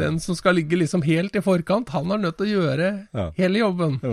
Den 0.00 0.16
som 0.24 0.34
skal 0.38 0.56
ligge 0.56 0.78
liksom 0.80 1.02
helt 1.04 1.36
i 1.36 1.42
forkant, 1.44 1.92
han 1.92 2.10
er 2.16 2.22
nødt 2.22 2.38
til 2.40 2.46
å 2.48 2.62
gjøre 2.62 2.88
Ja. 3.12 3.26
hele 3.36 3.58
jobben. 3.60 4.00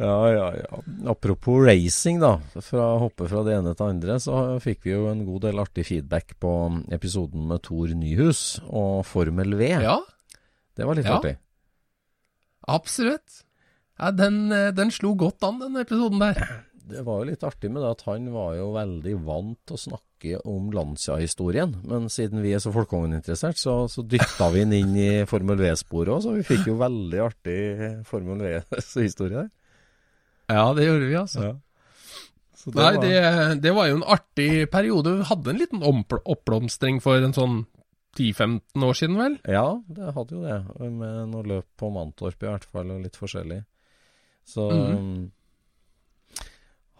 Ja, 0.00 0.14
ja, 0.32 0.46
ja. 0.56 0.78
Apropos 1.12 1.60
racing, 1.66 2.20
da. 2.22 2.38
Fra 2.64 2.86
å 2.94 3.00
hoppe 3.02 3.26
fra 3.28 3.42
det 3.44 3.52
ene 3.58 3.74
til 3.74 3.82
det 3.82 3.88
andre, 3.92 4.14
så 4.24 4.36
fikk 4.64 4.86
vi 4.86 4.94
jo 4.94 5.02
en 5.10 5.26
god 5.26 5.42
del 5.44 5.60
artig 5.60 5.84
feedback 5.90 6.32
på 6.40 6.52
episoden 6.96 7.44
med 7.50 7.60
Tor 7.66 7.92
Nyhus 7.92 8.40
og 8.64 9.02
Formel 9.08 9.52
V. 9.60 9.68
Ja, 9.84 9.98
Det 10.78 10.86
var 10.88 10.94
litt 10.96 11.04
Ja. 11.04 11.18
artig. 11.18 11.36
absolutt. 12.66 13.42
Ja, 14.00 14.10
den, 14.16 14.46
eh, 14.52 14.70
den 14.72 14.90
slo 14.94 15.14
godt 15.20 15.44
an, 15.44 15.58
den 15.60 15.76
episoden 15.82 16.22
der. 16.22 16.40
Det 16.90 17.04
var 17.06 17.20
jo 17.20 17.28
litt 17.28 17.44
artig 17.46 17.68
med 17.70 17.84
det 17.84 17.90
at 17.92 18.00
han 18.08 18.24
var 18.34 18.54
jo 18.58 18.72
veldig 18.74 19.12
vant 19.26 19.58
til 19.68 19.76
å 19.76 19.82
snakke 19.84 20.40
om 20.48 20.72
Lancia-historien. 20.74 21.76
Men 21.86 22.08
siden 22.10 22.40
vi 22.42 22.50
er 22.56 22.62
så 22.64 22.72
folkevogninteressert, 22.74 23.60
så, 23.60 23.74
så 23.92 24.02
dytta 24.02 24.48
vi 24.50 24.64
den 24.64 24.74
inn 24.80 24.96
i 24.98 25.10
Formel 25.30 25.60
V-sporet 25.60 26.16
òg. 26.16 26.24
Så 26.24 26.34
vi 26.34 26.42
fikk 26.48 26.66
jo 26.72 26.78
veldig 26.80 27.20
artig 27.28 27.58
Formel 28.08 28.42
V-historie 28.42 29.36
der. 29.44 29.50
Ja, 30.50 30.64
det 30.74 30.88
gjorde 30.88 31.06
vi, 31.12 31.14
altså. 31.20 31.44
Ja. 31.46 31.54
Så 32.60 32.74
Nei, 32.74 32.90
var- 32.96 33.04
det, 33.06 33.62
det 33.62 33.72
var 33.76 33.86
jo 33.88 34.00
en 34.00 34.08
artig 34.16 34.50
periode. 34.72 35.14
Vi 35.20 35.28
hadde 35.30 35.54
en 35.54 35.60
liten 35.62 35.84
oppblomstring 35.86 36.98
for 37.04 37.22
en 37.22 37.32
sånn 37.36 37.60
10-15 38.18 38.82
år 38.84 38.98
siden, 38.98 39.16
vel? 39.20 39.38
Ja, 39.46 39.78
det 39.86 40.10
hadde 40.16 40.34
jo 40.34 40.42
det. 40.42 40.58
Med 40.90 41.30
noe 41.30 41.46
løp 41.46 41.68
på 41.78 41.92
Mantorp 41.94 42.42
i 42.42 42.50
hvert 42.50 42.66
fall, 42.66 42.90
og 42.90 43.04
litt 43.06 43.16
forskjellig. 43.16 43.62
Så 44.46 44.70
mm. 44.70 45.30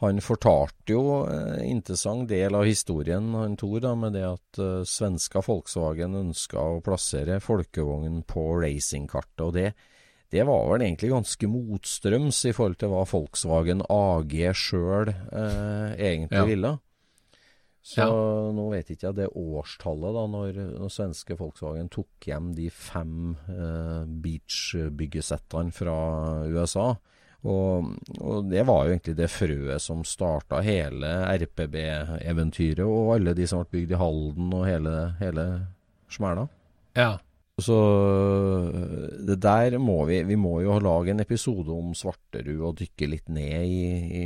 Han 0.01 0.21
fortalte 0.25 0.95
jo 0.95 1.01
en 1.29 1.59
interessant 1.61 2.25
del 2.29 2.55
av 2.57 2.65
historien, 2.65 3.35
han 3.37 3.57
Tor, 3.61 3.83
da, 3.85 3.91
med 3.95 4.15
det 4.17 4.23
at 4.25 4.61
uh, 4.63 4.81
svenska 4.89 5.43
Volkswagen 5.45 6.17
ønska 6.17 6.57
å 6.57 6.79
plassere 6.85 7.37
folkevognen 7.45 8.23
på 8.25 8.47
racingkartet. 8.63 9.43
Og 9.45 9.53
det, 9.59 9.67
det 10.33 10.47
var 10.49 10.71
vel 10.71 10.87
egentlig 10.87 11.11
ganske 11.13 11.51
motstrøms 11.53 12.39
i 12.49 12.55
forhold 12.57 12.81
til 12.81 12.95
hva 12.95 13.03
Volkswagen 13.11 13.85
AG 13.93 14.39
sjøl 14.57 15.13
uh, 15.13 15.93
egentlig 15.93 16.41
Ja. 16.41 16.47
ville. 16.49 16.73
Så 17.85 18.01
Ja. 18.01 18.09
nå 18.57 18.71
vet 18.73 18.89
ikke 18.93 19.09
jeg 19.11 19.19
det 19.21 19.29
årstallet 19.37 20.17
da 20.17 20.25
når, 20.33 20.65
når 20.81 20.97
svenske 20.97 21.37
Volkswagen 21.37 21.93
tok 21.93 22.25
hjem 22.25 22.55
de 22.57 22.71
fem 22.73 23.37
uh, 23.53 24.09
Beach-byggesettene 24.09 25.77
fra 25.77 26.01
USA. 26.49 26.95
Og, 27.45 27.95
og 28.21 28.51
det 28.51 28.67
var 28.69 28.85
jo 28.85 28.93
egentlig 28.93 29.15
det 29.17 29.31
frøet 29.33 29.81
som 29.81 30.03
starta 30.05 30.59
hele 30.61 31.09
RPB-eventyret, 31.41 32.85
og 32.85 33.15
alle 33.17 33.33
de 33.39 33.47
som 33.49 33.63
ble 33.65 33.79
bygd 33.81 33.95
i 33.95 34.01
Halden 34.01 34.53
og 34.59 34.67
hele, 34.69 34.95
hele 35.23 35.47
smæla. 36.13 36.45
Ja. 36.99 37.15
Så 37.61 37.77
det 39.27 39.37
der 39.45 39.75
må 39.79 39.99
vi 40.09 40.23
Vi 40.25 40.37
må 40.41 40.61
jo 40.65 40.79
lage 40.81 41.11
en 41.13 41.21
episode 41.21 41.69
om 41.73 41.93
Svarterud 41.97 42.63
og 42.71 42.79
dykke 42.81 43.09
litt 43.09 43.29
ned 43.29 43.65
i, 43.65 43.91
i 44.21 44.25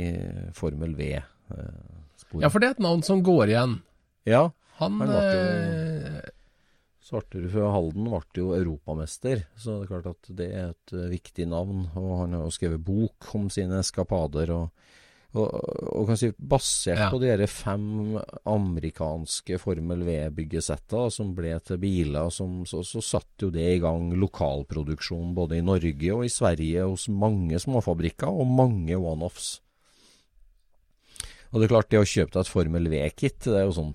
Formel 0.55 0.93
V-sporet. 0.95 2.41
ja, 2.43 2.47
for 2.51 2.59
det 2.63 2.69
er 2.69 2.77
et 2.77 2.83
navn 2.85 3.03
som 3.03 3.23
går 3.23 3.51
igjen. 3.51 3.81
ja, 4.25 4.49
Han, 4.79 4.97
Han 4.99 5.07
ble 5.07 5.15
jo- 5.15 5.43
eh, 5.43 5.94
Svarterud 7.05 7.51
fra 7.53 7.69
Halden 7.69 8.07
ble 8.09 8.39
jo 8.39 8.51
europamester, 8.57 9.43
så 9.61 9.75
det 9.77 9.85
er 9.85 9.89
klart 9.91 10.07
at 10.09 10.29
det 10.39 10.45
er 10.49 10.71
et 10.71 10.93
eh, 10.95 11.09
viktig 11.11 11.45
navn. 11.51 11.83
Og 12.01 12.13
han 12.23 12.33
har 12.33 12.47
jo 12.47 12.53
skrevet 12.55 12.81
bok 12.81 13.27
om 13.37 13.45
sine 13.53 13.77
eskapader. 13.77 14.49
Og, 14.55 14.87
og, 15.37 15.51
og 15.91 16.07
kan 16.09 16.17
si 16.17 16.31
basert 16.33 17.03
Ja. 17.03 17.09
på 17.13 17.19
de 17.21 17.45
fem 17.51 18.15
amerikanske 18.49 19.59
Formel 19.61 20.01
V-byggesetta 20.07 21.03
som 21.13 21.35
ble 21.37 21.53
til 21.61 21.77
biler, 21.83 22.31
som, 22.33 22.63
så, 22.65 22.81
så 22.81 23.03
satte 23.05 23.45
jo 23.45 23.53
det 23.53 23.67
i 23.75 23.83
gang 23.83 24.09
lokalproduksjon 24.17 25.35
både 25.37 25.59
i 25.59 25.65
Norge 25.67 26.09
og 26.15 26.25
i 26.25 26.31
Sverige 26.33 26.87
hos 26.87 27.05
mange 27.11 27.59
småfabrikker 27.61 28.33
og 28.33 28.49
mange 28.49 28.97
one-offs. 28.97 29.59
Og 31.53 31.61
det 31.61 31.67
er 31.69 31.75
klart, 31.75 31.91
det 31.93 32.01
å 32.01 32.09
kjøpe 32.09 32.33
deg 32.33 32.41
et 32.41 32.51
Formel 32.51 32.89
V-kit, 32.95 33.37
det 33.45 33.61
er 33.61 33.69
jo 33.69 33.77
sånn 33.77 33.93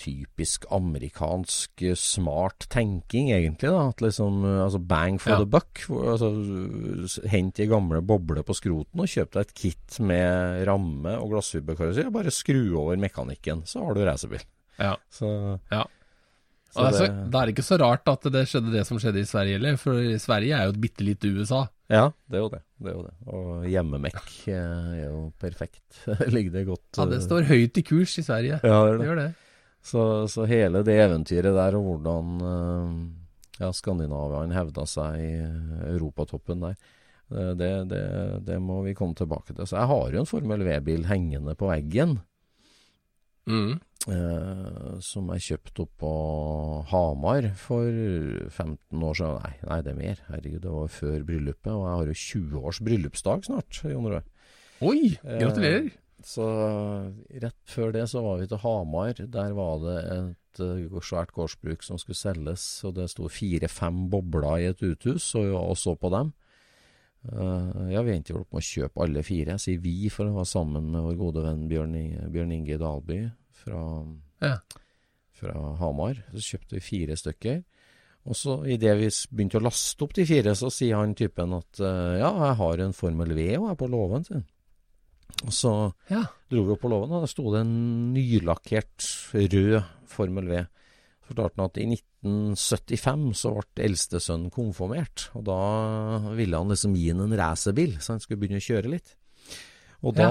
typisk 0.00 0.64
amerikansk 0.72 1.82
eh, 1.90 1.94
smart 1.98 2.66
tenking, 2.72 3.28
egentlig. 3.36 3.68
da, 3.68 3.88
at 3.90 4.00
liksom, 4.00 4.40
eh, 4.48 4.62
altså 4.64 4.80
Bang 4.80 5.18
for 5.20 5.30
Ja. 5.34 5.38
the 5.42 5.46
buck. 5.46 5.82
altså 5.90 6.30
Hent 7.28 7.60
i 7.60 7.66
gamle 7.68 8.00
bobler 8.02 8.42
på 8.46 8.56
skroten 8.56 9.00
og 9.04 9.10
kjøp 9.12 9.32
deg 9.36 9.40
et 9.46 9.54
kit 9.54 10.00
med 10.00 10.64
ramme 10.68 11.16
og 11.20 11.30
glassfiberkarosseri. 11.34 12.06
og 12.06 12.12
Bare 12.16 12.30
skru 12.34 12.62
over 12.80 12.96
mekanikken, 12.96 13.62
så 13.68 13.84
har 13.84 13.94
du 13.94 14.04
racerbil. 14.04 14.44
ja. 14.78 14.96
Så, 15.10 15.60
Ja. 15.70 15.84
så 16.72 16.80
det, 16.80 16.94
er 16.94 16.98
så, 16.98 17.30
det- 17.30 17.40
er 17.42 17.52
ikke 17.52 17.66
så 17.66 17.78
rart 17.80 18.08
at 18.08 18.22
det 18.32 18.46
skjedde 18.48 18.72
det 18.72 18.86
som 18.86 18.98
skjedde 18.98 19.20
i 19.20 19.24
Sverige 19.28 19.58
heller, 19.58 19.76
for 19.76 19.92
Sverige 20.18 20.54
er 20.56 20.64
jo 20.64 20.70
et 20.70 20.80
bitte 20.80 21.04
lite 21.04 21.28
USA. 21.36 21.66
Ja, 21.90 22.12
det 22.30 22.36
er 22.38 22.42
jo 22.44 22.48
det. 22.48 22.60
det, 22.80 22.86
er 22.86 22.94
jo 22.96 23.02
det. 23.02 23.14
Og 23.26 23.64
hjemmemekk 23.66 24.48
eh, 24.48 25.04
er 25.04 25.08
jo 25.10 25.32
perfekt. 25.40 25.82
Ligger 26.30 26.52
det 26.52 26.66
godt 26.68 26.96
Ja, 26.96 27.04
det 27.10 27.22
står 27.24 27.42
høyt 27.50 27.76
i 27.76 27.82
kurs 27.82 28.16
i 28.18 28.22
Sverige. 28.22 28.60
Ja, 28.62 28.84
det 28.86 28.92
er 28.92 28.92
Det 28.92 28.98
det. 29.00 29.06
gjør 29.08 29.16
det. 29.24 29.34
Så, 29.82 30.28
så 30.28 30.44
hele 30.48 30.82
det 30.84 30.98
eventyret 31.00 31.56
der, 31.56 31.76
og 31.78 31.86
hvordan 31.86 32.40
eh, 32.44 32.96
ja, 33.62 33.70
Skandinavian 33.72 34.54
hevda 34.54 34.86
seg 34.88 35.20
i 35.20 35.30
eh, 35.40 35.84
europatoppen 35.94 36.66
der, 36.66 36.80
eh, 37.32 37.52
det, 37.56 37.70
det, 37.92 38.02
det 38.48 38.58
må 38.62 38.82
vi 38.84 38.96
komme 38.98 39.16
tilbake 39.16 39.54
til. 39.54 39.64
Så 39.64 39.78
jeg 39.78 39.90
har 39.92 40.10
jo 40.12 40.22
en 40.22 40.28
Formel 40.28 40.66
V-bil 40.68 41.06
hengende 41.08 41.56
på 41.56 41.70
veggen. 41.72 42.18
Mm. 43.48 43.80
Eh, 44.08 44.92
som 45.04 45.28
jeg 45.34 45.44
kjøpte 45.44 45.84
opp 45.84 45.96
på 46.00 46.10
Hamar 46.88 47.50
for 47.60 47.88
15 48.48 49.02
år 49.04 49.18
siden. 49.18 49.40
Nei, 49.44 49.54
nei, 49.68 49.80
det 49.84 49.92
er 49.92 49.98
mer. 49.98 50.22
Herregud, 50.30 50.60
det 50.64 50.76
var 50.76 50.94
før 50.94 51.24
bryllupet. 51.28 51.72
Og 51.72 51.84
jeg 51.84 51.96
har 51.96 52.12
jo 52.12 52.20
20 52.22 52.68
års 52.70 52.80
bryllupsdag 52.86 53.48
snart, 53.50 53.82
Jon 53.84 54.08
Roar. 54.08 54.24
Oi, 54.80 55.16
gratulerer. 55.20 55.90
Eh, 55.90 55.99
Så 56.26 56.44
rett 57.42 57.70
før 57.70 57.94
det 57.94 58.04
så 58.10 58.20
var 58.24 58.40
vi 58.40 58.48
til 58.50 58.60
Hamar. 58.62 59.14
Der 59.16 59.54
var 59.56 59.80
det 59.84 59.96
et 60.16 60.60
uh, 60.60 61.00
svært 61.04 61.32
gårdsbruk 61.36 61.84
som 61.86 62.00
skulle 62.00 62.18
selges, 62.18 62.66
og 62.84 62.96
det 62.98 63.08
sto 63.12 63.28
fire-fem 63.32 64.04
bobler 64.12 64.60
i 64.60 64.68
et 64.72 64.84
uthus, 64.84 65.32
og, 65.40 65.54
og 65.56 65.78
så 65.80 65.96
på 65.96 66.10
dem. 66.12 66.32
Uh, 67.28 67.88
ja, 67.92 68.02
vi 68.04 68.14
endte 68.16 68.36
opp 68.36 68.52
med 68.52 68.62
å 68.62 68.68
kjøpe 68.68 69.04
alle 69.04 69.24
fire. 69.26 69.56
Jeg 69.56 69.64
sier 69.64 69.82
vi, 69.84 69.96
for 70.12 70.28
å 70.28 70.36
være 70.38 70.52
sammen 70.52 70.92
med 70.92 71.04
vår 71.08 71.18
gode 71.20 71.44
venn 71.44 71.66
Bjørn, 71.70 71.96
Bjørn 72.32 72.54
Inge 72.56 72.78
Dalby 72.80 73.20
fra, 73.62 73.82
Ja. 74.44 74.54
fra 75.36 75.56
Hamar. 75.80 76.22
Så 76.32 76.54
kjøpte 76.54 76.78
vi 76.78 76.84
fire 76.84 77.16
stykker. 77.20 77.60
Og 78.28 78.36
så 78.36 78.58
idet 78.68 78.98
vi 79.00 79.08
begynte 79.32 79.56
å 79.60 79.64
laste 79.64 80.04
opp 80.04 80.12
de 80.16 80.26
fire, 80.28 80.52
så 80.56 80.68
sier 80.72 81.00
han 81.00 81.16
typen 81.16 81.54
at 81.56 81.80
uh, 81.80 82.16
ja, 82.20 82.30
jeg 82.50 82.56
har 82.60 82.82
en 82.84 82.96
Formel 82.96 83.32
V 83.36 83.46
og 83.56 83.70
er 83.72 83.78
på 83.80 83.88
låven 83.88 84.26
sin. 84.28 84.44
Og 85.46 85.54
så 85.54 85.72
Ja. 86.10 86.24
dro 86.50 86.64
vi 86.66 86.74
opp 86.74 86.82
på 86.82 86.90
låven, 86.90 87.12
og 87.12 87.24
der 87.24 87.32
sto 87.32 87.50
det 87.52 87.62
en 87.62 88.12
nylakkert 88.14 89.06
rød 89.34 89.84
Formel 90.06 90.48
V. 90.50 90.66
Så 91.22 91.34
fortalte 91.34 91.56
han 91.56 91.70
at 91.70 91.78
i 91.78 91.86
1975 91.86 93.34
så 93.38 93.54
ble 93.54 93.86
eldstesønnen 93.86 94.50
konfirmert, 94.50 95.28
og 95.34 95.44
da 95.46 96.34
ville 96.34 96.58
han 96.58 96.68
liksom 96.68 96.96
gi 96.98 97.10
han 97.12 97.24
en 97.24 97.38
racerbil, 97.38 97.98
så 98.00 98.16
han 98.16 98.20
skulle 98.20 98.40
begynne 98.42 98.60
å 98.60 98.68
kjøre 98.68 98.90
litt. 98.90 99.14
Og 100.00 100.14
da 100.16 100.30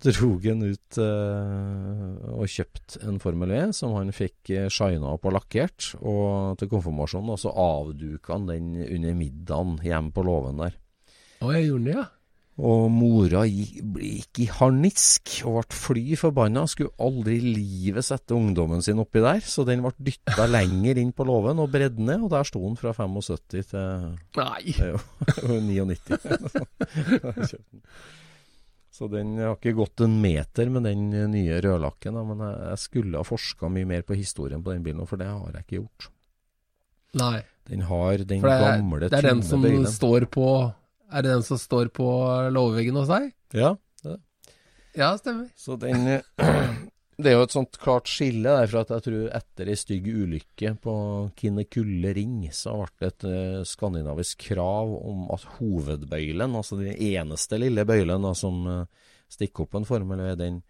dro 0.00 0.30
han 0.40 0.62
ut 0.64 0.96
eh, 0.96 2.30
og 2.32 2.46
kjøpte 2.48 3.02
en 3.04 3.18
Formel 3.20 3.52
V 3.52 3.58
som 3.76 3.92
han 3.98 4.12
fikk 4.16 4.52
uh, 4.56 4.68
shina 4.72 5.12
opp 5.12 5.26
og 5.28 5.34
lakkert, 5.36 5.90
og 6.00 6.56
til 6.60 6.70
konfirmasjonen, 6.72 7.34
og 7.34 7.42
så 7.42 7.52
avduka 7.52 8.32
han 8.32 8.48
den 8.48 8.70
under 8.80 9.18
middagen 9.18 9.76
hjemme 9.84 10.14
på 10.16 10.24
låven 10.24 10.62
der. 10.64 10.78
Å, 11.44 11.52
jeg 11.52 11.68
gjorde 11.68 11.84
det, 11.90 11.98
ja. 11.98 12.06
Og 12.60 12.90
mora 12.92 13.46
gikk 13.48 14.42
i 14.42 14.46
harnisk 14.52 15.38
og 15.48 15.54
ble 15.56 15.78
fly 15.80 16.16
forbanna. 16.20 16.66
Skulle 16.68 16.92
aldri 17.00 17.38
i 17.38 17.54
livet 17.56 18.04
sette 18.04 18.36
ungdommen 18.36 18.84
sin 18.84 19.00
oppi 19.00 19.22
der. 19.24 19.40
Så 19.40 19.64
den 19.68 19.80
ble 19.84 19.92
dytta 19.96 20.44
lenger 20.56 21.00
inn 21.00 21.12
på 21.16 21.24
låven 21.28 21.62
og 21.62 21.72
bredd 21.72 21.96
ned, 22.00 22.20
og 22.26 22.30
der 22.34 22.44
sto 22.48 22.60
den 22.66 22.76
fra 22.80 22.92
75 22.96 23.70
til 23.72 23.86
Nei. 24.36 24.64
jo, 24.90 24.98
99. 25.48 26.20
Så 29.00 29.06
den 29.08 29.38
har 29.40 29.54
ikke 29.54 29.72
gått 29.78 30.02
en 30.04 30.18
meter 30.20 30.68
med 30.68 30.84
den 30.84 31.06
nye 31.32 31.60
rødlakken. 31.64 32.18
Men 32.28 32.42
jeg, 32.44 32.80
skulle 32.82 33.16
ha 33.16 33.24
forska 33.24 33.70
mye 33.72 33.88
mer 33.88 34.02
på 34.04 34.18
historien 34.18 34.60
på 34.60 34.74
den 34.74 34.82
bilen, 34.84 35.06
for 35.08 35.20
det 35.20 35.30
har 35.30 35.54
jeg 35.54 35.64
ikke 35.64 35.78
gjort. 35.78 36.08
Nei. 37.16 37.38
Den 37.70 37.86
har 37.88 38.20
den 38.20 38.42
gamle, 38.42 38.58
er, 38.58 38.82
gamle, 38.82 39.08
det 39.08 39.16
er 39.16 39.28
den 39.30 39.40
som 39.46 39.64
bøylen. 39.64 39.86
står 39.88 40.26
på 40.34 40.44
Er 41.10 41.26
det 41.26 41.34
den 41.34 41.44
som 41.46 41.58
står 41.58 41.90
på 41.94 42.06
låveveggen 42.54 42.98
hos 43.00 43.10
deg? 43.10 43.32
Ja, 43.56 43.76
Det. 44.04 44.16
Ja, 44.94 45.12
stemmer. 45.18 45.50
Så 45.56 45.76
den 45.78 46.06
Det 47.20 47.28
er 47.28 47.36
jo 47.36 47.44
et 47.44 47.52
sånt 47.52 47.76
klart 47.80 48.08
skille 48.08 48.48
der, 48.48 48.68
for 48.70 48.80
at 48.80 48.92
jeg 48.94 49.04
tror 49.04 49.24
etter 49.36 49.68
ei 49.68 49.76
stygg 49.76 50.06
ulykke 50.08 50.70
på 50.80 50.94
Kinnekulle 51.36 52.14
ring, 52.16 52.46
så 52.54 52.72
ble 52.78 52.88
det 52.96 53.10
et 53.10 53.26
eh, 53.28 53.56
skandinavisk 53.68 54.46
krav 54.54 54.94
om 54.96 55.26
at 55.34 55.44
hovedbøylen, 55.58 56.56
altså 56.56 56.78
den 56.80 56.94
eneste 56.96 57.60
lille 57.60 57.84
bøylen 57.84 58.24
da, 58.24 58.32
som 58.32 58.62
eh, 58.72 59.12
stikker 59.28 59.66
opp 59.66 59.76
en 59.76 59.88
formel, 59.88 60.22
V, 60.24 60.32
den 60.40 60.62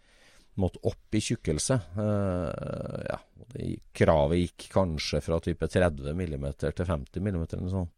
måtte 0.59 0.83
opp 0.91 1.15
i 1.15 1.23
tjukkelse. 1.23 1.77
Uh, 1.95 2.99
ja, 3.07 3.21
det, 3.55 3.69
kravet 3.97 4.43
gikk 4.43 4.67
kanskje 4.75 5.23
fra 5.23 5.39
type 5.45 5.71
30 5.71 6.11
mm 6.19 6.51
til 6.59 6.91
50 6.91 7.23
mm 7.23 7.39
eller 7.39 7.63
noe 7.63 7.75
sånt 7.77 7.95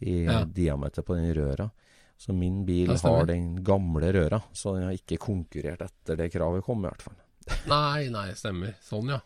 i 0.00 0.24
Ja. 0.24 0.44
diameter 0.44 1.02
på 1.02 1.14
den 1.18 1.32
røra. 1.34 1.70
Så 2.18 2.32
min 2.34 2.64
bil 2.66 2.90
har 2.98 3.26
den 3.26 3.62
gamle 3.62 4.10
røra, 4.12 4.40
så 4.52 4.74
den 4.74 4.88
har 4.88 4.92
ikke 4.96 5.18
konkurrert 5.22 5.82
etter 5.86 6.16
det 6.18 6.32
kravet 6.32 6.64
kom, 6.66 6.84
i 6.84 6.88
hvert 6.88 7.02
fall. 7.02 7.14
Nei, 7.70 8.08
nei, 8.10 8.32
stemmer. 8.34 8.74
Sånn, 8.82 9.08
ja. 9.14 9.20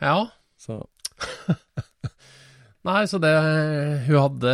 Ja. 0.00 0.16
Så 0.56 0.80
Nei, 2.82 3.02
så 3.04 3.18
det 3.20 3.30
Hun 4.06 4.16
hadde 4.16 4.52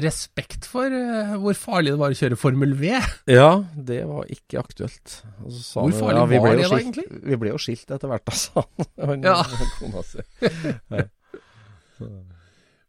respekt 0.00 0.64
for 0.64 0.88
eh, 0.88 1.34
hvor 1.36 1.52
farlig 1.60 1.92
det 1.92 2.00
var 2.00 2.14
å 2.14 2.16
kjøre 2.16 2.38
Formel 2.40 2.72
V. 2.80 2.94
Ja, 3.28 3.50
det 3.76 3.98
var 4.08 4.24
ikke 4.32 4.62
aktuelt. 4.64 5.18
Og 5.44 5.52
så 5.52 5.60
sa 5.60 5.84
Hvor 5.84 5.92
farlig 5.92 6.22
farlig 6.22 6.38
ja, 6.38 6.40
var 6.46 6.56
det 6.56 6.70
da, 6.70 6.78
egentlig? 6.80 7.04
Vi 7.28 7.36
ble 7.44 7.52
jo 7.52 7.60
skilt 7.60 7.92
etter 7.92 8.08
hvert, 8.08 8.24
da, 8.24 8.32
sa 8.32 8.64
han 9.04 9.28
Ja. 9.28 9.36
kona 9.76 10.02
si. 10.08 10.24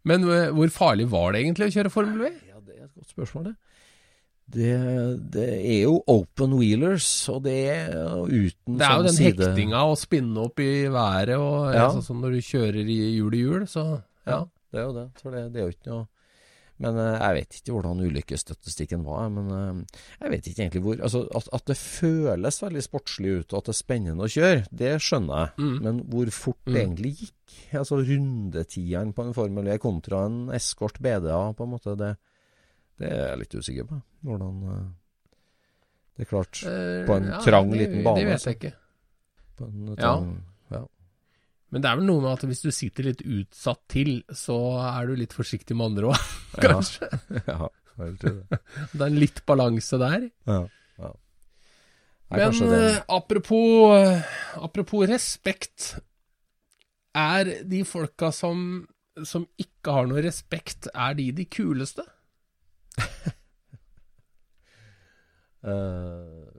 Men 0.06 0.24
eh, 0.28 0.50
hvor 0.52 0.72
farlig 0.76 1.08
var 1.12 1.32
det 1.34 1.44
egentlig 1.46 1.70
å 1.70 1.76
kjøre 1.78 1.92
Formel 1.94 2.20
V? 2.26 2.32
Ja, 2.50 2.60
det 2.66 2.76
er 2.80 2.86
et 2.88 2.96
godt 2.98 3.14
spørsmål, 3.14 3.44
det. 3.52 3.56
Det, 4.54 4.72
det 5.32 5.46
er 5.56 5.78
jo 5.86 5.94
open 6.12 6.52
wheelers, 6.60 7.06
og 7.32 7.44
det 7.46 7.54
er 7.72 7.94
uten 8.28 8.76
Det 8.78 8.84
er 8.84 8.92
jo 8.92 8.98
sånn 8.98 9.08
den 9.08 9.16
side- 9.16 9.48
hektinga 9.48 9.84
å 9.88 9.94
spinne 9.98 10.44
opp 10.44 10.60
i 10.60 10.72
været, 10.92 11.38
og 11.40 11.74
Ja. 11.74 11.86
sånn 11.94 12.04
som 12.04 12.20
når 12.22 12.36
du 12.36 12.42
kjører 12.50 12.84
i 12.84 12.98
hjul 13.16 13.34
i 13.34 13.40
hjul, 13.46 13.64
så 13.72 13.86
ja. 14.28 14.44
Det 14.74 14.82
er 14.82 14.86
jo 14.90 14.94
det. 14.98 15.08
Så 15.22 15.32
det, 15.32 15.42
det 15.54 15.62
er 15.62 15.66
jo 15.70 15.74
ikke 15.78 15.90
noe 15.94 16.08
Men 16.82 16.98
eh, 16.98 17.20
jeg 17.22 17.36
vet 17.38 17.56
ikke 17.60 17.74
hvordan 17.76 18.00
ulykkesstatistikken 18.08 19.04
var. 19.06 19.28
Men 19.30 19.52
eh, 19.54 20.00
jeg 20.24 20.32
vet 20.34 20.48
ikke 20.50 20.64
egentlig 20.64 20.82
hvor 20.84 21.04
Altså, 21.06 21.22
at, 21.38 21.48
at 21.54 21.66
det 21.70 21.78
føles 21.78 22.58
veldig 22.64 22.84
sportslig 22.84 23.36
ut, 23.40 23.54
og 23.54 23.58
at 23.62 23.66
det 23.70 23.74
er 23.76 23.78
spennende 23.78 24.26
å 24.26 24.32
kjøre, 24.34 24.64
det 24.74 24.94
skjønner 25.06 25.44
jeg. 25.44 25.52
Mm. 25.64 25.76
Men 25.86 26.00
hvor 26.10 26.32
fort 26.34 26.60
det 26.66 26.74
Mm. 26.74 26.80
egentlig 26.82 27.12
gikk, 27.20 27.58
altså 27.84 28.00
rundetideren 28.02 29.14
på 29.14 29.24
en 29.28 29.34
Formel 29.38 29.68
E 29.70 29.78
kontra 29.78 30.26
en 30.26 30.50
Escort 30.58 30.98
BDA, 31.00 31.54
på 31.54 31.64
en 31.68 31.70
måte, 31.76 31.94
det, 32.00 32.16
det 33.00 33.12
er 33.12 33.28
jeg 33.30 33.40
litt 33.44 33.56
usikker 33.62 33.88
på. 33.94 34.02
Hvordan 34.24 34.64
eh, 34.74 34.88
Det 36.18 36.26
er 36.26 36.30
klart, 36.30 36.64
På 37.08 37.16
en 37.20 37.30
trang, 37.46 37.72
liten 37.74 38.04
bane, 38.06 38.20
Det 38.20 38.26
vet 38.28 38.34
altså. 38.40 38.50
jeg 38.50 38.60
ikke. 38.60 38.74
på 39.58 39.66
en 39.70 39.96
trang 39.96 40.28
ja. 40.34 40.42
Men 41.74 41.82
det 41.82 41.90
er 41.90 41.98
vel 41.98 42.06
noe 42.06 42.22
med 42.22 42.32
at 42.36 42.44
hvis 42.46 42.62
du 42.62 42.70
sitter 42.76 43.08
litt 43.10 43.24
utsatt 43.26 43.80
til, 43.90 44.20
så 44.38 44.56
er 44.86 45.08
du 45.10 45.16
litt 45.18 45.34
forsiktig 45.34 45.74
med 45.76 45.90
andre 45.92 46.12
òg, 46.14 46.28
kanskje. 46.62 47.10
ja, 47.50 47.70
jeg 47.98 48.16
tror 48.22 48.36
det. 48.52 48.60
Det 48.94 49.02
er 49.02 49.08
en 49.10 49.18
litt 49.24 49.42
balanse 49.50 49.98
der. 50.02 50.28
Ja, 50.50 50.60
ja. 51.02 51.12
Nei, 52.34 52.40
Men 52.46 52.70
det- 52.70 52.82
eh, 52.94 53.02
apropos, 53.18 54.24
apropos 54.70 55.08
respekt. 55.10 55.96
Er 57.14 57.52
de 57.70 57.82
folka 57.86 58.32
som, 58.34 58.64
som 59.26 59.44
ikke 59.62 59.94
har 59.98 60.08
noe 60.10 60.22
respekt, 60.26 60.88
er 60.94 61.14
de 61.18 61.28
de 61.42 61.46
kuleste? 61.46 62.06
Eh, 65.64 66.53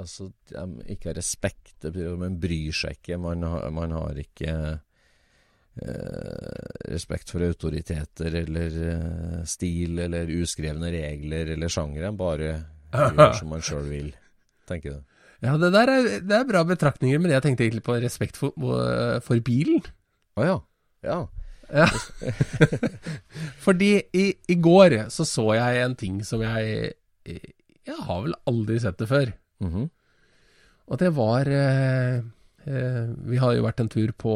altså, 0.00 0.30
de 0.50 0.66
ikke 0.94 1.10
har 1.10 1.18
respekt, 1.18 1.86
men 2.20 2.40
bryr 2.42 2.74
seg 2.74 2.98
ikke. 2.98 3.18
Man 3.20 3.44
har, 3.46 3.68
man 3.74 3.94
har 3.94 4.18
ikke 4.20 4.54
eh, 4.74 6.68
respekt 6.92 7.32
for 7.34 7.44
autoriteter 7.46 8.38
eller 8.44 8.78
eh, 8.90 9.40
stil 9.48 9.98
eller 10.06 10.30
uskrevne 10.40 10.92
regler 10.94 11.54
eller 11.56 11.72
sjangere. 11.72 12.12
Bare 12.16 12.52
gjør 12.94 13.38
som 13.40 13.52
man 13.54 13.64
sjøl 13.64 13.88
vil, 13.90 14.12
tenker 14.68 14.98
du. 14.98 15.00
Ja, 15.44 15.58
det 15.60 15.74
der 15.74 15.90
er, 15.92 16.06
det 16.24 16.36
er 16.38 16.46
bra 16.48 16.62
betraktninger, 16.64 17.18
men 17.20 17.34
jeg 17.34 17.44
tenkte 17.44 17.66
egentlig 17.66 17.84
på 17.84 17.98
respekt 18.00 18.38
for, 18.40 18.54
for 19.24 19.44
bilen. 19.44 19.82
Å 20.40 20.46
ja. 20.46 20.58
Ja. 21.04 21.18
Ja. 21.74 21.88
Fordi 23.64 23.90
i, 24.14 24.24
i 24.48 24.56
går 24.62 24.96
så 25.12 25.26
så 25.28 25.46
jeg 25.56 25.82
en 25.82 25.96
ting 25.98 26.20
som 26.26 26.42
jeg 26.44 26.92
Jeg 27.84 27.96
har 28.06 28.20
vel 28.24 28.36
aldri 28.48 28.78
sett 28.80 29.00
det 29.00 29.08
før. 29.10 29.32
Mhm. 29.62 29.90
Og 30.84 30.98
det 31.00 31.08
var 31.16 31.48
eh, 31.48 32.18
eh, 32.66 33.04
Vi 33.30 33.38
har 33.40 33.54
jo 33.54 33.62
vært 33.64 33.80
en 33.80 33.88
tur 33.88 34.10
på 34.12 34.34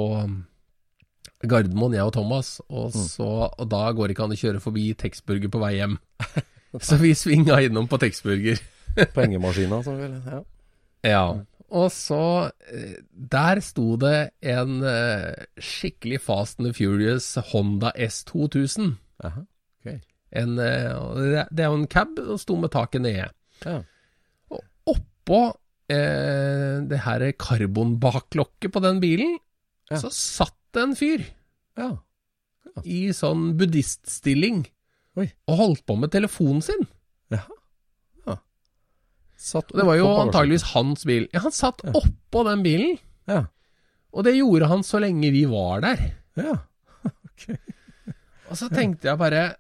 Gardermoen, 1.45 1.95
jeg 1.95 2.03
og 2.09 2.15
Thomas, 2.17 2.57
og, 2.67 2.91
så, 2.97 3.27
og 3.53 3.67
da 3.71 3.85
går 3.95 4.09
det 4.09 4.17
ikke 4.17 4.25
an 4.27 4.35
å 4.35 4.39
kjøre 4.41 4.63
forbi 4.63 4.89
Texburger 4.99 5.53
på 5.53 5.61
vei 5.63 5.77
hjem. 5.77 5.99
Så 6.85 6.99
vi 7.01 7.15
svinga 7.17 7.61
innom 7.65 7.87
på 7.89 7.97
Texburger. 8.03 8.59
Pengemaskiner, 9.17 9.85
sånn 9.87 10.01
vel. 10.03 10.17
Ja. 10.27 10.41
Ja. 11.07 11.23
Og 11.69 11.93
så 11.93 12.49
eh, 12.73 12.99
Der 13.13 13.61
sto 13.65 13.95
det 14.01 14.33
en 14.41 14.83
eh, 14.89 15.47
skikkelig 15.63 16.19
Fast 16.25 16.61
and 16.61 16.75
Furious 16.77 17.31
Honda 17.53 17.93
S2000. 17.95 18.97
Aha. 19.25 19.45
Ok. 19.79 19.95
En, 20.43 20.57
det 20.59 21.47
det 21.55 21.65
er 21.65 21.71
jo 21.71 21.79
en 21.79 21.89
cab 21.89 22.19
og 22.25 22.41
sto 22.43 22.59
med 22.61 22.73
taket 22.75 23.05
nede. 23.05 23.31
Ja. 23.65 23.79
Oppå 25.29 25.41
eh, 25.93 26.81
det 26.89 27.03
her 27.05 27.25
karbonbaklokket 27.37 28.73
på 28.73 28.81
den 28.85 29.01
bilen, 29.05 29.37
Ja. 29.91 29.97
så 30.01 30.09
satt 30.13 30.57
det 30.73 30.83
en 30.83 30.95
fyr 30.97 31.23
ja. 31.77 31.91
i 32.85 33.09
sånn 33.17 33.55
buddhiststilling 33.57 34.67
Oi. 35.17 35.31
og 35.49 35.57
holdt 35.57 35.85
på 35.89 35.97
med 36.01 36.11
telefonen 36.13 36.63
sin. 36.65 36.87
Satt 39.39 39.69
det 39.71 39.85
var 39.87 39.95
jo 39.95 40.09
antageligvis 40.19 40.65
hans 40.75 41.05
bil. 41.07 41.29
Ja, 41.33 41.45
han 41.45 41.53
satt 41.55 41.81
Ja. 41.85 41.93
oppå 41.95 42.43
den 42.45 42.63
bilen, 42.65 42.99
Ja. 43.29 43.45
og 44.13 44.25
det 44.25 44.35
gjorde 44.35 44.67
han 44.67 44.83
så 44.83 44.99
lenge 45.01 45.31
vi 45.31 45.45
var 45.45 45.81
der. 45.81 46.15
ja. 46.37 46.57
Og 48.51 48.57
så 48.57 48.69
tenkte 48.73 49.05
jeg 49.09 49.19
bare 49.19 49.57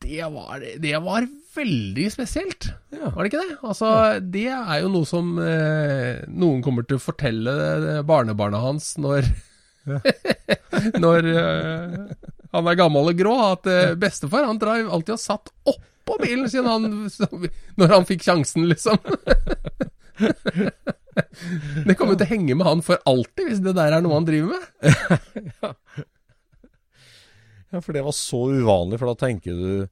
det 0.00 0.22
var, 0.32 0.60
det 0.80 0.94
var 1.02 1.26
veldig 1.56 2.06
spesielt. 2.12 2.70
Ja. 2.94 3.10
Var 3.12 3.24
det 3.24 3.30
ikke 3.32 3.42
det? 3.44 3.56
Altså, 3.60 3.88
Det 4.34 4.46
er 4.52 4.82
jo 4.82 4.90
noe 4.92 5.08
som 5.08 5.32
eh, 5.42 6.22
noen 6.28 6.62
kommer 6.64 6.86
til 6.88 6.98
å 6.98 7.02
fortelle 7.02 8.02
barnebarna 8.08 8.60
hans 8.62 8.94
når 9.02 9.26
Når 11.02 11.26
eh, 11.32 11.96
han 12.52 12.68
er 12.68 12.78
gammel 12.78 13.10
og 13.10 13.18
grå, 13.18 13.34
at 13.52 13.66
eh, 13.70 13.94
bestefar 13.98 14.46
han 14.46 14.60
drar 14.60 14.84
alltid 14.84 15.16
og 15.16 15.22
satt 15.22 15.52
oppå 15.68 16.18
bilen 16.22 16.48
sin 16.52 16.68
han, 16.68 16.88
når 17.80 17.94
han 17.96 18.08
fikk 18.08 18.26
sjansen, 18.26 18.68
liksom. 18.70 18.98
Det 21.82 21.96
kommer 21.98 22.14
jo 22.14 22.20
til 22.22 22.26
å 22.28 22.30
henge 22.30 22.54
med 22.56 22.66
han 22.68 22.82
for 22.84 23.00
alltid, 23.08 23.48
hvis 23.48 23.62
det 23.64 23.74
der 23.76 23.96
er 23.96 24.04
noe 24.04 24.16
han 24.16 24.28
driver 24.28 24.54
med. 24.54 24.68
Ja, 27.72 27.80
for 27.80 27.96
det 27.96 28.04
var 28.04 28.14
så 28.16 28.40
uvanlig, 28.52 29.00
for 29.00 29.08
da 29.10 29.16
tenker 29.26 29.56
du 29.56 29.70
eh, 29.82 29.90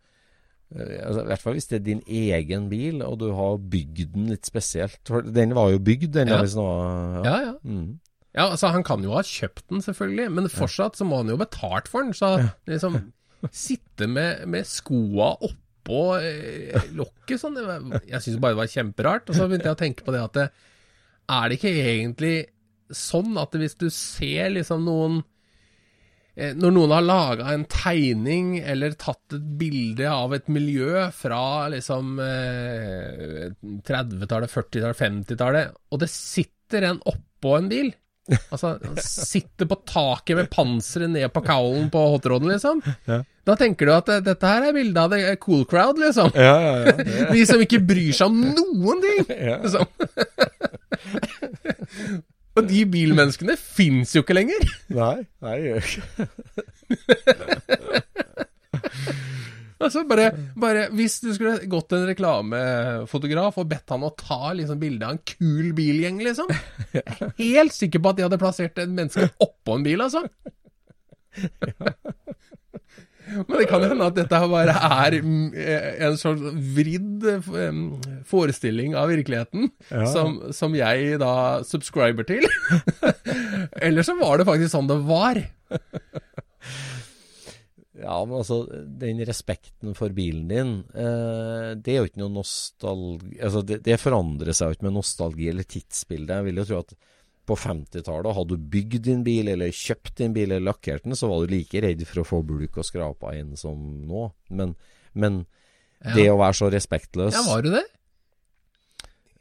altså, 0.77 1.23
I 1.25 1.27
hvert 1.31 1.43
fall 1.43 1.57
hvis 1.59 1.67
det 1.71 1.77
er 1.81 1.85
din 1.87 2.03
egen 2.07 2.69
bil, 2.71 3.03
og 3.03 3.19
du 3.19 3.31
har 3.35 3.57
bygd 3.59 4.13
den 4.15 4.29
litt 4.31 4.47
spesielt. 4.47 5.01
For 5.09 5.23
den 5.23 5.55
var 5.57 5.71
jo 5.75 5.79
bygd, 5.83 6.13
den. 6.15 6.29
Ja. 6.31 6.37
der, 6.39 6.47
liksom, 6.47 6.65
var, 6.65 7.25
Ja, 7.27 7.37
ja. 7.49 7.55
Mm. 7.65 7.99
Ja, 8.35 8.45
altså 8.53 8.69
Han 8.71 8.85
kan 8.87 9.03
jo 9.03 9.11
ha 9.17 9.23
kjøpt 9.27 9.65
den, 9.73 9.81
selvfølgelig, 9.83 10.29
men 10.31 10.49
fortsatt 10.49 10.95
så 10.97 11.05
må 11.05 11.17
han 11.19 11.33
jo 11.33 11.37
ha 11.37 11.45
betalt 11.45 11.89
for 11.91 12.03
den. 12.07 12.13
Så 12.15 12.37
liksom 12.71 13.01
sitte 13.51 14.07
med, 14.07 14.47
med 14.47 14.67
skoa 14.69 15.33
oppå 15.43 16.21
eh, 16.21 16.77
lokket 16.95 17.41
sånn 17.41 17.55
det 17.57 17.65
var- 17.67 18.03
Jeg 18.07 18.21
syns 18.23 18.39
bare 18.39 18.53
det 18.55 18.61
var 18.61 18.71
kjemperart. 18.71 19.29
Og 19.31 19.35
så 19.35 19.49
begynte 19.49 19.67
jeg 19.67 19.75
å 19.79 19.81
tenke 19.83 20.05
på 20.07 20.13
det 20.15 20.23
at 20.23 20.33
det, 20.39 20.51
er 21.31 21.49
det 21.49 21.59
ikke 21.59 21.75
egentlig 21.97 22.37
sånn 22.91 23.37
at 23.39 23.51
hvis 23.55 23.75
du 23.79 23.89
ser 23.91 24.51
liksom 24.51 24.85
noen 24.85 25.19
eh, 25.19 25.30
Når 26.57 26.73
noen 26.73 26.95
har 26.95 27.05
laga 27.05 27.51
en 27.53 27.67
tegning 27.69 28.55
eller 28.59 28.95
tatt 28.99 29.37
et 29.37 29.49
bilde 29.61 30.09
av 30.09 30.33
et 30.37 30.47
miljø 30.53 31.07
fra 31.13 31.69
liksom 31.73 32.21
eh, 32.25 33.51
30-tallet, 33.85 34.49
40-tallet, 34.53 35.01
50-tallet, 35.01 35.75
og 35.93 36.01
det 36.01 36.09
sitter 36.13 36.89
en 36.91 37.03
oppå 37.11 37.57
en 37.59 37.69
bil 37.71 37.91
Altså, 38.31 38.77
sitter 39.03 39.67
på 39.67 39.81
taket 39.89 40.37
med 40.39 40.51
panseret 40.53 41.11
ned 41.11 41.33
på 41.35 41.43
kaulen 41.43 41.89
på 41.91 42.03
hotroden, 42.13 42.53
liksom. 42.53 42.83
Da 43.49 43.57
tenker 43.59 43.89
du 43.89 43.95
at 43.97 44.11
eh, 44.13 44.21
dette 44.23 44.47
her 44.47 44.69
er 44.69 44.77
bildet 44.77 45.01
av 45.03 45.11
the 45.15 45.37
cool 45.43 45.65
crowd, 45.67 45.99
liksom. 45.99 46.31
Ja, 46.39 46.55
ja, 46.63 46.75
ja. 46.87 46.93
De 47.33 47.47
som 47.51 47.63
ikke 47.65 47.81
bryr 47.83 48.13
seg 48.15 48.31
om 48.31 48.39
noen 48.55 49.03
ting! 49.03 49.25
ja. 49.35 49.59
Liksom. 49.65 49.87
Og 52.59 52.67
de 52.67 52.81
bilmenneskene 52.91 53.55
fins 53.61 54.15
jo 54.17 54.25
ikke 54.25 54.35
lenger. 54.37 54.65
Nei, 54.93 55.19
nei, 55.45 55.57
gjør 55.67 55.81
ikke 55.87 56.03
Altså 59.81 60.03
bare, 60.05 60.27
bare 60.61 60.89
Hvis 60.93 61.21
du 61.25 61.31
skulle 61.33 61.57
gått 61.71 61.89
til 61.91 62.03
en 62.03 62.11
reklamefotograf 62.11 63.57
og 63.63 63.69
bedt 63.71 63.95
han 63.95 64.05
å 64.05 64.13
ta 64.19 64.53
liksom 64.57 64.81
bilde 64.81 65.07
av 65.07 65.17
en 65.17 65.23
kul 65.25 65.71
bilgjeng, 65.77 66.21
liksom 66.27 66.51
Jeg 66.97 67.05
er 67.07 67.33
Helt 67.39 67.77
sikker 67.77 68.03
på 68.03 68.13
at 68.13 68.19
de 68.19 68.27
hadde 68.27 68.41
plassert 68.41 68.81
en 68.83 68.97
menneske 68.99 69.31
oppå 69.41 69.79
en 69.79 69.87
bil, 69.87 70.05
altså. 70.05 70.27
Men 73.37 73.57
det 73.61 73.67
kan 73.71 73.85
hende 73.85 74.07
at 74.11 74.17
dette 74.17 74.41
bare 74.51 74.75
er 74.75 75.17
mm, 75.23 75.53
en 76.09 76.17
slags 76.21 76.43
vridd 76.77 77.27
eh, 77.31 77.81
forestilling 78.31 78.97
av 78.99 79.11
virkeligheten, 79.13 79.69
Ja. 79.91 80.07
som, 80.11 80.39
som 80.57 80.75
jeg 80.79 81.19
da 81.23 81.33
subscriber 81.67 82.27
til. 82.29 82.47
Eller 83.87 84.07
så 84.07 84.17
var 84.19 84.39
det 84.41 84.49
faktisk 84.51 84.75
sånn 84.75 84.91
det 84.91 84.99
var. 85.09 85.43
Ja, 88.01 88.17
men 88.25 88.39
altså, 88.39 88.63
den 89.01 89.21
respekten 89.29 89.93
for 89.99 90.13
bilen 90.17 90.47
din, 90.49 90.71
eh, 90.95 91.73
det 91.77 91.93
er 91.93 91.99
jo 92.01 92.09
ikke 92.09 92.23
noe 92.23 92.33
nostalgi 92.39 93.35
Altså, 93.45 93.61
det, 93.67 93.83
det 93.85 93.99
forandrer 94.01 94.57
seg 94.57 94.71
jo 94.71 94.79
ikke 94.79 94.87
med 94.89 94.97
nostalgi 94.97 95.51
eller 95.53 95.67
tidsbilde. 95.69 96.39
Jeg 96.39 96.47
vil 96.49 96.63
jo 96.63 96.69
tro 96.71 96.79
at 96.81 96.95
på 97.51 97.59
50-tallet, 97.59 98.33
hadde 98.39 98.57
du 98.57 98.69
bygd 98.73 99.03
din 99.11 99.25
bil, 99.27 99.51
eller 99.53 99.75
kjøpt 99.75 100.15
din 100.23 100.33
bil, 100.37 100.49
eller 100.55 100.69
lakkert 100.71 101.05
den, 101.09 101.17
så 101.19 101.29
var 101.31 101.43
du 101.45 101.53
like 101.57 101.83
redd 101.83 102.03
for 102.09 102.23
å 102.23 102.29
få 102.29 102.41
bulk 102.47 102.79
og 102.81 102.87
skrapa 102.87 103.35
inn 103.39 103.57
som 103.59 103.77
nå. 104.07 104.29
Men, 104.55 104.77
men 105.13 105.43
Ja. 106.01 106.15
det 106.17 106.29
å 106.33 106.39
være 106.41 106.57
så 106.57 106.71
respektløs 106.73 107.35
Ja, 107.37 107.43
var 107.51 107.61
du 107.67 107.75
det? 107.75 107.83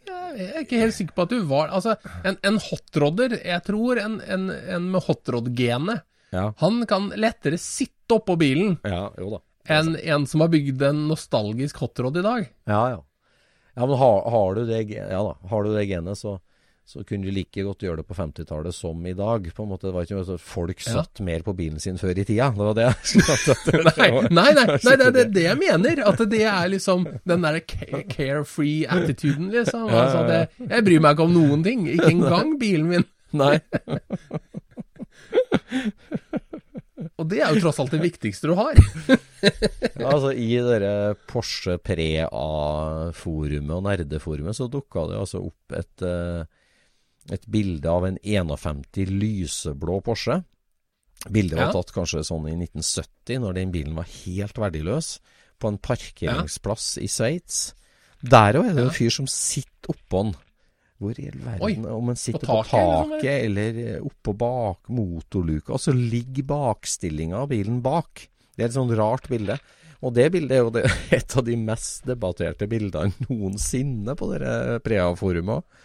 Jeg 0.10 0.48
er 0.54 0.64
ikke 0.66 0.80
helt 0.82 0.96
sikker 0.96 1.16
på 1.18 1.24
at 1.26 1.32
du 1.34 1.40
var 1.50 1.72
Altså, 1.74 1.96
en, 2.28 2.36
en 2.46 2.58
hotrodder 2.62 3.34
Jeg 3.40 3.64
tror 3.66 4.00
en, 4.02 4.20
en, 4.30 4.50
en 4.52 4.90
med 4.94 5.04
hotrod-genet 5.08 6.04
Ja, 6.36 6.50
Han 6.62 6.84
kan 6.90 7.10
lettere 7.18 7.58
sitte 7.62 8.18
oppå 8.20 8.36
bilen 8.42 8.78
ja 8.86 9.06
jo 9.22 9.32
da. 9.36 9.40
enn 9.70 9.96
en 10.02 10.26
som 10.30 10.42
har 10.44 10.50
bygd 10.54 10.82
en 10.88 11.04
nostalgisk 11.12 11.78
hotrod 11.84 12.16
i 12.18 12.24
dag. 12.26 12.46
Ja, 12.70 12.80
ja. 12.96 13.00
Ja, 13.78 13.86
men 13.86 13.98
har, 14.02 14.24
har, 14.34 14.56
du 14.58 14.64
det, 14.66 14.80
ja 14.98 15.20
da, 15.28 15.34
har 15.52 15.64
du 15.68 15.70
det 15.76 15.84
genet, 15.92 16.18
så, 16.18 16.40
så 16.90 17.04
kunne 17.06 17.28
de 17.30 17.34
like 17.36 17.62
godt 17.68 17.84
gjøre 17.86 18.00
det 18.02 18.06
på 18.10 18.16
50-tallet 18.18 18.74
som 18.74 18.98
i 19.06 19.14
dag. 19.14 19.46
På 19.54 19.62
en 19.64 19.70
måte, 19.70 19.86
det 19.86 19.94
var 19.94 20.08
ikke 20.08 20.24
sånn- 20.26 20.40
Folk 20.42 20.80
Ja. 20.88 20.96
satt 21.04 21.20
mer 21.22 21.44
på 21.46 21.54
bilen 21.54 21.78
sin 21.80 22.00
før 22.02 22.18
i 22.18 22.24
tida. 22.26 22.48
Det 22.50 22.66
var 22.66 22.74
det 22.74 22.88
jeg. 22.88 22.96
Nei, 24.34 24.50
nei, 24.58 24.66
nei, 24.66 24.80
nei 24.88 24.96
det 24.98 25.06
er 25.06 25.12
det, 25.20 25.26
det 25.36 25.44
jeg 25.46 25.60
mener. 25.62 26.02
At 26.10 26.24
det 26.32 26.42
er 26.50 26.72
liksom 26.74 27.06
den 27.30 27.46
derre 27.46 27.62
carefree 28.10 28.88
attituden, 28.90 29.52
liksom. 29.54 29.86
Ja, 29.86 29.94
ja, 29.94 30.02
Altså, 30.02 30.26
det, 30.32 30.40
jeg 30.74 30.86
bryr 30.90 31.00
meg 31.06 31.14
ikke 31.18 31.28
om 31.30 31.34
noen 31.38 31.64
ting. 31.70 31.86
Ikke 31.94 32.10
engang 32.18 32.58
bilen 32.62 32.90
min. 32.90 33.06
Nei. 33.38 33.60
Og 37.20 37.28
det 37.30 37.42
er 37.44 37.52
jo 37.54 37.62
tross 37.64 37.80
alt 37.84 37.92
det 37.94 38.00
viktigste 38.02 38.48
du 38.50 38.56
har. 38.58 38.74
Ja, 39.44 40.08
altså 40.10 40.32
I 40.34 40.48
dere 40.64 40.92
Porsche 41.30 41.76
Pre-A-forumet 41.84 43.74
og 43.76 43.84
nerdeforumet 43.86 44.56
så 44.58 44.68
dukka 44.72 45.06
det 45.12 45.20
altså 45.20 45.42
opp 45.50 45.76
et, 45.78 46.04
eh, 46.08 46.44
et 47.36 47.46
bilde 47.52 47.90
av 47.90 48.08
en 48.08 48.18
51 48.24 49.12
lyseblå 49.12 50.00
Porsche. 50.06 50.42
Bildet 51.28 51.60
var 51.60 51.74
tatt 51.76 51.92
kanskje 51.94 52.24
sånn 52.24 52.48
i 52.48 52.56
1970, 52.56 53.42
når 53.44 53.58
den 53.58 53.74
bilen 53.74 53.98
var 53.98 54.08
helt 54.08 54.60
verdiløs, 54.62 55.18
på 55.60 55.72
en 55.72 55.80
parkeringsplass 55.84 56.94
i 57.04 57.10
Sveits. 57.12 57.74
Der 58.20 58.60
òg 58.60 58.70
er 58.70 58.78
det 58.78 58.86
en 58.86 58.96
fyr 58.96 59.12
som 59.14 59.28
sitter 59.32 59.92
oppå 59.92 60.24
den. 60.28 60.38
Hvor 61.00 61.20
i 61.20 61.30
all 61.32 61.44
verden 61.44 61.86
Om 61.88 62.10
han 62.12 62.18
sitter 62.20 62.44
på 62.44 62.56
taket, 62.68 62.72
taket, 62.74 63.44
eller, 63.46 63.70
eller 63.72 63.92
eh, 63.96 64.02
oppå 64.04 64.34
bak 64.36 64.90
motorluka, 64.92 65.78
og 65.78 65.84
så 65.84 65.94
ligger 65.96 66.48
bakstillinga 66.50 67.46
av 67.46 67.52
bilen 67.54 67.80
bak. 67.84 68.26
Det 68.56 68.66
er 68.66 68.72
et 68.72 68.76
sånn 68.76 68.92
rart 69.00 69.30
bilde. 69.32 69.56
Og 70.04 70.16
det 70.16 70.30
bildet 70.32 70.58
er 70.58 70.64
jo 70.64 70.74
det, 70.76 70.86
et 71.20 71.38
av 71.40 71.46
de 71.48 71.56
mest 71.60 72.08
debatterte 72.08 72.68
bildene 72.72 73.28
noensinne 73.30 74.16
på 74.20 74.32
dette 74.34 74.80
Prea-forumet. 74.84 75.80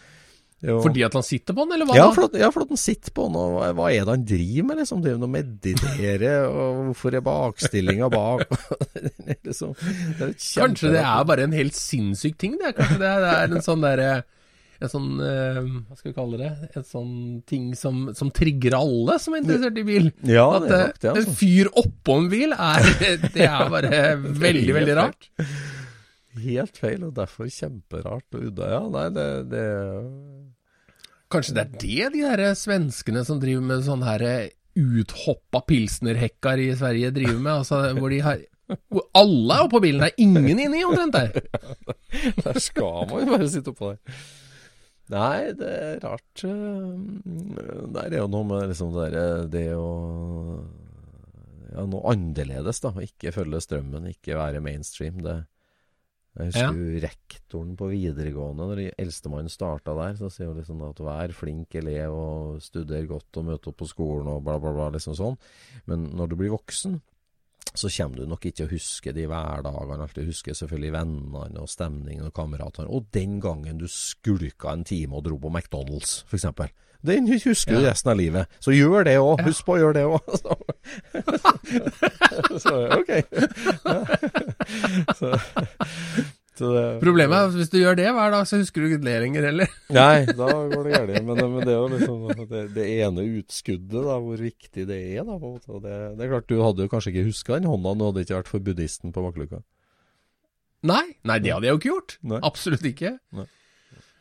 Jo. 0.65 0.79
Fordi 0.81 1.03
at 1.05 1.13
han 1.13 1.25
sitter 1.27 1.53
på 1.57 1.65
den, 1.67 1.75
eller 1.77 1.89
hva 1.91 1.97
ja, 1.99 2.05
for 2.15 2.25
at, 2.29 2.37
ja, 2.41 2.49
for 2.55 2.65
at 2.65 2.71
han 2.73 2.81
sitter 2.81 3.13
på 3.13 3.27
den, 3.29 3.35
og 3.37 3.57
hva- 3.77 3.89
er 3.93 4.05
det 4.07 4.15
han 4.15 4.23
driver 4.25 4.69
med? 4.71 4.79
liksom? 4.81 5.03
Driver 5.05 5.19
han 5.19 5.27
og 5.27 5.33
mediterer, 5.35 6.47
og 6.63 6.79
hvorfor 6.87 7.17
er 7.19 7.25
bakstillinga 7.27 8.09
bak? 8.15 8.47
det 9.27 9.37
liksom, 9.51 9.75
det 10.21 10.31
Kanskje 10.41 10.95
det 10.95 11.03
er 11.05 11.27
bare 11.29 11.45
en 11.49 11.59
helt 11.59 11.77
sinnssyk 11.77 12.39
ting, 12.41 12.55
det. 12.63 12.73
Kanskje 12.79 13.01
det 13.03 13.13
det 13.27 13.35
er 13.35 13.53
en 13.59 13.67
sånn 13.67 13.85
derre 13.85 14.09
En 14.85 14.91
sånn 14.91 15.11
eh, 15.23 15.61
Hva 15.63 15.95
skal 15.97 16.11
vi 16.11 16.15
kalle 16.17 16.39
det? 16.41 16.49
En 16.77 16.85
sånn 16.89 17.13
ting 17.47 17.69
som, 17.79 18.01
som 18.17 18.33
trigger 18.35 18.75
alle 18.79 19.19
som 19.23 19.37
er 19.37 19.45
interessert 19.45 19.79
i 19.81 19.85
bil. 19.87 20.09
Ja, 20.27 20.49
At 20.59 20.67
det 20.67 20.75
eh, 20.75 20.83
nok 20.89 20.99
det, 20.99 21.11
en 21.13 21.21
altså. 21.21 21.37
fyr 21.39 21.71
oppå 21.85 22.17
en 22.23 22.27
bil 22.33 22.57
er 22.57 22.89
Det 23.37 23.47
er 23.47 23.71
bare 23.73 24.01
veldig, 24.19 24.75
veldig 24.81 24.97
rart. 24.99 25.29
Helt 26.43 26.81
feil, 26.83 27.05
og 27.07 27.15
derfor 27.15 27.47
kjemperart. 27.47 28.27
Ja, 28.59 28.81
nei, 28.91 29.07
det, 29.15 29.29
det 29.53 29.65
Kanskje 31.35 31.55
det 31.57 31.65
er 31.65 31.79
det 31.83 32.11
de 32.15 32.25
der 32.25 32.55
svenskene 32.59 33.25
som 33.27 33.41
driver 33.43 33.65
med 33.67 33.85
sånne 33.87 34.07
her 34.07 34.27
uthoppa 34.75 35.61
pilsnerhekkar 35.69 36.63
i 36.63 36.73
Sverige 36.79 37.13
driver 37.15 37.41
med? 37.41 37.53
Altså 37.61 37.81
hvor 37.99 38.15
de 38.15 38.21
har 38.25 38.43
hvor 38.89 39.05
alle 39.13 39.59
er 39.59 39.67
oppå 39.67 39.81
bilen, 39.85 40.01
det 40.01 40.15
er 40.15 40.23
ingen 40.25 40.63
inni 40.63 40.81
omtrent 40.87 41.13
der. 41.13 41.35
Der 42.47 42.59
skal 42.63 43.05
man 43.11 43.27
jo 43.27 43.35
bare 43.35 43.49
sitte 43.53 43.75
oppå 43.75 43.91
der. 43.93 44.21
Nei, 45.13 45.51
det 45.59 45.69
er 45.69 45.99
rart. 46.01 46.45
eh, 46.49 47.83
det 47.93 48.05
er 48.07 48.23
jo 48.23 48.29
noe 48.33 48.47
med 48.49 48.71
liksom 48.71 48.95
det 48.95 49.11
derre 49.13 49.43
Det 49.53 49.67
å 49.77 49.91
Ja, 51.75 51.85
noe 51.91 52.07
annerledes, 52.15 52.81
da. 52.81 52.95
Ikke 53.05 53.35
følge 53.35 53.61
strømmen, 53.61 54.07
ikke 54.15 54.39
være 54.39 54.63
mainstream. 54.65 55.21
Det 55.27 55.37
Jeg 56.35 56.51
husker 56.51 56.79
jo 56.81 57.01
rektoren 57.05 57.75
på 57.79 57.89
videregående, 57.93 58.67
når 58.67 58.81
de 58.81 58.87
eldstemann 59.05 59.51
starta 59.53 59.95
der, 59.95 60.17
så 60.19 60.31
sier 60.33 60.51
hun 60.51 60.59
liksom 60.59 60.81
at 60.83 61.03
vær 61.07 61.35
flink 61.37 61.77
elev 61.79 62.15
og 62.19 62.63
studer 62.65 63.07
godt 63.07 63.39
og 63.39 63.47
møte 63.53 63.71
opp 63.71 63.79
på 63.85 63.87
skolen 63.87 64.31
og 64.33 64.43
bla, 64.47 64.57
bla, 64.59 64.73
bla, 64.75 64.89
liksom 64.97 65.15
sånn. 65.19 65.39
Men 65.91 66.09
når 66.19 66.33
du 66.33 66.39
blir 66.41 66.55
voksen, 66.57 66.99
så 67.75 67.91
kommer 67.91 68.19
du 68.19 68.27
nok 68.31 68.45
ikke 68.47 68.59
til 68.61 68.69
å 68.69 68.73
huske 68.75 69.15
de 69.15 69.29
hverdagene. 69.31 70.09
Du 70.15 70.23
husker 70.27 70.59
selvfølgelig 70.59 70.93
vennene 70.95 71.63
og 71.63 71.71
stemningen 71.71 72.27
og 72.27 72.35
kameratene. 72.35 72.91
Og 72.91 73.07
den 73.15 73.39
gangen 73.43 73.79
du 73.79 73.87
skulka 73.91 74.75
en 74.75 74.85
time 74.87 75.19
og 75.19 75.25
dro 75.27 75.39
på 75.43 75.51
McDonald's, 75.55 76.21
f.eks. 76.27 76.51
Den 77.05 77.27
husker 77.29 77.77
du 77.77 77.83
Ja. 77.83 77.91
resten 77.91 78.11
av 78.15 78.17
livet. 78.21 78.49
Så 78.65 78.73
gjør 78.73 79.05
det 79.05 79.19
òg. 79.21 79.39
Ja. 79.41 79.45
Husk 79.51 79.67
på 79.67 79.75
å 79.77 79.81
gjøre 79.83 79.95
det 79.99 80.05
òg. 80.09 80.21
så 82.65 82.75
ok. 82.97 83.11
så, 85.19 85.31
så 86.55 86.71
det, 86.71 86.85
Problemet 87.03 87.35
er 87.37 87.49
at 87.51 87.57
hvis 87.59 87.71
du 87.73 87.79
gjør 87.81 87.99
det 87.99 88.09
hver 88.15 88.31
dag, 88.35 88.47
så 88.49 88.61
husker 88.61 88.85
du 88.85 88.89
ikke 88.89 89.03
det 89.05 89.17
lenger 89.25 89.49
heller. 89.51 89.73
Nei, 89.99 90.25
da 90.31 90.49
går 90.71 90.87
det 90.89 90.93
galt. 90.95 91.15
Men, 91.29 91.43
men 91.43 91.61
det 91.67 91.75
er 91.75 91.81
jo 91.81 91.89
liksom 91.93 92.47
det, 92.55 92.63
det 92.77 92.87
ene 93.05 93.27
utskuddet, 93.41 94.01
da, 94.07 94.17
hvor 94.25 94.41
viktig 94.41 94.87
det 94.91 95.01
er. 95.19 95.25
da, 95.29 95.39
Det, 95.41 95.99
det 96.19 96.25
er 96.29 96.33
klart, 96.37 96.49
Du 96.51 96.63
hadde 96.63 96.87
jo 96.87 96.93
kanskje 96.93 97.13
ikke 97.15 97.27
huska 97.29 97.59
den 97.59 97.69
hånda, 97.71 97.95
nå 97.99 98.11
hadde 98.11 98.21
det 98.23 98.29
ikke 98.29 98.41
vært 98.43 98.53
for 98.55 98.65
buddhisten 98.65 99.13
på 99.15 99.25
Bakkluka. 99.27 99.61
Nei, 100.85 101.05
nei, 101.25 101.39
det 101.41 101.53
hadde 101.55 101.65
jeg 101.69 101.73
jo 101.77 101.81
ikke 101.81 101.93
gjort. 101.95 102.17
Nei. 102.29 102.41
Absolutt 102.45 102.85
ikke. 102.89 103.15
Nei. 103.37 103.47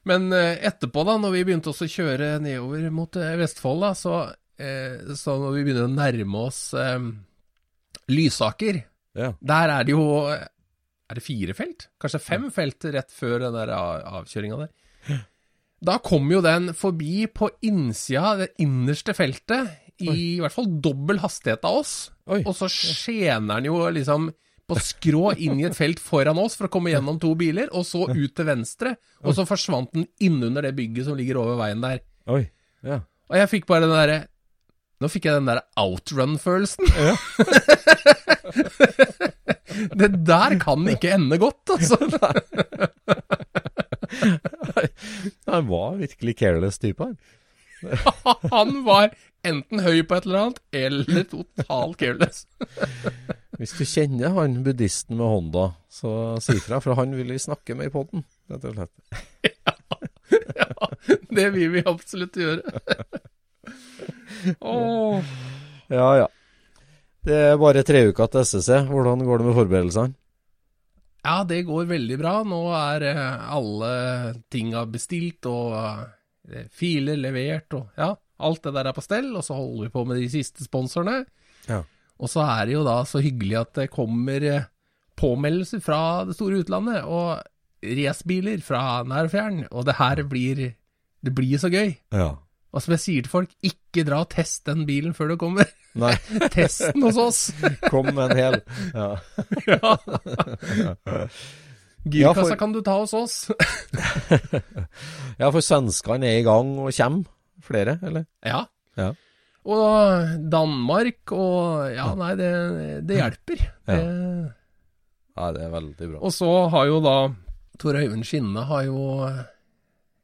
Men 0.10 0.32
eh, 0.36 0.58
etterpå, 0.68 1.04
da, 1.08 1.18
når 1.22 1.32
vi 1.38 1.44
begynte 1.48 1.72
å 1.72 1.88
kjøre 1.88 2.34
nedover 2.44 2.90
mot 2.92 3.16
eh, 3.16 3.36
Vestfold, 3.40 3.86
da, 3.86 3.92
så, 3.96 4.16
eh, 4.60 5.14
så 5.16 5.38
når 5.40 5.54
vi 5.56 5.64
begynner 5.68 5.88
å 5.88 5.94
nærme 5.94 6.42
oss 6.50 6.64
eh, 6.76 7.00
Lysaker, 8.12 8.84
Ja. 9.16 9.34
der 9.46 9.70
er 9.70 9.84
det 9.86 9.94
jo 9.94 10.04
Er 10.34 11.14
det 11.20 11.22
fire 11.24 11.54
felt? 11.54 11.88
Kanskje 12.02 12.20
fem 12.24 12.48
felt 12.52 12.84
rett 12.90 13.12
før 13.14 13.40
den 13.44 13.54
der 13.54 13.70
av- 13.76 14.24
avkjøringa 14.24 14.58
der. 14.64 15.20
Da 15.84 15.98
kom 16.00 16.32
jo 16.32 16.40
den 16.42 16.72
forbi 16.74 17.28
på 17.28 17.50
innsida, 17.68 18.38
det 18.40 18.48
innerste 18.64 19.14
feltet, 19.14 19.70
i, 20.02 20.08
i 20.10 20.40
hvert 20.42 20.56
fall 20.56 20.70
dobbel 20.82 21.20
hastighet 21.22 21.64
av 21.68 21.82
oss. 21.84 22.10
Oi. 22.26 22.40
Og 22.48 22.56
så 22.58 22.70
skjener 22.72 23.60
den 23.62 23.68
jo 23.70 23.76
liksom 23.94 24.32
på 24.70 24.76
skrå 24.80 25.34
inn 25.36 25.60
i 25.60 25.66
et 25.68 25.76
felt 25.76 26.00
foran 26.02 26.40
oss 26.40 26.56
for 26.58 26.66
å 26.70 26.72
komme 26.74 26.92
gjennom 26.94 27.20
to 27.22 27.36
biler, 27.40 27.68
og 27.76 27.86
så 27.88 28.02
ut 28.10 28.36
til 28.36 28.46
venstre. 28.48 28.96
Og 29.24 29.36
så 29.38 29.44
forsvant 29.48 29.92
den 29.96 30.06
innunder 30.24 30.62
det 30.68 30.76
bygget 30.78 31.06
som 31.10 31.18
ligger 31.20 31.36
over 31.42 31.56
veien 31.60 31.82
der. 31.84 31.98
Oi. 32.32 32.44
Ja. 32.84 32.98
Og 33.32 33.36
jeg 33.40 33.52
fikk 33.52 33.66
bare 33.70 33.86
den 33.88 33.96
derre 33.96 34.20
Nå 35.02 35.08
fikk 35.12 35.26
jeg 35.28 35.36
den 35.36 35.48
derre 35.50 35.66
outrun-følelsen. 35.76 36.86
det 40.00 40.10
der 40.24 40.56
kan 40.62 40.88
ikke 40.88 41.12
ende 41.18 41.38
godt, 41.42 41.70
altså. 41.76 41.98
Han 45.52 45.68
var 45.68 46.00
virkelig 46.00 46.38
careless 46.40 46.80
type, 46.80 47.04
han. 47.04 47.18
Han 48.56 48.86
var 48.88 49.12
enten 49.44 49.84
høy 49.84 50.08
på 50.08 50.16
et 50.16 50.24
eller 50.30 50.40
annet, 50.46 50.60
eller 50.72 51.24
totalt 51.34 52.00
careless. 52.00 52.48
Hvis 53.60 53.76
du 53.78 53.84
kjenner 53.86 54.34
han 54.38 54.62
buddhisten 54.66 55.18
med 55.20 55.30
hånda, 55.30 55.66
så 55.92 56.14
si 56.42 56.56
fra, 56.64 56.80
for 56.82 56.98
han 56.98 57.14
vil 57.18 57.34
vi 57.36 57.42
snakke 57.42 57.76
med 57.78 57.92
i 57.92 57.94
poden, 57.94 58.26
rett 58.50 58.66
og 58.70 58.80
slett. 58.80 58.94
Ja, 60.58 60.88
det 61.30 61.50
vil 61.54 61.70
vi 61.76 61.84
absolutt 61.86 62.38
gjøre. 62.40 62.64
oh. 64.60 65.22
Ja, 65.94 66.08
ja. 66.24 66.28
Det 67.24 67.38
er 67.52 67.62
bare 67.62 67.86
tre 67.88 68.02
uker 68.10 68.32
til 68.32 68.44
SSC. 68.44 68.82
Hvordan 68.90 69.24
går 69.24 69.40
det 69.40 69.48
med 69.48 69.58
forberedelsene? 69.60 70.16
Ja, 71.24 71.38
det 71.48 71.62
går 71.70 71.86
veldig 71.88 72.18
bra. 72.20 72.34
Nå 72.48 72.60
er 72.76 73.06
eh, 73.14 73.46
alle 73.56 73.94
tinga 74.52 74.84
bestilt, 74.92 75.48
og 75.48 75.78
eh, 76.52 76.66
filer 76.76 77.22
levert, 77.22 77.72
og 77.78 77.96
ja, 78.00 78.10
alt 78.44 78.66
det 78.66 78.74
der 78.76 78.90
er 78.92 78.98
på 78.98 79.06
stell. 79.06 79.30
Og 79.32 79.46
så 79.46 79.56
holder 79.56 79.88
vi 79.88 79.94
på 79.94 80.04
med 80.10 80.20
de 80.20 80.28
siste 80.34 80.68
sponsorene. 80.68 81.22
Ja. 81.70 81.80
Og 82.22 82.30
så 82.32 82.44
er 82.46 82.66
det 82.70 82.76
jo 82.78 82.84
da 82.86 83.00
så 83.10 83.22
hyggelig 83.24 83.58
at 83.62 83.74
det 83.80 83.90
kommer 83.94 84.44
eh, 84.48 84.68
påmeldelser 85.20 85.82
fra 85.84 86.00
det 86.28 86.36
store 86.38 86.62
utlandet, 86.64 87.04
og 87.04 87.42
racerbiler 87.84 88.62
fra 88.64 89.02
nær 89.08 89.28
og 89.28 89.34
fjern. 89.34 89.64
Og 89.72 89.86
det 89.90 89.98
her 90.00 90.24
blir 90.30 90.64
Det 91.24 91.32
blir 91.36 91.58
så 91.60 91.70
gøy. 91.72 91.94
Ja. 92.12 92.34
Og 92.74 92.82
som 92.82 92.92
jeg 92.96 93.00
sier 93.04 93.24
til 93.24 93.32
folk, 93.32 93.52
ikke 93.64 94.04
dra 94.08 94.24
og 94.26 94.30
test 94.34 94.66
den 94.66 94.86
bilen 94.88 95.14
før 95.16 95.34
du 95.34 95.38
kommer. 95.38 95.68
Nei, 96.04 96.14
Test 96.56 96.82
den 96.94 97.04
hos 97.06 97.18
oss. 97.22 97.42
kom 97.94 98.10
med 98.16 98.32
en 98.32 98.38
hel. 98.40 98.58
Ja. 98.94 99.10
ja. 99.68 99.94
Ja, 102.04 102.28
Girkassa 102.34 102.50
for- 102.50 102.60
kan 102.60 102.74
du 102.76 102.82
ta 102.84 102.98
hos 103.00 103.14
oss. 103.16 103.36
ja, 105.40 105.48
for 105.54 105.62
svenskene 105.64 106.28
er 106.28 106.42
i 106.42 106.46
gang 106.48 106.74
og 106.82 106.92
kommer. 106.98 107.30
Flere, 107.64 107.94
eller? 108.04 108.26
Ja. 108.44 108.66
Ja. 109.00 109.14
Og 109.64 110.34
Danmark 110.52 111.32
og 111.32 111.88
Ja, 111.96 112.10
nei, 112.20 112.34
det, 112.40 112.52
det 113.08 113.20
hjelper. 113.22 113.64
Ja. 113.88 113.96
Det, 114.00 114.54
Ja, 115.34 115.48
det 115.56 115.64
er 115.66 115.72
veldig 115.74 116.08
bra. 116.12 116.20
og 116.22 116.32
så 116.36 116.48
har 116.70 116.86
jo 116.92 117.00
da 117.02 117.14
Tor 117.82 117.96
Øyvind 117.98 118.22
Skinne 118.28 118.62
har 118.70 118.84
jo 118.86 119.00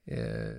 eh, 0.05 0.53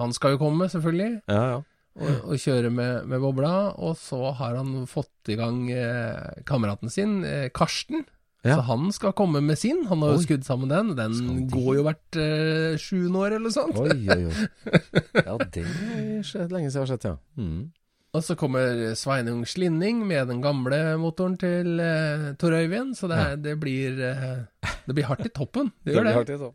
Han 0.00 0.12
skal 0.16 0.34
jo 0.34 0.40
komme, 0.40 0.66
selvfølgelig, 0.72 1.20
Ja, 1.30 1.42
ja. 1.52 1.60
og, 2.00 2.24
og 2.32 2.40
kjøre 2.42 2.70
med, 2.74 3.04
med 3.06 3.20
bobla. 3.22 3.52
Og 3.78 3.94
så 4.00 4.32
har 4.34 4.56
han 4.58 4.86
fått 4.90 5.30
i 5.30 5.36
gang 5.38 5.68
eh, 5.70 6.42
kameraten 6.48 6.90
sin, 6.90 7.20
eh, 7.24 7.46
Karsten. 7.54 8.02
Ja. 8.44 8.58
Så 8.58 8.64
han 8.66 8.90
skal 8.92 9.14
komme 9.16 9.40
med 9.40 9.56
sin. 9.56 9.84
Han 9.88 10.02
har 10.04 10.16
jo 10.18 10.24
skudd 10.26 10.42
sammen 10.44 10.68
den. 10.68 10.90
Den 10.98 11.46
går 11.48 11.78
jo 11.78 11.84
hvert 11.86 12.18
eh, 12.20 12.74
sjuende 12.82 13.22
år, 13.22 13.36
eller 13.38 13.46
noe 13.46 13.54
sånt. 13.54 13.78
Oi, 13.78 13.94
oi, 14.10 14.26
oi. 14.26 14.74
Ja, 15.28 15.38
det 15.38 15.62
er 15.64 16.50
lenge 16.52 16.68
siden 16.68 16.74
jeg 16.74 16.82
har 16.82 16.90
sett, 16.90 17.06
ja. 17.08 17.14
Mm. 17.38 17.70
Og 18.14 18.22
så 18.22 18.36
kommer 18.38 18.94
Sveinung 18.94 19.42
Slinning 19.48 20.04
med 20.06 20.28
den 20.30 20.40
gamle 20.44 20.78
motoren 21.02 21.34
til 21.40 21.80
uh, 21.82 22.28
Tor 22.38 22.54
Øyvind, 22.54 22.94
så 22.94 23.08
det, 23.10 23.18
ja. 23.18 23.34
det 23.48 23.54
blir 23.60 23.98
uh, 23.98 24.70
Det 24.86 24.94
blir 24.94 25.08
hardt 25.08 25.26
i 25.26 25.32
toppen. 25.34 25.72
Det 25.82 25.96
gjør 25.96 26.06
det. 26.06 26.12
blir 26.14 26.22
artig, 26.22 26.38
så. 26.38 26.50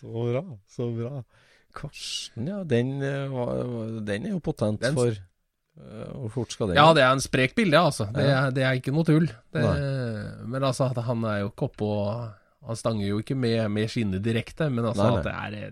så 0.00 0.26
bra, 0.32 0.42
så 0.66 0.90
bra. 0.96 1.22
Karsten, 1.76 2.46
ja. 2.48 2.62
Den, 2.64 3.02
eh, 3.04 4.00
den 4.06 4.26
er 4.26 4.30
jo 4.32 4.40
potent 4.40 4.80
Den- 4.80 4.94
for 4.96 5.12
eh, 5.12 6.12
Hvor 6.16 6.30
fort 6.32 6.52
skal 6.52 6.70
den 6.72 6.76
Ja, 6.80 6.86
det 6.96 7.02
er 7.04 7.12
en 7.12 7.20
sprek 7.20 7.54
bilde, 7.54 7.76
altså. 7.76 8.08
Det, 8.14 8.24
Ja. 8.24 8.50
det 8.50 8.64
er 8.64 8.78
ikke 8.80 8.94
noe 8.96 9.04
tull. 9.04 9.26
Det, 9.52 9.62
men 10.48 10.62
altså, 10.64 10.88
han 10.88 11.24
er 11.24 11.42
jo 11.44 11.50
ikke 11.52 11.68
oppå 11.70 11.90
Han 12.66 12.76
stanger 12.76 13.06
jo 13.06 13.18
ikke 13.20 13.36
med, 13.36 13.68
med 13.70 13.90
skinnet 13.92 14.24
direkte, 14.24 14.70
men 14.70 14.84
altså 14.88 15.04
Nei, 15.04 15.18
at 15.18 15.24
det 15.24 15.34
er 15.36 15.70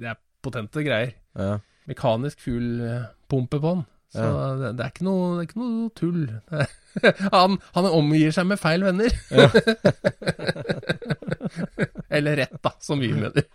Det 0.00 0.08
er 0.08 0.16
potente 0.42 0.82
greier. 0.82 1.12
Ja. 1.36 1.58
Mekanisk 1.90 2.40
fuglpumpe 2.44 3.58
på 3.62 3.72
den. 3.74 3.82
Så 4.12 4.20
Ja. 4.20 4.48
det, 4.60 4.70
det, 4.76 4.84
er 4.84 4.90
ikke 4.92 5.06
noe, 5.06 5.28
det 5.32 5.40
er 5.40 5.48
ikke 5.48 5.62
noe 5.62 5.90
tull. 5.96 6.22
Er- 6.52 6.78
han, 7.32 7.54
han 7.72 7.86
omgir 7.88 8.32
seg 8.36 8.44
med 8.50 8.60
feil 8.60 8.84
venner. 8.84 9.14
Eller 12.12 12.36
rett, 12.42 12.58
da, 12.62 12.74
som 12.84 13.00
vi 13.00 13.08
mener. 13.16 13.46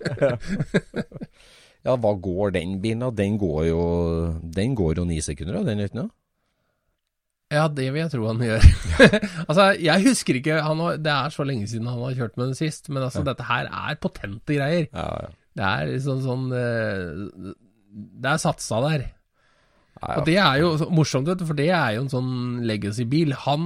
ja, 1.85 1.93
hva 1.95 2.13
går 2.21 2.55
den 2.57 2.77
bilen 2.83 3.03
da? 3.05 3.11
Den 3.13 3.37
går 3.41 3.67
jo 3.69 3.81
Den 4.41 4.73
går 4.77 4.97
jo 5.01 5.05
ni 5.05 5.19
sekunder, 5.21 5.59
da, 5.59 5.75
den 5.75 5.85
noe? 5.97 6.09
Ja, 7.53 7.67
det 7.71 7.85
vil 7.93 8.01
jeg 8.01 8.11
tro 8.11 8.25
han 8.27 8.41
gjør. 8.43 8.65
altså, 9.47 9.69
jeg 9.79 10.03
husker 10.09 10.35
ikke 10.41 10.57
han 10.65 10.81
har, 10.83 10.97
Det 10.99 11.13
er 11.13 11.29
så 11.31 11.45
lenge 11.47 11.69
siden 11.71 11.87
han 11.87 12.01
har 12.03 12.17
kjørt 12.17 12.35
med 12.35 12.49
den 12.49 12.57
sist, 12.59 12.89
men 12.91 13.05
altså, 13.05 13.21
dette 13.23 13.45
her 13.47 13.69
er 13.71 13.95
potente 14.03 14.57
greier. 14.57 14.89
Ja, 14.91 15.05
ja. 15.23 15.29
Det 15.57 15.63
er 15.69 15.87
liksom 15.93 16.19
sånn 16.25 16.51
eh, 16.53 17.53
Det 17.91 18.29
er 18.33 18.41
satsa 18.41 18.81
der. 18.83 19.05
Ja, 19.97 20.07
ja. 20.11 20.15
Og 20.19 20.25
det 20.27 20.35
er 20.37 20.59
jo 20.61 20.89
morsomt, 20.93 21.25
vet 21.27 21.39
du, 21.41 21.45
for 21.49 21.57
det 21.57 21.69
er 21.73 21.95
jo 21.95 22.03
en 22.05 22.11
sånn 22.11 22.33
legacy-bil. 22.69 23.31
Han, 23.47 23.63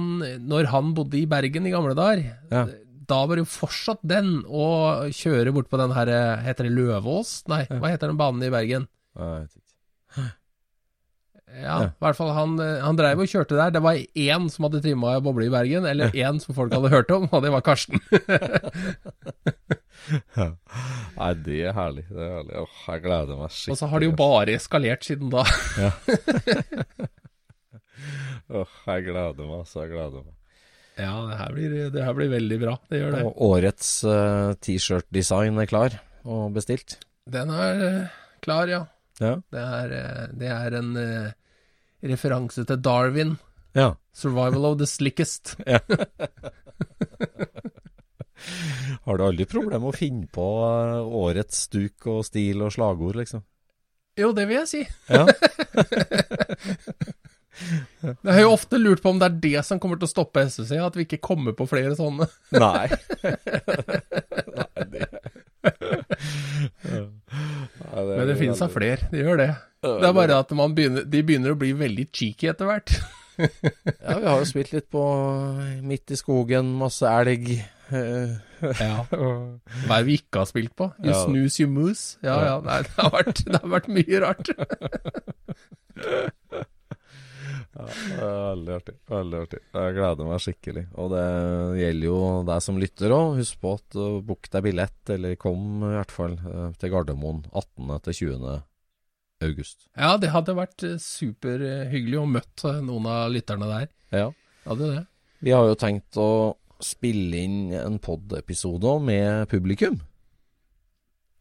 når 0.48 0.70
han 0.72 0.94
bodde 0.96 1.18
i 1.20 1.26
Bergen 1.28 1.66
i 1.68 1.72
gamle 1.74 1.92
dager, 1.98 2.22
Ja. 2.50 2.66
da 3.12 3.18
var 3.26 3.36
det 3.36 3.44
jo 3.44 3.50
fortsatt 3.52 4.00
den 4.02 4.42
å 4.48 5.10
kjøre 5.12 5.52
bort 5.52 5.68
på 5.68 5.76
den 5.76 5.92
her 5.92 6.06
Heter 6.40 6.64
det 6.64 6.72
Løvås? 6.72 7.42
Nei, 7.52 7.66
hva 7.68 7.90
heter 7.92 8.08
den 8.08 8.16
banen 8.16 8.42
i 8.46 8.52
Bergen? 8.54 8.88
Ja, 9.18 9.34
jeg 9.34 9.42
vet 9.42 9.56
ikke. 9.58 9.61
Ja, 11.52 11.82
Ja. 11.82 11.86
i 11.90 12.00
hvert 12.00 12.16
fall 12.16 12.30
han, 12.32 12.54
eh, 12.64 12.80
han 12.80 12.96
dreiv 12.96 13.20
og 13.20 13.28
kjørte 13.28 13.56
der. 13.58 13.70
Det 13.74 13.82
var 13.84 13.94
én 13.94 14.48
som 14.50 14.64
hadde 14.64 14.80
trimma 14.84 15.20
boble 15.20 15.46
i 15.46 15.52
Bergen, 15.52 15.84
eller 15.86 16.10
én 16.16 16.40
som 16.40 16.54
folk 16.56 16.72
hadde 16.72 16.88
hørt 16.92 17.10
om, 17.12 17.28
og 17.30 17.42
det 17.44 17.52
var 17.52 17.60
Karsten. 17.66 18.00
Nei, 21.18 21.32
det 21.44 21.58
er 21.68 21.74
herlig. 21.76 22.04
Det 22.08 22.22
er 22.24 22.32
herlig. 22.38 22.54
Åh, 22.62 22.78
jeg 22.88 23.02
gleder 23.04 23.36
meg 23.38 23.50
skikkelig. 23.52 23.74
Og 23.74 23.80
så 23.82 23.88
har 23.92 24.02
det 24.02 24.08
jo 24.08 24.14
bare 24.18 24.56
eskalert 24.56 25.04
siden 25.06 25.28
da. 25.32 25.44
Åh, 28.52 28.72
jeg 28.88 29.04
gleder 29.06 29.44
meg, 29.44 29.58
altså. 29.62 29.84
jeg 29.84 29.92
gleder 29.92 30.24
meg. 30.24 30.32
Ja, 31.00 31.12
det 31.28 31.36
her 31.40 31.52
blir, 31.56 31.76
det 31.94 32.02
her 32.04 32.16
blir 32.16 32.32
veldig 32.32 32.58
bra. 32.60 32.74
Det 32.90 32.98
gjør 33.00 33.14
det. 33.16 33.22
Og 33.28 33.38
årets 33.46 33.92
uh, 34.04 34.52
T-shirt-design 34.60 35.60
er 35.62 35.70
klar 35.70 35.94
og 36.28 36.50
bestilt. 36.56 36.98
Den 37.32 37.52
er 37.54 37.84
uh, 37.86 38.18
klar, 38.44 38.68
ja. 38.68 38.82
Ja. 39.22 39.36
Det 39.54 39.62
er, 39.62 39.86
det 40.36 40.50
er 40.50 40.74
en 40.80 40.92
referanse 42.02 42.64
til 42.68 42.82
Darwin. 42.82 43.38
ja. 43.74 43.94
'Survival 44.14 44.64
of 44.68 44.78
the 44.78 44.84
slickest'. 44.86 45.54
Har 49.04 49.16
du 49.18 49.24
aldri 49.24 49.44
problemer 49.48 49.78
med 49.80 49.88
å 49.92 49.96
finne 49.96 50.26
på 50.30 50.44
eh, 50.66 51.00
årets 51.22 51.62
stuk 51.68 52.06
og 52.10 52.24
stil 52.26 52.62
og 52.66 52.72
slagord, 52.74 53.16
liksom? 53.22 53.42
Jo, 54.18 54.32
det 54.36 54.44
vil 54.50 54.58
jeg 54.60 54.68
si. 54.68 54.82
Ja. 55.08 55.26
Jeg 58.02 58.32
har 58.34 58.40
jo 58.42 58.52
ofte 58.56 58.78
lurt 58.80 59.02
på 59.04 59.10
om 59.12 59.18
det 59.20 59.26
er 59.28 59.36
det 59.42 59.60
som 59.66 59.78
kommer 59.78 59.96
til 60.00 60.08
å 60.08 60.10
stoppe 60.10 60.42
SSC, 60.48 60.72
at 60.82 60.96
vi 60.98 61.04
ikke 61.06 61.20
kommer 61.22 61.52
på 61.54 61.66
flere 61.70 61.94
sånne. 61.96 62.26
Nei. 62.56 62.88
Nei, 64.58 64.86
det 64.90 65.06
Ja, 67.32 68.02
Men 68.04 68.26
det 68.28 68.36
finnes 68.38 68.60
da 68.60 68.68
flere, 68.72 69.08
det 69.10 69.22
gjør 69.24 69.38
det. 69.40 69.50
Det 69.82 70.06
er 70.06 70.12
bare 70.14 70.36
at 70.44 70.50
man 70.54 70.74
begynner, 70.76 71.04
de 71.08 71.22
begynner 71.26 71.54
å 71.54 71.58
bli 71.58 71.72
veldig 71.74 72.04
cheeky 72.14 72.50
etter 72.52 72.68
hvert. 72.70 72.92
Ja, 73.42 74.18
vi 74.20 74.26
har 74.28 74.36
jo 74.42 74.44
spilt 74.46 74.74
litt 74.74 74.90
på 74.92 75.02
Midt 75.88 76.12
i 76.12 76.18
skogen, 76.20 76.68
masse 76.78 77.08
elg. 77.08 77.48
eh, 77.90 78.34
Ja. 78.62 78.98
Hva 79.10 79.96
er 79.96 80.02
det 80.02 80.06
vi 80.06 80.18
ikke 80.20 80.42
har 80.42 80.50
spilt 80.50 80.74
på? 80.78 80.90
You 81.00 81.10
Ja. 81.14 81.22
snooze, 81.24 81.62
you 81.64 81.70
moose. 81.72 82.18
Ja 82.22 82.36
ja, 82.44 82.58
nei, 82.62 82.82
det, 82.84 82.92
har 83.00 83.10
vært, 83.16 83.40
det 83.48 83.58
har 83.64 83.72
vært 83.72 83.88
mye 83.96 84.20
rart. 84.22 84.52
Ja, 87.72 87.86
veldig 88.52 88.74
artig. 88.74 88.94
Veldig 89.08 89.38
artig. 89.46 89.60
Jeg 89.72 89.94
gleder 89.96 90.28
meg 90.28 90.42
skikkelig. 90.44 90.82
Og 91.00 91.12
det 91.14 91.24
gjelder 91.80 92.06
jo 92.08 92.18
deg 92.48 92.64
som 92.64 92.80
lytter 92.80 93.14
òg. 93.16 93.38
Husk 93.40 93.62
på 93.62 93.72
at 93.78 93.96
uh, 93.96 94.18
book 94.24 94.50
deg 94.52 94.66
billett, 94.66 95.00
eller 95.14 95.38
kom 95.40 95.86
i 95.88 95.94
hvert 95.94 96.12
fall 96.12 96.36
uh, 96.44 96.68
til 96.80 96.92
Gardermoen 96.92 97.40
18. 97.48 97.94
til 98.08 98.18
20. 98.18 98.58
august. 99.48 99.88
Ja, 99.96 100.14
det 100.20 100.32
hadde 100.34 100.54
vært 100.54 100.84
eh, 100.86 101.00
superhyggelig 101.02 102.20
å 102.20 102.28
møtt 102.30 102.64
eh, 102.68 102.82
noen 102.84 103.08
av 103.10 103.32
lytterne 103.34 103.70
der. 103.70 103.88
Ja. 104.14 104.28
Hadde 104.68 104.90
det. 104.92 105.04
Vi 105.42 105.54
har 105.56 105.66
jo 105.66 105.78
tenkt 105.78 106.18
å 106.20 106.30
spille 106.82 107.40
inn 107.40 107.72
en 107.78 107.98
pod-episode 108.02 108.98
med 109.02 109.48
publikum. 109.50 109.98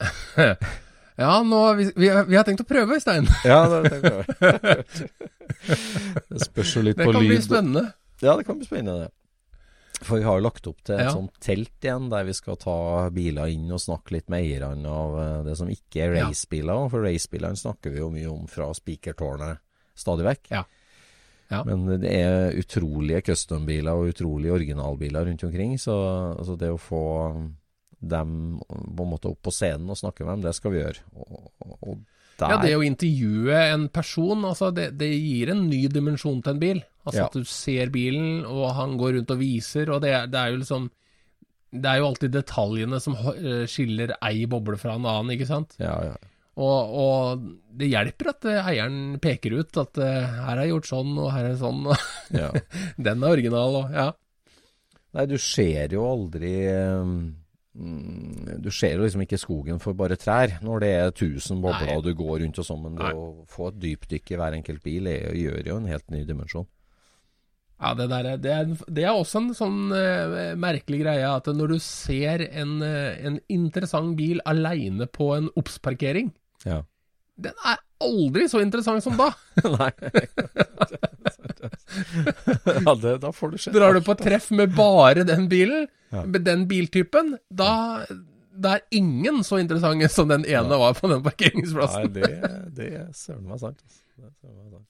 Ja, 1.19 1.41
nå, 1.43 1.61
vi, 1.77 1.85
vi, 1.95 2.09
vi 2.27 2.35
har 2.37 2.45
tenkt 2.47 2.63
å 2.63 2.67
prøve, 2.67 2.99
Stein. 3.03 3.27
Ja, 3.45 3.63
det 3.69 3.91
tenker 3.91 4.21
jeg. 4.21 5.09
det 6.31 6.43
spørs 6.45 6.75
jo 6.77 6.83
litt 6.85 6.97
Det 6.99 7.07
på 7.07 7.15
kan 7.17 7.25
bli 7.27 7.39
spennende. 7.43 7.83
Ja, 8.23 8.37
det 8.39 8.45
kan 8.47 8.59
bli 8.61 8.67
spennende. 8.69 9.09
For 10.01 10.17
vi 10.17 10.25
har 10.25 10.39
jo 10.39 10.45
lagt 10.47 10.65
opp 10.65 10.79
til 10.87 10.95
et 10.97 11.05
Ja. 11.05 11.11
sånt 11.13 11.35
telt 11.43 11.85
igjen, 11.85 12.07
der 12.09 12.23
vi 12.25 12.33
skal 12.33 12.57
ta 12.57 13.09
biler 13.13 13.51
inn 13.53 13.67
og 13.69 13.81
snakke 13.83 14.15
litt 14.15 14.29
med 14.33 14.41
eierne 14.47 14.89
av 14.89 15.17
eh, 15.21 15.43
det 15.45 15.57
som 15.59 15.69
ikke 15.69 16.07
er 16.07 16.15
racebiler. 16.15 16.87
For 16.89 17.05
racebilene 17.05 17.59
snakker 17.59 17.93
vi 17.93 18.01
jo 18.01 18.09
mye 18.13 18.29
om 18.31 18.47
fra 18.49 18.71
spikertårnet 18.73 19.61
stadig 19.93 20.25
vekk. 20.25 20.49
Ja. 20.55 20.63
Ja. 21.51 21.61
Men 21.67 21.83
det 22.01 22.09
er 22.15 22.55
utrolige 22.57 23.21
custom-biler 23.27 23.91
og 23.99 24.13
utrolige 24.13 24.55
originalbiler 24.55 25.25
rundt 25.27 25.43
omkring, 25.43 25.75
så 25.77 25.93
altså 26.39 26.55
det 26.57 26.69
å 26.71 26.79
få 26.79 27.01
dem 28.01 28.59
på 28.65 29.05
en 29.05 29.11
måte 29.11 29.29
opp 29.29 29.41
på 29.45 29.53
scenen 29.53 29.91
og 29.93 29.99
snakke 29.99 30.25
med 30.25 30.39
dem, 30.39 30.47
det 30.47 30.55
skal 30.57 30.73
vi 30.73 30.81
gjøre. 30.81 31.03
Og, 31.15 31.51
og, 31.81 31.99
der 32.41 32.55
Ja, 32.55 32.57
det 32.63 32.71
å 32.77 32.85
intervjue 32.85 33.59
en 33.75 33.85
person, 33.93 34.45
altså 34.49 34.71
det, 34.73 34.91
det 34.97 35.11
gir 35.11 35.51
en 35.53 35.67
ny 35.69 35.83
dimensjon 35.93 36.41
til 36.41 36.55
en 36.55 36.61
bil. 36.63 36.81
Altså 37.05 37.21
Ja. 37.21 37.27
at 37.29 37.37
du 37.37 37.45
ser 37.45 37.91
bilen, 37.93 38.45
og 38.45 38.73
han 38.77 38.97
går 38.97 39.15
rundt 39.17 39.33
og 39.33 39.39
viser, 39.41 39.89
og 39.93 40.01
det, 40.01 40.15
det 40.33 40.39
er 40.39 40.51
jo 40.53 40.63
liksom 40.63 40.89
Det 41.71 41.87
er 41.87 42.01
jo 42.01 42.07
alltid 42.09 42.33
detaljene 42.35 42.97
som 42.99 43.13
eh, 43.15 43.63
skiller 43.69 44.11
ei 44.27 44.45
boble 44.45 44.75
fra 44.75 44.97
en 44.97 45.05
annen, 45.07 45.31
ikke 45.37 45.47
sant? 45.47 45.77
Ja, 45.79 45.93
ja. 46.03 46.17
Og, 46.59 46.95
og 46.99 47.45
det 47.79 47.87
hjelper 47.87 48.33
at 48.33 48.47
eh, 48.51 48.65
eieren 48.73 49.19
peker 49.23 49.55
ut 49.55 49.77
at 49.79 50.01
eh, 50.03 50.33
her 50.49 50.59
er 50.59 50.67
gjort 50.67 50.89
sånn, 50.89 51.13
og 51.15 51.29
her 51.31 51.47
er 51.53 51.55
sånn, 51.61 51.85
og 51.87 52.35
ja. 52.35 52.49
den 53.07 53.23
er 53.23 53.37
original, 53.37 53.77
og 53.85 53.95
ja. 53.95 54.09
Nei, 55.15 55.25
du 55.31 55.37
ser 55.39 55.95
jo 55.95 56.03
aldri 56.09 56.51
mm, 56.67 57.23
Du 57.73 58.67
ser 58.75 58.97
jo 58.97 59.05
liksom 59.05 59.21
ikke 59.23 59.37
skogen 59.39 59.77
for 59.79 59.95
bare 59.95 60.17
trær 60.19 60.57
når 60.65 60.81
det 60.83 60.89
er 60.91 61.11
1000 61.13 61.61
bobler 61.63 61.93
og 61.95 62.03
du 62.03 62.09
går 62.19 62.41
rundt 62.43 62.59
og 62.59 62.65
sånn, 62.67 62.81
men 62.83 62.97
å 63.15 63.21
få 63.47 63.69
et 63.71 63.77
dypdykk 63.79 64.33
i 64.33 64.39
hver 64.41 64.57
enkelt 64.57 64.83
bil 64.83 65.07
er, 65.07 65.29
gjør 65.39 65.69
jo 65.69 65.77
en 65.79 65.87
helt 65.87 66.09
ny 66.11 66.25
dimensjon. 66.27 66.67
Ja, 67.81 67.93
det, 67.97 68.09
der, 68.11 68.27
er- 68.33 68.41
det, 68.43 68.51
er, 68.51 68.73
det 68.93 69.05
er 69.07 69.15
også 69.15 69.39
en 69.41 69.53
sånn 69.57 69.79
uh, 69.89 70.51
merkelig 70.59 70.99
greie 71.01 71.25
at 71.31 71.47
når 71.49 71.71
du 71.71 71.79
ser 71.81 72.43
en, 72.51 72.75
uh, 72.83 73.15
en 73.25 73.39
interessant 73.49 74.13
bil 74.19 74.43
aleine 74.45 75.07
på 75.09 75.31
en 75.39 75.47
obs-parkering, 75.57 76.29
Ja. 76.67 76.83
den 77.41 77.55
er 77.65 77.79
aldri 78.03 78.45
så 78.51 78.59
interessant 78.61 79.01
som 79.07 79.15
da. 79.17 79.31
Nei. 79.79 79.89
ja, 82.85 82.95
det, 83.01 83.15
da 83.23 83.31
får 83.35 83.51
du 83.51 83.57
se. 83.61 83.71
Drar 83.75 83.93
du 83.97 84.01
på 84.05 84.15
treff 84.19 84.51
med 84.55 84.75
bare 84.77 85.23
den 85.27 85.47
bilen, 85.51 85.87
Ja. 86.11 86.25
med 86.27 86.43
den 86.43 86.65
biltypen, 86.67 87.37
da 87.49 88.05
det 88.51 88.67
er 88.75 88.81
ingen 88.99 89.43
så 89.47 89.61
interessante 89.61 90.09
som 90.11 90.27
den 90.27 90.43
ene 90.43 90.75
var 90.77 90.93
på 90.97 91.07
den 91.07 91.21
Nei, 91.21 91.29
parkeringsplassen. 91.29 92.09
det, 92.13 92.27
det 92.75 92.89
er 92.91 93.05
altså. 93.07 93.31
Det 93.39 94.25
er 94.27 94.33
søren 94.43 94.65
meg 94.67 94.73
sant. 94.75 94.87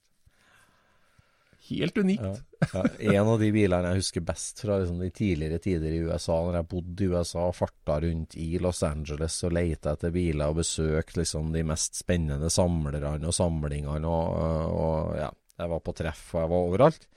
Helt 1.68 1.98
unikt. 2.02 2.22
Ja. 2.22 2.34
Ja, 2.74 2.82
en 3.22 3.28
av 3.30 3.38
de 3.40 3.48
bilene 3.54 3.92
jeg 3.92 4.00
husker 4.02 4.24
best 4.26 4.60
fra 4.64 4.80
liksom, 4.82 4.98
de 5.00 5.08
tidligere 5.14 5.60
tider 5.62 5.94
i 5.94 6.00
USA, 6.08 6.34
når 6.42 6.58
jeg 6.58 6.66
bodde 6.72 7.04
i 7.06 7.08
USA 7.12 7.44
og 7.48 7.54
farta 7.56 8.00
rundt 8.02 8.34
i 8.42 8.48
Los 8.62 8.82
Angeles 8.86 9.38
og 9.46 9.54
leita 9.54 9.94
etter 9.94 10.10
biler 10.14 10.50
og 10.50 10.58
besøkte 10.58 11.22
liksom, 11.22 11.52
de 11.54 11.62
mest 11.70 11.96
spennende 12.02 12.50
samlerne 12.52 13.30
og 13.30 13.34
samlingene. 13.38 14.10
Og, 14.10 14.74
og 14.74 15.16
ja, 15.22 15.30
jeg 15.62 15.72
var 15.72 15.82
på 15.84 15.94
treff 15.96 16.24
og 16.34 16.42
jeg 16.42 16.52
var 16.52 16.68
overalt. 16.70 17.08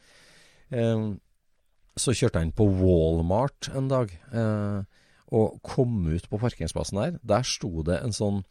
Eh, 0.71 1.05
så 1.95 2.15
kjørte 2.15 2.41
jeg 2.41 2.49
inn 2.49 2.55
på 2.55 2.67
Walmart 2.67 3.69
en 3.75 3.89
dag 3.91 4.11
eh, 4.11 4.79
og 5.35 5.59
kom 5.65 6.05
ut 6.11 6.25
på 6.29 6.39
parkeringsplassen 6.41 6.99
der. 7.01 7.19
Der 7.25 7.45
sto 7.47 7.83
det 7.87 8.01
en 8.03 8.15
sånn 8.15 8.41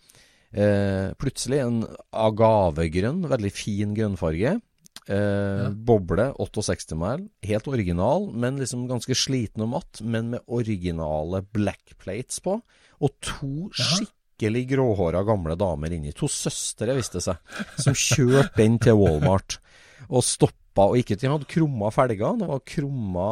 eh, 0.50 1.12
Plutselig 1.20 1.60
en 1.62 1.82
agavegrønn, 2.10 3.24
veldig 3.30 3.52
fin 3.54 3.94
grønnfarge. 3.96 4.56
Eh, 5.04 5.68
Boble 5.74 6.30
68 6.40 6.96
mæl. 6.96 7.28
helt 7.44 7.68
original, 7.68 8.30
men 8.32 8.58
liksom 8.58 8.88
ganske 8.88 9.14
sliten 9.14 9.66
og 9.66 9.74
matt, 9.76 10.00
men 10.00 10.30
med 10.32 10.44
originale 10.46 11.44
black 11.52 11.98
plates 12.00 12.40
på. 12.40 12.60
Og 13.04 13.10
to 13.20 13.68
skikkelig 13.76 14.64
gråhåra 14.72 15.24
gamle 15.26 15.56
damer 15.60 15.92
inni. 15.92 16.14
To 16.16 16.28
søstre, 16.30 16.96
viste 16.96 17.20
det 17.20 17.26
seg, 17.28 17.36
som 17.76 17.94
kjørte 17.94 18.56
den 18.56 18.80
til 18.80 18.96
Walmart. 18.98 19.58
Og 20.10 20.24
stoppa, 20.26 20.88
og 20.90 20.98
ikke 20.98 21.16
til 21.16 21.30
Han 21.30 21.38
hadde 21.38 21.50
krumma 21.52 21.90
felger, 21.94 22.38
det 22.40 22.48
var 22.50 22.64
krumma 22.66 23.28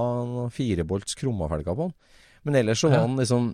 firebolts 0.54 1.14
krumma 1.18 1.48
felger 1.50 1.74
på 1.74 1.88
han. 1.88 1.94
Men 2.44 2.54
ellers 2.62 2.80
så 2.82 2.90
var 2.90 3.04
han 3.06 3.16
liksom 3.20 3.52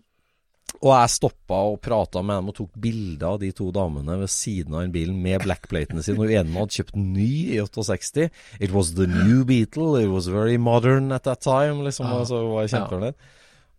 og 0.85 0.91
jeg 0.93 1.11
stoppa 1.11 1.59
og 1.73 1.79
prata 1.81 2.21
med 2.23 2.37
dem 2.37 2.51
og 2.51 2.55
tok 2.59 2.75
bilder 2.79 3.33
av 3.33 3.39
de 3.41 3.49
to 3.57 3.71
damene 3.73 4.19
ved 4.21 4.29
siden 4.31 4.75
av 4.77 4.83
den 4.85 4.93
bilen 4.93 5.17
med 5.25 5.41
blackplaten 5.43 6.03
sin. 6.05 6.19
Og 6.21 6.29
en 6.31 6.53
hadde 6.55 6.77
kjøpt 6.77 6.99
ny 7.01 7.55
i 7.57 7.59
68. 7.65 8.29
It 8.61 8.75
was 8.77 8.93
the 8.95 9.07
new 9.09 9.47
Beatle. 9.49 9.97
It 10.03 10.13
was 10.13 10.29
very 10.29 10.59
modern 10.61 11.11
at 11.17 11.25
that 11.25 11.41
time. 11.41 11.83
Liksom, 11.87 12.07
Ja. 12.07 12.21
og 12.21 12.29
så 12.29 12.43
var 12.53 12.67
jeg 12.67 12.71
Ja. 12.77 13.13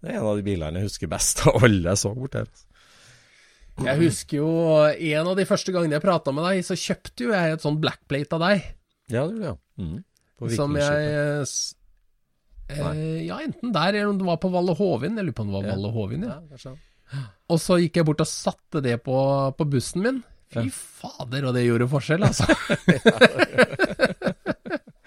Det 0.01 0.09
er 0.09 0.17
en 0.17 0.25
av 0.25 0.35
de 0.37 0.43
bilene 0.43 0.79
jeg 0.79 0.87
husker 0.89 1.07
best 1.07 1.45
av 1.47 1.63
alle 1.63 1.89
jeg 1.89 1.97
så 1.97 2.15
bort 2.15 2.33
her. 2.33 2.47
altså. 2.47 2.65
Jeg 3.85 3.97
husker 3.97 4.37
jo 4.37 4.49
en 4.87 5.27
av 5.27 5.35
de 5.37 5.45
første 5.45 5.71
gangene 5.71 5.93
jeg 5.93 6.01
prata 6.01 6.31
med 6.31 6.43
deg, 6.43 6.63
så 6.65 6.75
kjøpte 6.75 7.23
jo 7.23 7.31
jeg 7.31 7.53
et 7.53 7.61
sånn 7.61 7.79
blackplate 7.79 8.33
av 8.33 8.39
deg. 8.39 8.63
Ja, 9.10 9.26
det 9.26 9.36
gjorde 9.36 9.49
jeg. 9.49 9.57
Ja. 9.57 9.84
Mm. 9.84 9.99
Som 10.55 10.76
jeg 10.80 11.07
eh, 11.12 11.43
eh, 12.78 13.26
Ja, 13.28 13.39
enten 13.43 13.74
der 13.76 13.89
eller 13.93 14.14
om 14.14 14.20
det 14.20 14.28
var 14.28 14.39
på 14.39 14.51
Valle 14.53 14.76
Hovin. 14.78 15.18
Jeg 15.20 15.28
lurer 15.28 15.38
på 15.38 15.45
om 15.45 15.51
det 15.51 15.57
var 15.60 15.68
Ja. 15.68 15.76
Valle 15.76 15.93
Hovin, 15.95 16.28
ja. 16.30 16.39
Ja. 17.10 17.24
Og 17.49 17.57
så 17.62 17.80
gikk 17.82 17.97
jeg 17.97 18.05
bort 18.05 18.22
og 18.22 18.30
satte 18.30 18.84
det 18.86 18.99
på, 19.03 19.18
på 19.57 19.70
bussen 19.70 20.05
min. 20.05 20.22
Fy 20.53 20.68
fader, 20.74 21.45
og 21.49 21.53
det 21.57 21.66
gjorde 21.66 21.89
forskjell, 21.89 22.24
altså. 22.26 22.45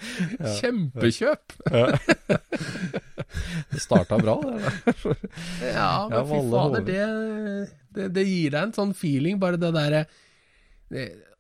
Kjempekjøp. 0.61 1.55
Det 3.73 3.81
starta 3.81 4.19
bra, 4.19 4.37
det. 4.45 4.73
Ja, 5.73 6.09
men 6.09 6.19
Ja, 6.19 6.25
fy 6.27 6.41
fader, 6.51 6.87
det, 6.87 7.03
det, 7.95 8.09
det 8.17 8.27
gir 8.27 8.55
deg 8.55 8.63
en 8.69 8.75
sånn 8.77 8.95
feeling, 8.99 9.39
bare 9.43 9.61
det 9.61 9.73
derre 9.75 10.05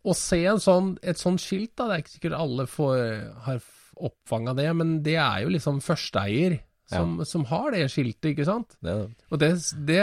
Å 0.02 0.16
se 0.18 0.40
en 0.50 0.60
sånn, 0.62 0.96
et 1.06 1.20
sånt 1.20 1.42
skilt, 1.42 1.76
da, 1.78 1.86
det 1.88 1.94
er 1.94 2.02
ikke 2.02 2.16
sikkert 2.16 2.38
alle 2.40 2.66
får, 2.66 3.00
har 3.46 3.62
oppfanga 4.02 4.54
det, 4.58 4.68
men 4.74 4.96
det 5.06 5.18
er 5.22 5.44
jo 5.44 5.52
liksom 5.54 5.78
førsteeier 5.84 6.58
som, 6.92 7.20
som 7.24 7.44
har 7.48 7.70
det 7.72 7.86
skiltet, 7.92 8.32
ikke 8.32 8.46
sant? 8.48 8.74
det, 8.84 8.96
Og 9.32 9.40
det, 9.40 9.54
det 9.88 10.02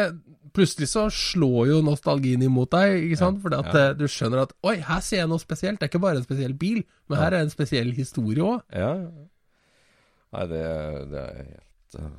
Plutselig 0.56 0.88
så 0.90 1.04
slår 1.14 1.68
jo 1.70 1.82
nostalgien 1.86 2.42
imot 2.42 2.72
deg, 2.74 3.04
ikke 3.06 3.20
sant? 3.20 3.38
Fordi 3.44 3.60
at 3.60 3.76
ja. 3.78 3.92
du 3.94 4.08
skjønner 4.10 4.48
at 4.48 4.56
Oi, 4.66 4.80
her 4.82 5.04
ser 5.06 5.22
jeg 5.22 5.30
noe 5.30 5.42
spesielt. 5.42 5.78
Det 5.78 5.86
er 5.86 5.92
ikke 5.92 6.02
bare 6.02 6.18
en 6.18 6.26
spesiell 6.26 6.56
bil, 6.58 6.80
men 7.06 7.22
her 7.22 7.36
er 7.38 7.46
en 7.46 7.54
spesiell 7.54 7.92
historie 7.94 8.42
òg. 8.42 8.64
ja. 8.74 8.96
ja. 9.04 9.28
Nei, 10.30 10.44
det, 10.46 10.64
det 11.10 11.22
er 11.22 11.38
helt 11.38 11.96
eh, 11.98 12.10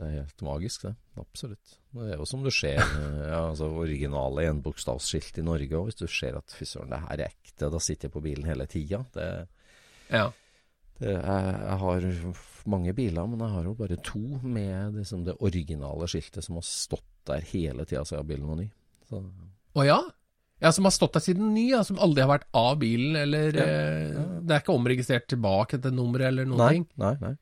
Det 0.00 0.06
er 0.08 0.14
helt 0.22 0.42
magisk, 0.46 0.84
det. 0.86 0.94
Absolutt. 1.20 1.72
Det 1.92 2.06
er 2.08 2.16
jo 2.22 2.24
som 2.28 2.44
du 2.44 2.48
ser 2.54 2.78
eh, 2.80 3.24
ja, 3.34 3.40
altså 3.50 3.66
originale 3.82 4.46
enbokstavsskilt 4.48 5.40
i 5.42 5.44
Norge 5.44 5.76
òg. 5.76 5.90
Hvis 5.90 5.98
du 6.00 6.06
ser 6.08 6.38
at 6.38 6.54
fy 6.56 6.64
søren, 6.68 6.88
det 6.94 7.02
her 7.04 7.18
er 7.18 7.26
ekte, 7.34 7.68
da 7.74 7.80
sitter 7.84 8.08
jeg 8.08 8.14
på 8.14 8.22
bilen 8.24 8.48
hele 8.48 8.64
tida. 8.70 9.02
Det, 9.12 9.26
Ja. 10.10 10.30
det, 11.02 11.12
jeg, 11.18 11.50
jeg 11.66 11.76
har 11.84 12.06
mange 12.70 12.94
biler, 12.96 13.28
men 13.28 13.44
jeg 13.44 13.54
har 13.58 13.68
jo 13.68 13.74
bare 13.76 13.98
to 14.04 14.22
med 14.42 14.96
liksom 15.02 15.26
det 15.28 15.36
originale 15.44 16.08
skiltet 16.10 16.44
som 16.48 16.56
har 16.58 16.64
stått 16.66 17.04
der 17.28 17.44
hele 17.52 17.84
tida 17.84 18.02
siden 18.08 18.26
bilen 18.30 18.48
var 18.48 18.58
ny. 18.62 18.70
Så, 19.10 19.20
Å 19.76 19.84
ja? 19.86 20.00
Ja, 20.60 20.72
Som 20.76 20.84
har 20.84 20.92
stått 20.92 21.14
der 21.16 21.22
siden 21.24 21.52
ny, 21.54 21.70
ja, 21.74 21.82
som 21.84 22.00
aldri 22.02 22.20
har 22.24 22.32
vært 22.34 22.48
av 22.56 22.74
bilen, 22.80 23.14
eller 23.16 23.52
Ja. 23.56 23.68
ja. 23.68 24.24
Det 24.40 24.56
er 24.56 24.64
ikke 24.64 24.74
omregistrert 24.76 25.28
tilbake 25.28 25.78
til 25.80 25.92
nummeret 25.96 26.32
eller 26.32 26.48
noen 26.48 26.58
nei, 26.64 26.72
ting? 26.74 26.88
nei, 27.00 27.14
nei. 27.20 27.34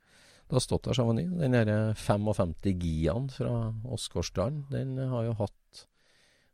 Det 0.49 0.57
har 0.57 0.65
stått 0.65 0.89
der 0.89 1.05
var 1.05 1.13
ny. 1.13 1.27
Den 1.29 1.53
der 1.53 1.95
55 1.95 2.55
Giaen 2.65 3.29
fra 3.31 3.75
Åsgårdstrand, 3.85 4.65
den 4.73 4.97
har 5.11 5.27
jo 5.27 5.35
hatt 5.43 5.83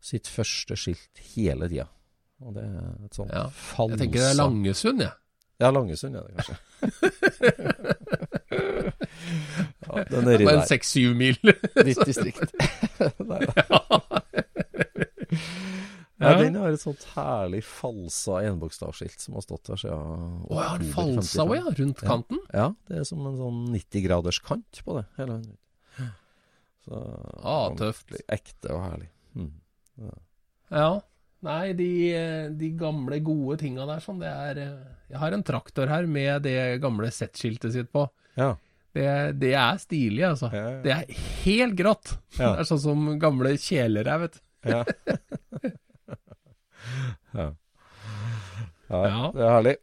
sitt 0.04 0.26
første 0.28 0.76
skilt 0.76 1.20
hele 1.34 1.68
tida. 1.70 1.86
Og 2.44 2.56
det 2.56 2.64
er 2.66 2.88
et 3.06 3.14
sånt 3.14 3.30
Ja, 3.32 3.46
falsa 3.54 3.94
Jeg 3.94 4.00
tenker 4.02 4.18
det 4.20 4.30
er 4.32 4.40
Langesund, 4.40 5.04
jeg. 5.04 5.14
Ja, 5.62 5.70
Langesund 5.70 6.16
er 6.18 6.22
det 6.26 6.34
kanskje. 6.34 6.56
ja, 9.86 10.04
den 10.10 10.18
er 10.18 10.26
nedi 10.26 10.44
der. 10.48 10.64
seks-syv 10.66 11.14
mil. 11.16 11.38
Ditt 11.78 12.02
distrikt. 12.04 12.50
Nei, 13.30 13.40
ja, 13.54 13.78
Ja. 16.24 16.38
den 16.40 16.56
har 16.60 16.72
et 16.72 16.80
sånt 16.82 17.02
herlig 17.14 17.60
falsa 17.66 18.40
enbokstavskilt 18.48 19.20
som 19.20 19.34
har 19.38 19.44
stått 19.44 19.68
der 19.70 19.80
siden 19.80 20.32
Å, 20.48 20.56
har 20.58 20.80
en 20.80 20.92
falsa 20.94 21.44
55. 21.44 21.44
òg, 21.44 21.54
ja. 21.58 21.74
Rundt 21.80 22.00
kanten. 22.06 22.40
Ja, 22.54 22.66
det 22.88 23.00
er 23.02 23.06
som 23.08 23.24
en 23.28 23.36
sånn 23.40 23.60
90-graders 23.74 24.40
kant 24.46 24.80
på 24.86 24.98
det. 25.00 25.04
Hele. 25.20 25.40
Så 26.84 27.00
Ah, 27.42 27.70
tøft. 27.78 28.12
Ekte 28.28 28.74
og 28.74 28.82
herlig. 28.84 29.08
Mm. 29.34 29.52
Ja. 30.74 30.90
Nei, 31.44 31.72
de, 31.76 31.88
de 32.56 32.68
gamle, 32.80 33.18
gode 33.24 33.58
tinga 33.60 33.84
der, 33.88 34.00
sånn, 34.00 34.20
det 34.22 34.30
er 34.32 34.60
eh, 34.62 34.84
Jeg 35.12 35.20
har 35.20 35.34
en 35.36 35.42
traktor 35.44 35.90
her 35.92 36.06
med 36.08 36.44
det 36.46 36.56
gamle 36.80 37.10
Z-skiltet 37.12 37.74
sitt 37.74 37.90
på. 37.92 38.06
Ja. 38.40 38.54
Det, 38.94 39.04
det 39.42 39.52
er 39.58 39.76
stilig, 39.82 40.22
altså. 40.28 40.48
Ja, 40.54 40.68
ja. 40.76 40.80
Det 40.84 40.92
er 40.94 41.22
helt 41.44 41.76
grått. 41.76 42.14
Ja. 42.38 42.54
Det 42.54 42.62
er 42.64 42.68
sånn 42.70 42.80
som 42.84 43.06
gamle 43.20 43.56
kjeler 43.60 44.08
er, 44.08 44.24
vet 44.24 44.38
du. 44.38 44.42
Ja. 48.94 49.00
ja. 49.08 49.28
Det 49.32 49.42
er 49.42 49.48
herlig. 49.50 49.76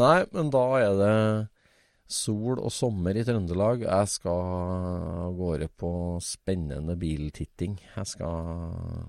Nei, 0.00 0.18
men 0.32 0.48
da 0.50 0.62
er 0.80 0.94
det 0.98 1.14
sol 2.10 2.58
og 2.58 2.72
sommer 2.74 3.16
i 3.16 3.22
Trøndelag. 3.26 3.84
Jeg 3.86 4.10
skal 4.10 4.42
av 5.28 5.36
gårde 5.38 5.68
på 5.78 5.92
spennende 6.24 6.96
biltitting. 6.98 7.78
Jeg 7.94 8.10
skal 8.10 9.08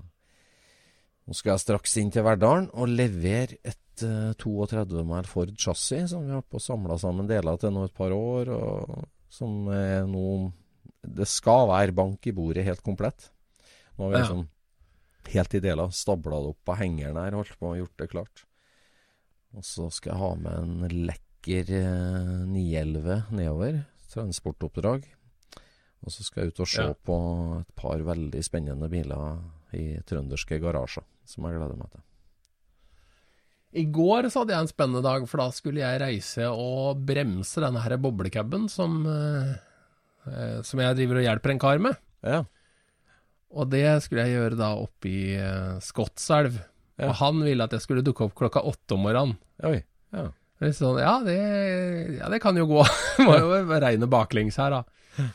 Nå 1.21 1.37
skal 1.37 1.53
jeg 1.53 1.63
straks 1.63 1.93
inn 2.01 2.09
til 2.11 2.25
Verdalen 2.25 2.67
og 2.73 2.89
levere 2.91 3.59
et 3.61 4.03
eh, 4.03 4.31
32 4.41 5.03
mæl 5.07 5.27
Ford 5.29 5.51
chassis 5.53 6.09
som 6.11 6.25
vi 6.25 6.33
har 6.33 6.41
på 6.43 6.59
samla 6.59 6.97
sammen 6.99 7.29
deler 7.29 7.59
til 7.61 7.71
nå 7.71 7.85
et 7.85 7.93
par 7.95 8.11
år, 8.11 8.49
og 8.51 9.05
som 9.31 9.69
er 9.71 10.09
nå 10.09 10.51
Det 11.01 11.25
skal 11.29 11.69
være 11.69 11.95
bank 11.97 12.27
i 12.27 12.33
bordet 12.35 12.65
helt 12.65 12.83
komplett. 12.83 13.29
Nå 13.97 14.09
har 14.09 14.11
vi 14.11 14.19
Ja. 14.21 14.43
Helt 15.29 15.53
i 15.53 15.59
deler 15.63 15.89
stabla 15.93 16.39
det 16.41 16.49
opp 16.55 16.61
på 16.65 16.75
hengeren 16.79 17.17
her, 17.17 17.31
holdt 17.37 17.57
på 17.59 17.69
og 17.73 17.77
gjort 17.77 17.97
det 17.97 18.09
klart. 18.09 18.43
Og 19.55 19.63
så 19.67 19.89
skal 19.91 20.13
jeg 20.13 20.21
ha 20.21 20.35
med 20.35 20.53
en 20.57 21.07
lekker 21.09 21.71
eh, 21.77 22.45
911 22.47 23.23
nedover, 23.31 23.81
transportoppdrag. 24.13 25.05
Og 26.01 26.09
så 26.11 26.23
skal 26.25 26.43
jeg 26.47 26.53
ut 26.53 26.59
og 26.63 26.67
se 26.67 26.81
Ja. 26.87 26.93
på 26.93 27.17
et 27.59 27.75
par 27.75 27.99
veldig 27.99 28.41
spennende 28.43 28.89
biler 28.89 29.41
i 29.77 29.99
trønderske 30.03 30.57
garasjer, 30.59 31.03
som 31.25 31.45
jeg 31.45 31.59
gleder 31.59 31.77
meg 31.77 31.91
til. 31.91 32.01
I 33.73 33.85
går 33.87 34.27
så 34.27 34.41
hadde 34.41 34.51
jeg 34.51 34.65
en 34.65 34.67
spennende 34.67 35.01
dag, 35.05 35.27
for 35.29 35.37
da 35.39 35.49
skulle 35.55 35.79
jeg 35.79 36.01
reise 36.01 36.47
og 36.51 37.05
bremse 37.07 37.61
denne 37.63 37.79
her 37.79 37.95
boblecaben 38.03 38.65
som, 38.67 39.05
eh, 39.07 39.53
eh, 40.27 40.61
som 40.61 40.79
jeg 40.79 40.95
driver 40.97 41.21
og 41.21 41.23
hjelper 41.23 41.51
en 41.53 41.59
kar 41.59 41.79
med. 41.79 41.95
Ja. 42.23 42.41
Og 43.51 43.71
det 43.71 43.85
skulle 44.05 44.27
jeg 44.27 44.37
gjøre 44.37 44.59
da 44.59 44.73
oppe 44.79 45.09
i 45.11 45.23
uh, 45.35 45.79
Skotselv. 45.83 46.59
Ja. 47.01 47.09
Og 47.09 47.17
han 47.19 47.41
ville 47.43 47.65
at 47.65 47.73
jeg 47.75 47.83
skulle 47.83 48.05
dukke 48.05 48.27
opp 48.27 48.35
klokka 48.37 48.63
åtte 48.67 48.95
om 48.95 49.03
morgenen. 49.07 49.37
Oi. 49.67 49.79
Ja. 50.15 50.29
Sånn, 50.77 50.99
ja 51.01 51.15
det, 51.25 51.37
ja, 52.19 52.27
det 52.29 52.39
kan 52.43 52.57
jo 52.59 52.67
gå. 52.69 52.83
Må 53.25 53.37
jo 53.39 53.61
regne 53.81 54.09
baklengs 54.11 54.59
her, 54.61 54.77
da. 54.77 55.29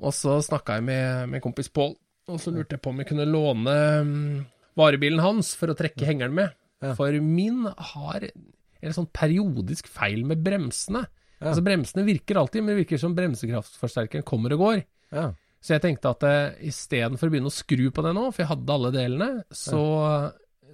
Og 0.00 0.14
så 0.16 0.38
snakka 0.44 0.78
jeg 0.78 0.86
med, 0.86 1.28
med 1.34 1.42
kompis 1.44 1.68
Pål, 1.68 1.92
og 2.30 2.38
så 2.40 2.52
lurte 2.54 2.78
jeg 2.78 2.82
på 2.82 2.92
om 2.94 3.02
jeg 3.02 3.10
kunne 3.10 3.26
låne 3.28 3.74
mm, 4.06 4.38
varebilen 4.80 5.20
hans 5.20 5.52
for 5.58 5.72
å 5.72 5.76
trekke 5.76 6.08
hengeren 6.08 6.32
med. 6.38 6.56
For 6.96 7.12
min 7.20 7.66
har 7.68 8.24
en 8.24 8.96
sånn 8.96 9.10
periodisk 9.12 9.90
feil 9.92 10.24
med 10.28 10.40
bremsene. 10.44 11.04
Altså 11.40 11.64
Bremsene 11.64 12.04
virker 12.04 12.40
alltid, 12.40 12.64
men 12.64 12.72
det 12.72 12.82
virker 12.82 13.00
som 13.00 13.14
bremsekraftforsterkeren 13.16 14.24
kommer 14.28 14.56
og 14.56 14.64
går. 14.64 14.82
Ja. 15.12 15.26
Så 15.60 15.74
jeg 15.76 15.84
tenkte 15.84 16.14
at 16.14 16.24
uh, 16.24 16.56
istedenfor 16.64 17.28
å 17.28 17.34
begynne 17.34 17.50
å 17.52 17.54
skru 17.54 17.90
på 17.92 18.04
det 18.06 18.14
nå, 18.16 18.30
for 18.32 18.44
jeg 18.44 18.50
hadde 18.52 18.76
alle 18.76 18.92
delene, 18.94 19.28
så, 19.52 19.82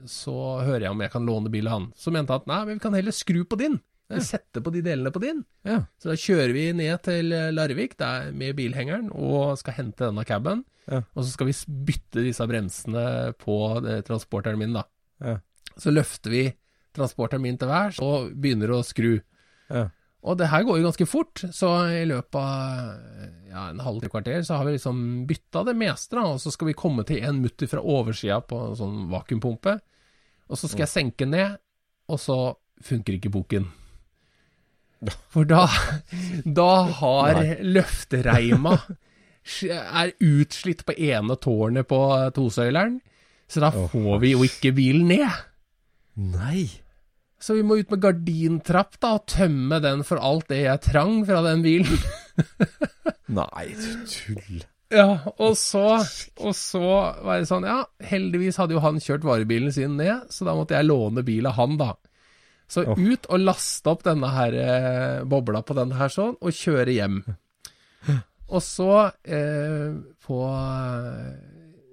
så 0.06 0.36
hører 0.62 0.86
jeg 0.86 0.94
om 0.94 1.02
jeg 1.02 1.12
kan 1.16 1.26
låne 1.26 1.50
bilen 1.52 1.72
han. 1.72 1.88
Så 1.98 2.14
mente 2.14 2.34
han 2.34 2.44
at 2.44 2.50
nei, 2.50 2.62
men 2.68 2.78
vi 2.78 2.84
kan 2.86 2.96
heller 2.98 3.16
skru 3.16 3.42
på 3.48 3.58
din. 3.60 3.80
Vi 4.06 4.22
setter 4.22 4.62
på 4.62 4.70
de 4.70 4.82
delene 4.86 5.10
på 5.10 5.18
din. 5.22 5.42
Ja. 5.66 5.80
Så 5.98 6.12
da 6.12 6.16
kjører 6.20 6.52
vi 6.54 6.68
ned 6.78 7.00
til 7.02 7.34
eh, 7.34 7.50
Larvik 7.54 7.96
der 7.98 8.30
med 8.30 8.54
bilhengeren 8.58 9.08
og 9.10 9.56
skal 9.58 9.80
hente 9.80 10.06
denne 10.06 10.22
caben. 10.28 10.62
Ja. 10.86 11.00
Og 11.16 11.24
så 11.24 11.32
skal 11.32 11.50
vi 11.50 11.56
bytte 11.88 12.22
disse 12.22 12.46
bremsene 12.46 13.34
på 13.40 13.56
eh, 13.80 14.04
transporteren 14.06 14.60
min, 14.62 14.76
da. 14.78 14.86
Ja. 15.18 15.40
Så 15.74 15.90
løfter 15.90 16.32
vi 16.32 16.44
transporteren 16.96 17.42
min 17.42 17.58
til 17.58 17.70
værs 17.70 17.98
og 18.04 18.30
begynner 18.38 18.76
å 18.76 18.84
skru. 18.86 19.16
Og 20.26 20.34
det 20.40 20.48
her 20.50 20.64
går 20.66 20.80
jo 20.80 20.86
ganske 20.88 21.06
fort, 21.06 21.42
så 21.54 21.70
i 21.94 22.02
løpet 22.08 22.38
av 22.40 23.50
ja, 23.50 23.68
en 23.70 23.82
halv 23.84 24.02
til 24.02 24.10
kvarter 24.10 24.42
så 24.46 24.58
har 24.58 24.66
vi 24.66 24.74
liksom 24.74 24.98
bytta 25.28 25.62
det 25.68 25.76
meste, 25.78 26.18
da. 26.18 26.24
Og 26.34 26.40
så 26.42 26.50
skal 26.54 26.72
vi 26.72 26.78
komme 26.78 27.06
til 27.06 27.22
en 27.22 27.38
mutter 27.44 27.70
fra 27.70 27.82
oversida 27.82 28.40
på 28.42 28.58
en 28.68 28.78
sånn 28.78 29.04
vakuumpumpe. 29.12 29.76
Og 30.50 30.58
så 30.58 30.70
skal 30.70 30.86
jeg 30.86 30.92
senke 30.92 31.28
ned, 31.30 31.58
og 32.10 32.18
så 32.22 32.38
funker 32.82 33.16
ikke 33.16 33.34
boken. 33.34 33.68
For 35.30 35.46
da, 35.46 35.66
da 36.42 36.70
har 36.98 37.42
løftereima 37.62 38.74
er 39.62 40.14
utslitt 40.26 40.82
på 40.86 40.96
ene 40.98 41.36
tårnet 41.38 41.86
på 41.86 42.00
tosøyleren, 42.34 42.98
så 43.46 43.62
da 43.62 43.70
får 43.70 44.18
vi 44.24 44.32
jo 44.32 44.42
ikke 44.46 44.74
bilen 44.74 45.06
ned. 45.12 45.44
Nei. 46.18 46.66
Så 47.46 47.54
vi 47.54 47.62
må 47.62 47.76
ut 47.78 47.92
med 47.92 48.02
gardintrapp 48.02 48.96
da, 48.98 49.12
og 49.20 49.28
tømme 49.30 49.78
den 49.82 50.00
for 50.06 50.18
alt 50.18 50.48
det 50.50 50.64
jeg 50.64 50.82
trang 50.88 51.20
fra 51.28 51.44
den 51.46 51.60
bilen. 51.62 52.00
Nei, 53.38 53.68
du 53.70 53.92
tull. 54.10 54.64
Ja, 54.90 55.20
og 55.42 55.54
så, 55.58 55.84
og 56.42 56.56
så 56.58 56.82
var 57.22 57.38
det 57.38 57.46
sånn, 57.50 57.66
ja, 57.66 57.84
heldigvis 58.06 58.58
hadde 58.58 58.74
jo 58.74 58.82
han 58.82 58.98
kjørt 59.02 59.26
varebilen 59.26 59.74
sin 59.74 59.94
ned, 59.98 60.26
så 60.30 60.46
da 60.46 60.56
måtte 60.58 60.74
jeg 60.74 60.88
låne 60.88 61.22
bil 61.26 61.46
av 61.46 61.54
han 61.60 61.78
da. 61.78 61.92
Så 62.70 62.82
oh. 62.82 62.98
ut 62.98 63.30
og 63.30 63.42
laste 63.42 63.94
opp 63.94 64.02
denne 64.06 64.30
her 64.34 64.58
eh, 64.58 65.22
bobla 65.26 65.62
på 65.62 65.74
denne 65.78 65.98
her 65.98 66.10
sånn, 66.10 66.34
og 66.42 66.54
kjøre 66.54 66.98
hjem. 66.98 67.20
Og 68.46 68.62
så 68.62 68.90
eh, 69.26 69.94
på 70.22 70.36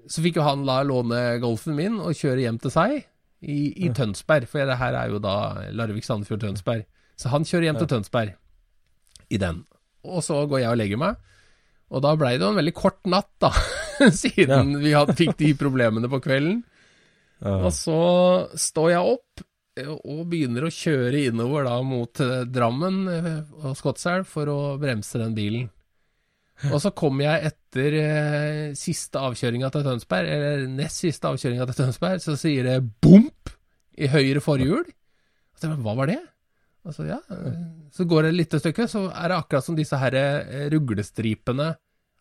Så 0.05 0.21
fikk 0.21 0.35
jo 0.37 0.43
han 0.45 0.61
la 0.67 0.83
låne 0.85 1.39
Golfen 1.41 1.73
min 1.73 1.95
og 1.97 2.13
kjøre 2.13 2.43
hjem 2.43 2.59
til 2.61 2.73
seg 2.73 2.99
i, 3.43 3.59
i 3.85 3.91
Tønsberg, 3.95 4.47
for 4.49 4.65
det 4.67 4.79
her 4.79 4.95
er 4.97 5.11
jo 5.11 5.19
da 5.23 5.35
Larvik, 5.75 6.05
Sandefjord, 6.07 6.41
Tønsberg. 6.43 6.85
Så 7.19 7.29
han 7.33 7.45
kjører 7.47 7.69
hjem 7.69 7.79
til 7.81 7.91
Tønsberg 7.91 8.33
i 9.33 9.39
den. 9.41 9.63
Og 10.03 10.23
så 10.25 10.41
går 10.49 10.63
jeg 10.63 10.73
og 10.73 10.79
legger 10.79 11.01
meg. 11.01 11.31
Og 11.93 12.01
da 12.03 12.13
blei 12.17 12.35
det 12.37 12.45
jo 12.45 12.53
en 12.53 12.59
veldig 12.59 12.75
kort 12.75 13.01
natt, 13.09 13.29
da, 13.43 13.51
siden 14.23 14.77
vi 14.81 14.95
hadde, 14.95 15.17
fikk 15.19 15.35
de 15.39 15.53
problemene 15.59 16.09
på 16.11 16.21
kvelden. 16.23 16.63
Og 17.43 17.69
så 17.75 17.99
står 18.55 18.93
jeg 18.93 19.13
opp 19.13 19.43
eh, 19.79 19.89
og 19.91 20.21
begynner 20.31 20.67
å 20.67 20.73
kjøre 20.73 21.25
innover 21.27 21.67
da 21.67 21.75
mot 21.83 22.21
eh, 22.23 22.45
Drammen 22.47 23.01
eh, 23.11 23.31
og 23.59 23.75
Skotselv 23.75 24.29
for 24.29 24.47
å 24.51 24.59
bremse 24.79 25.19
den 25.19 25.35
bilen. 25.35 25.67
Og 26.71 26.79
så 26.79 26.91
kommer 26.95 27.25
jeg 27.25 27.51
etter 27.51 27.95
eh, 27.99 28.75
siste 28.77 29.19
avkjøringa 29.19 29.69
til 29.73 29.85
Tønsberg, 29.87 30.29
eller 30.31 30.67
nest 30.71 31.01
siste 31.03 31.27
avkjøringa 31.27 31.67
til 31.69 31.79
Tønsberg, 31.81 32.21
så 32.23 32.35
sier 32.39 32.67
det 32.69 32.77
bomp 33.03 33.51
i 33.99 34.07
høyre 34.11 34.43
forhjul. 34.43 34.85
Og 34.85 35.59
så, 35.59 35.73
hva 35.83 35.95
var 35.99 36.11
det? 36.13 36.19
Og 36.83 36.95
så, 36.95 37.07
ja, 37.07 37.19
eh, 37.33 37.59
så 37.95 38.07
går 38.07 38.25
det 38.25 38.33
et 38.33 38.39
lite 38.41 38.61
stykke, 38.63 38.87
så 38.91 39.05
er 39.11 39.31
det 39.31 39.39
akkurat 39.39 39.67
som 39.67 39.77
disse 39.79 39.99
her 39.99 40.15
eh, 40.19 40.67
ruglestripene 40.73 41.73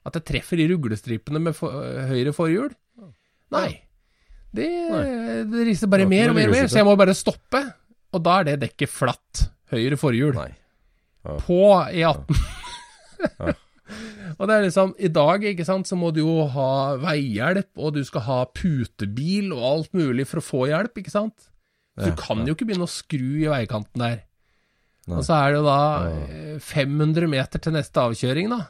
At 0.03 0.19
det 0.19 0.25
treffer 0.27 0.59
i 0.59 0.67
ruglestripene 0.73 1.43
med 1.43 1.55
for, 1.55 1.77
høyre 2.11 2.35
forhjul. 2.35 2.73
Nei. 3.55 3.69
Det, 4.53 4.69
det 5.49 5.67
rister 5.69 5.89
bare 5.89 6.09
mer 6.09 6.33
og 6.33 6.37
mer, 6.37 6.51
og 6.51 6.57
mer, 6.57 6.67
så 6.69 6.81
jeg 6.81 6.89
må 6.89 6.97
bare 6.99 7.15
stoppe. 7.17 7.63
Og 8.13 8.25
da 8.25 8.41
er 8.41 8.51
det 8.51 8.57
dekket 8.67 8.91
flatt. 8.91 9.45
Høyre 9.73 9.97
forhjul. 10.01 10.35
Nei. 10.37 10.51
Ja. 11.23 11.37
På 11.47 11.61
E18. 11.87 12.43
og 14.39 14.49
det 14.49 14.55
er 14.57 14.67
liksom 14.67 14.95
I 14.99 15.09
dag, 15.13 15.45
ikke 15.53 15.67
sant, 15.69 15.89
så 15.91 15.97
må 15.99 16.11
du 16.15 16.21
jo 16.23 16.47
ha 16.55 16.69
veihjelp, 17.03 17.71
og 17.79 17.95
du 17.97 18.03
skal 18.09 18.25
ha 18.27 18.41
putebil 18.55 19.53
og 19.55 19.65
alt 19.71 19.97
mulig 19.97 20.27
for 20.31 20.41
å 20.43 20.47
få 20.47 20.67
hjelp, 20.71 21.01
ikke 21.03 21.13
sant? 21.15 21.49
Så 21.99 22.09
du 22.09 22.17
kan 22.17 22.41
jo 22.49 22.55
ikke 22.57 22.65
begynne 22.71 22.87
å 22.89 22.91
skru 22.93 23.43
i 23.43 23.51
veikanten 23.53 24.01
der. 24.01 24.21
Nei. 25.11 25.17
Og 25.19 25.25
så 25.27 25.35
er 25.37 25.51
det 25.53 25.59
jo 25.59 25.65
da 25.67 25.81
eh, 26.09 26.55
500 26.63 27.27
meter 27.29 27.61
til 27.61 27.75
neste 27.75 28.01
avkjøring, 28.07 28.49
da. 28.55 28.61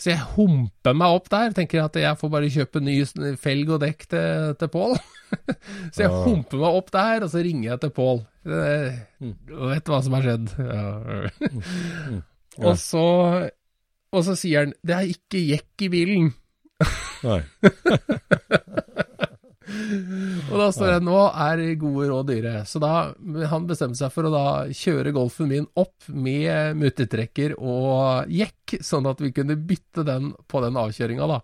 Så 0.00 0.14
jeg 0.14 0.22
humper 0.38 0.94
meg 0.96 1.12
opp 1.12 1.26
der, 1.28 1.50
tenker 1.52 1.82
at 1.84 1.96
jeg 2.00 2.16
får 2.16 2.30
bare 2.32 2.48
kjøpe 2.54 2.80
ny 2.80 2.94
felg 3.36 3.72
og 3.74 3.82
dekk 3.82 4.06
til, 4.14 4.54
til 4.62 4.70
Pål. 4.72 4.94
så 5.92 6.04
jeg 6.06 6.08
Ja. 6.08 6.22
humper 6.24 6.62
meg 6.62 6.78
opp 6.78 6.88
der, 6.94 7.26
og 7.26 7.28
så 7.34 7.42
ringer 7.44 7.66
jeg 7.74 7.82
til 7.82 7.92
Pål. 7.98 8.22
Eh, 8.48 8.96
vet 9.20 9.84
du 9.84 9.92
hva 9.92 10.00
som 10.06 10.16
har 10.16 10.24
skjedd? 10.24 10.54
Ja. 10.64 10.86
og, 12.70 12.72
så, 12.80 13.04
og 14.12 14.24
så 14.26 14.34
sier 14.38 14.64
han 14.66 14.74
det 14.86 14.96
er 14.96 15.10
ikke 15.14 15.42
jekk 15.54 15.86
i 15.86 15.90
bilen. 15.92 16.30
Nei. 17.26 17.40
Og 20.50 20.56
da 20.58 20.66
står 20.74 20.96
det 20.96 21.04
nå 21.06 21.16
er 21.28 21.60
gode 21.78 22.08
råd 22.10 22.28
dyre. 22.30 22.54
Så 22.66 22.80
da 22.82 23.12
han 23.52 23.66
bestemte 23.68 24.00
seg 24.00 24.12
for 24.14 24.26
å 24.26 24.32
da 24.32 24.44
kjøre 24.74 25.12
Golfen 25.14 25.50
min 25.50 25.68
opp 25.78 26.08
med 26.10 26.78
muttertrekker 26.80 27.54
og 27.58 28.30
jekk, 28.32 28.78
sånn 28.84 29.06
at 29.10 29.22
vi 29.22 29.30
kunne 29.36 29.56
bytte 29.56 30.04
den 30.06 30.32
på 30.50 30.62
den 30.64 30.78
avkjøringa, 30.80 31.28
da. 31.30 31.38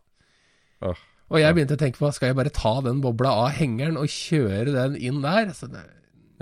Åh, 0.90 1.04
Og 1.30 1.40
jeg 1.42 1.54
begynte 1.56 1.76
å 1.78 1.80
tenke 1.80 1.98
på, 2.02 2.10
skal 2.14 2.30
jeg 2.32 2.38
bare 2.38 2.54
ta 2.54 2.74
den 2.86 3.00
bobla 3.04 3.32
av 3.46 3.54
hengeren 3.60 3.96
og 4.00 4.10
kjøre 4.10 4.74
den 4.74 4.98
inn 4.98 5.22
der? 5.24 5.52
Så 5.56 5.70
det, 5.70 5.86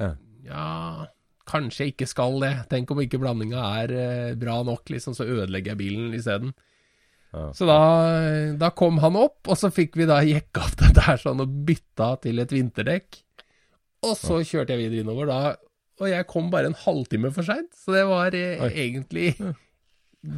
Ja. 0.00 0.14
ja, 0.44 1.06
kanskje 1.49 1.86
jeg 1.86 1.95
ikke 1.95 2.09
skal 2.11 2.38
det. 2.42 2.55
Tenk 2.70 2.92
om 2.92 3.03
ikke 3.05 3.20
blandinga 3.22 3.64
er 3.82 3.97
eh, 3.97 4.36
bra 4.40 4.61
nok, 4.66 4.88
liksom, 4.92 5.16
så 5.16 5.26
ødelegger 5.26 5.74
jeg 5.74 5.80
bilen 5.82 6.14
isteden. 6.16 6.55
Ja. 7.34 7.49
Så 7.57 7.66
da, 7.66 7.78
da 8.61 8.70
kom 8.78 9.01
han 9.03 9.18
opp, 9.18 9.40
og 9.51 9.59
så 9.59 9.70
fikk 9.74 9.99
vi 9.99 10.07
da 10.09 10.20
jekka 10.24 10.68
opp 10.68 10.78
det 10.82 10.92
der 11.01 11.20
sånn 11.20 11.42
og 11.45 11.61
bytta 11.68 12.14
til 12.24 12.42
et 12.42 12.55
vinterdekk. 12.55 13.20
Og 14.05 14.16
så 14.20 14.42
kjørte 14.45 14.74
jeg 14.74 14.84
videre 14.84 15.05
innover 15.05 15.30
da, 15.30 15.40
og 16.03 16.11
jeg 16.11 16.26
kom 16.28 16.51
bare 16.53 16.68
en 16.70 16.78
halvtime 16.78 17.30
for 17.34 17.47
seint, 17.47 17.70
så 17.78 17.95
det 17.95 18.05
var 18.11 18.36
eh, 18.36 18.64
egentlig 18.68 19.32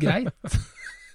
greit. 0.00 0.58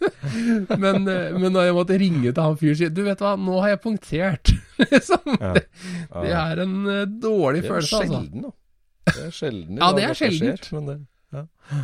men, 0.82 1.06
eh, 1.08 1.38
men 1.38 1.54
da 1.54 1.68
jeg 1.68 1.78
måtte 1.78 2.00
ringe 2.02 2.32
til 2.32 2.42
han 2.42 2.58
fyren 2.58 2.74
og 2.74 2.80
si 2.80 2.90
Du, 2.90 3.04
vet 3.06 3.22
hva, 3.22 3.36
nå 3.38 3.60
har 3.62 3.76
jeg 3.76 3.84
punktert. 3.84 4.54
liksom. 4.82 5.38
Ja. 5.38 5.54
det, 5.58 5.68
det 6.16 6.34
er 6.42 6.64
en 6.66 6.76
dårlig 7.22 7.64
følelse, 7.68 8.02
altså. 8.02 8.02
Det 8.02 8.10
er 8.10 8.18
sjelden, 8.18 8.50
altså. 8.50 8.61
Det 9.08 9.24
er 9.28 9.32
sjelden 9.34 9.78
Ja, 9.82 9.88
det 9.98 10.04
er 10.06 10.14
sjeldent. 10.18 10.66
men 10.76 10.86
det, 10.92 10.98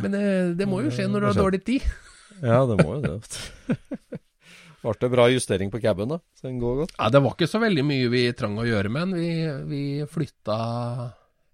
Men 0.02 0.10
det, 0.14 0.22
det 0.60 0.66
må 0.68 0.76
jo 0.84 0.90
skje 0.94 1.06
når 1.10 1.20
du 1.20 1.26
har 1.30 1.34
dårlig 1.40 1.62
tid. 1.66 1.82
ja, 2.42 2.60
det 2.68 2.76
må 2.84 2.88
jo 2.98 3.02
det. 3.02 3.16
Ble 4.78 4.92
det 5.02 5.10
bra 5.10 5.24
justering 5.28 5.70
på 5.74 5.80
caben, 5.82 6.08
da? 6.14 6.18
Så 6.38 6.42
den 6.46 6.60
går 6.62 6.74
godt? 6.84 6.92
Ja, 6.98 7.08
det 7.10 7.20
var 7.24 7.32
ikke 7.34 7.48
så 7.50 7.58
veldig 7.60 7.82
mye 7.84 8.08
vi 8.12 8.20
trang 8.38 8.54
å 8.62 8.66
gjøre 8.68 8.88
med 8.94 9.02
den. 9.08 9.14
Vi, 9.18 9.30
vi 9.68 9.80
flytta 10.08 10.58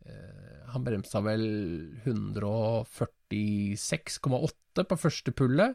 eh, 0.05 0.69
Han 0.75 0.85
bremsa 0.85 1.19
vel 1.25 1.45
146,8 2.05 4.85
på 4.91 4.97
første 5.01 5.33
pullet. 5.33 5.73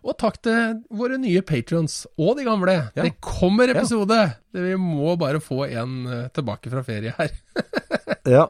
Og 0.05 0.15
takk 0.19 0.37
til 0.45 0.81
våre 0.93 1.17
nye 1.19 1.41
patrons 1.45 2.05
og 2.17 2.37
de 2.37 2.45
gamle. 2.47 2.75
Ja. 2.95 3.03
Det 3.07 3.15
kommer 3.23 3.71
episode! 3.73 4.17
Ja. 4.17 4.61
vi 4.67 4.75
må 4.79 5.15
bare 5.19 5.41
få 5.43 5.65
en 5.67 6.05
eh, 6.07 6.27
tilbake 6.35 6.71
fra 6.73 6.83
ferie 6.87 7.13
her. 7.17 7.33
Ja. 8.27 8.49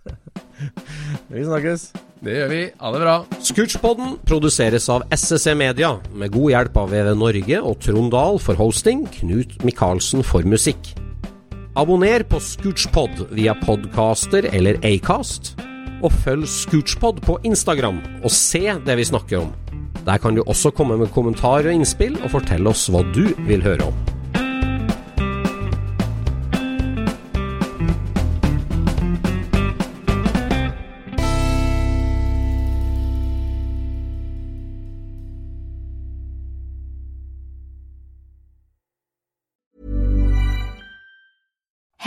Vi 1.28 1.42
snakkes. 1.44 1.90
Det 2.24 2.32
gjør 2.32 2.48
vi. 2.52 2.60
Ha 2.80 2.92
det 2.94 3.00
bra. 3.02 3.14
Scootchpoden 3.44 4.14
produseres 4.28 4.88
av 4.92 5.04
SSC 5.12 5.54
Media, 5.56 5.94
med 6.12 6.32
god 6.32 6.50
hjelp 6.52 6.78
av 6.82 6.90
VV 6.92 7.10
Norge 7.20 7.60
og 7.60 7.78
Trond 7.84 8.10
Dahl 8.12 8.40
for 8.40 8.56
hosting, 8.60 9.06
Knut 9.18 9.58
Micaelsen 9.64 10.24
for 10.26 10.48
musikk. 10.48 10.92
Abonner 11.80 12.24
på 12.28 12.40
Scootchpod 12.42 13.26
via 13.36 13.54
podcaster 13.64 14.48
eller 14.52 14.80
Acast, 14.84 15.54
og 16.00 16.12
følg 16.24 16.48
Scootchpod 16.48 17.20
på 17.24 17.38
Instagram 17.48 18.00
og 18.24 18.32
se 18.32 18.64
det 18.84 18.96
vi 19.00 19.08
snakker 19.12 19.44
om. 19.44 19.52
Der 20.06 20.16
kan 20.18 20.34
du 20.34 20.42
også 20.46 20.70
komme 20.70 20.96
med 20.96 21.06
kommentarer 21.06 21.68
og 21.68 21.72
innspill, 21.72 22.16
og 22.24 22.30
fortelle 22.30 22.70
oss 22.70 22.88
hva 22.88 23.04
du 23.14 23.26
vil 23.46 23.62
høre 23.62 23.90
om. 23.90 23.94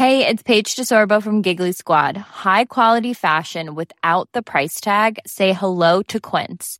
Hey, 0.04 0.26
it's 0.28 0.44
Paige 0.44 0.76
DeSorbo 0.76 1.22
from 1.22 1.42
Giggly 1.44 1.72
Squad. 1.72 2.18
High 2.18 2.66
quality 2.66 3.14
fashion 3.14 3.76
without 3.76 4.28
the 4.34 4.42
price 4.42 4.82
tag. 4.82 5.20
Say 5.26 5.54
hello 5.54 6.02
to 6.10 6.20
Quince. 6.20 6.80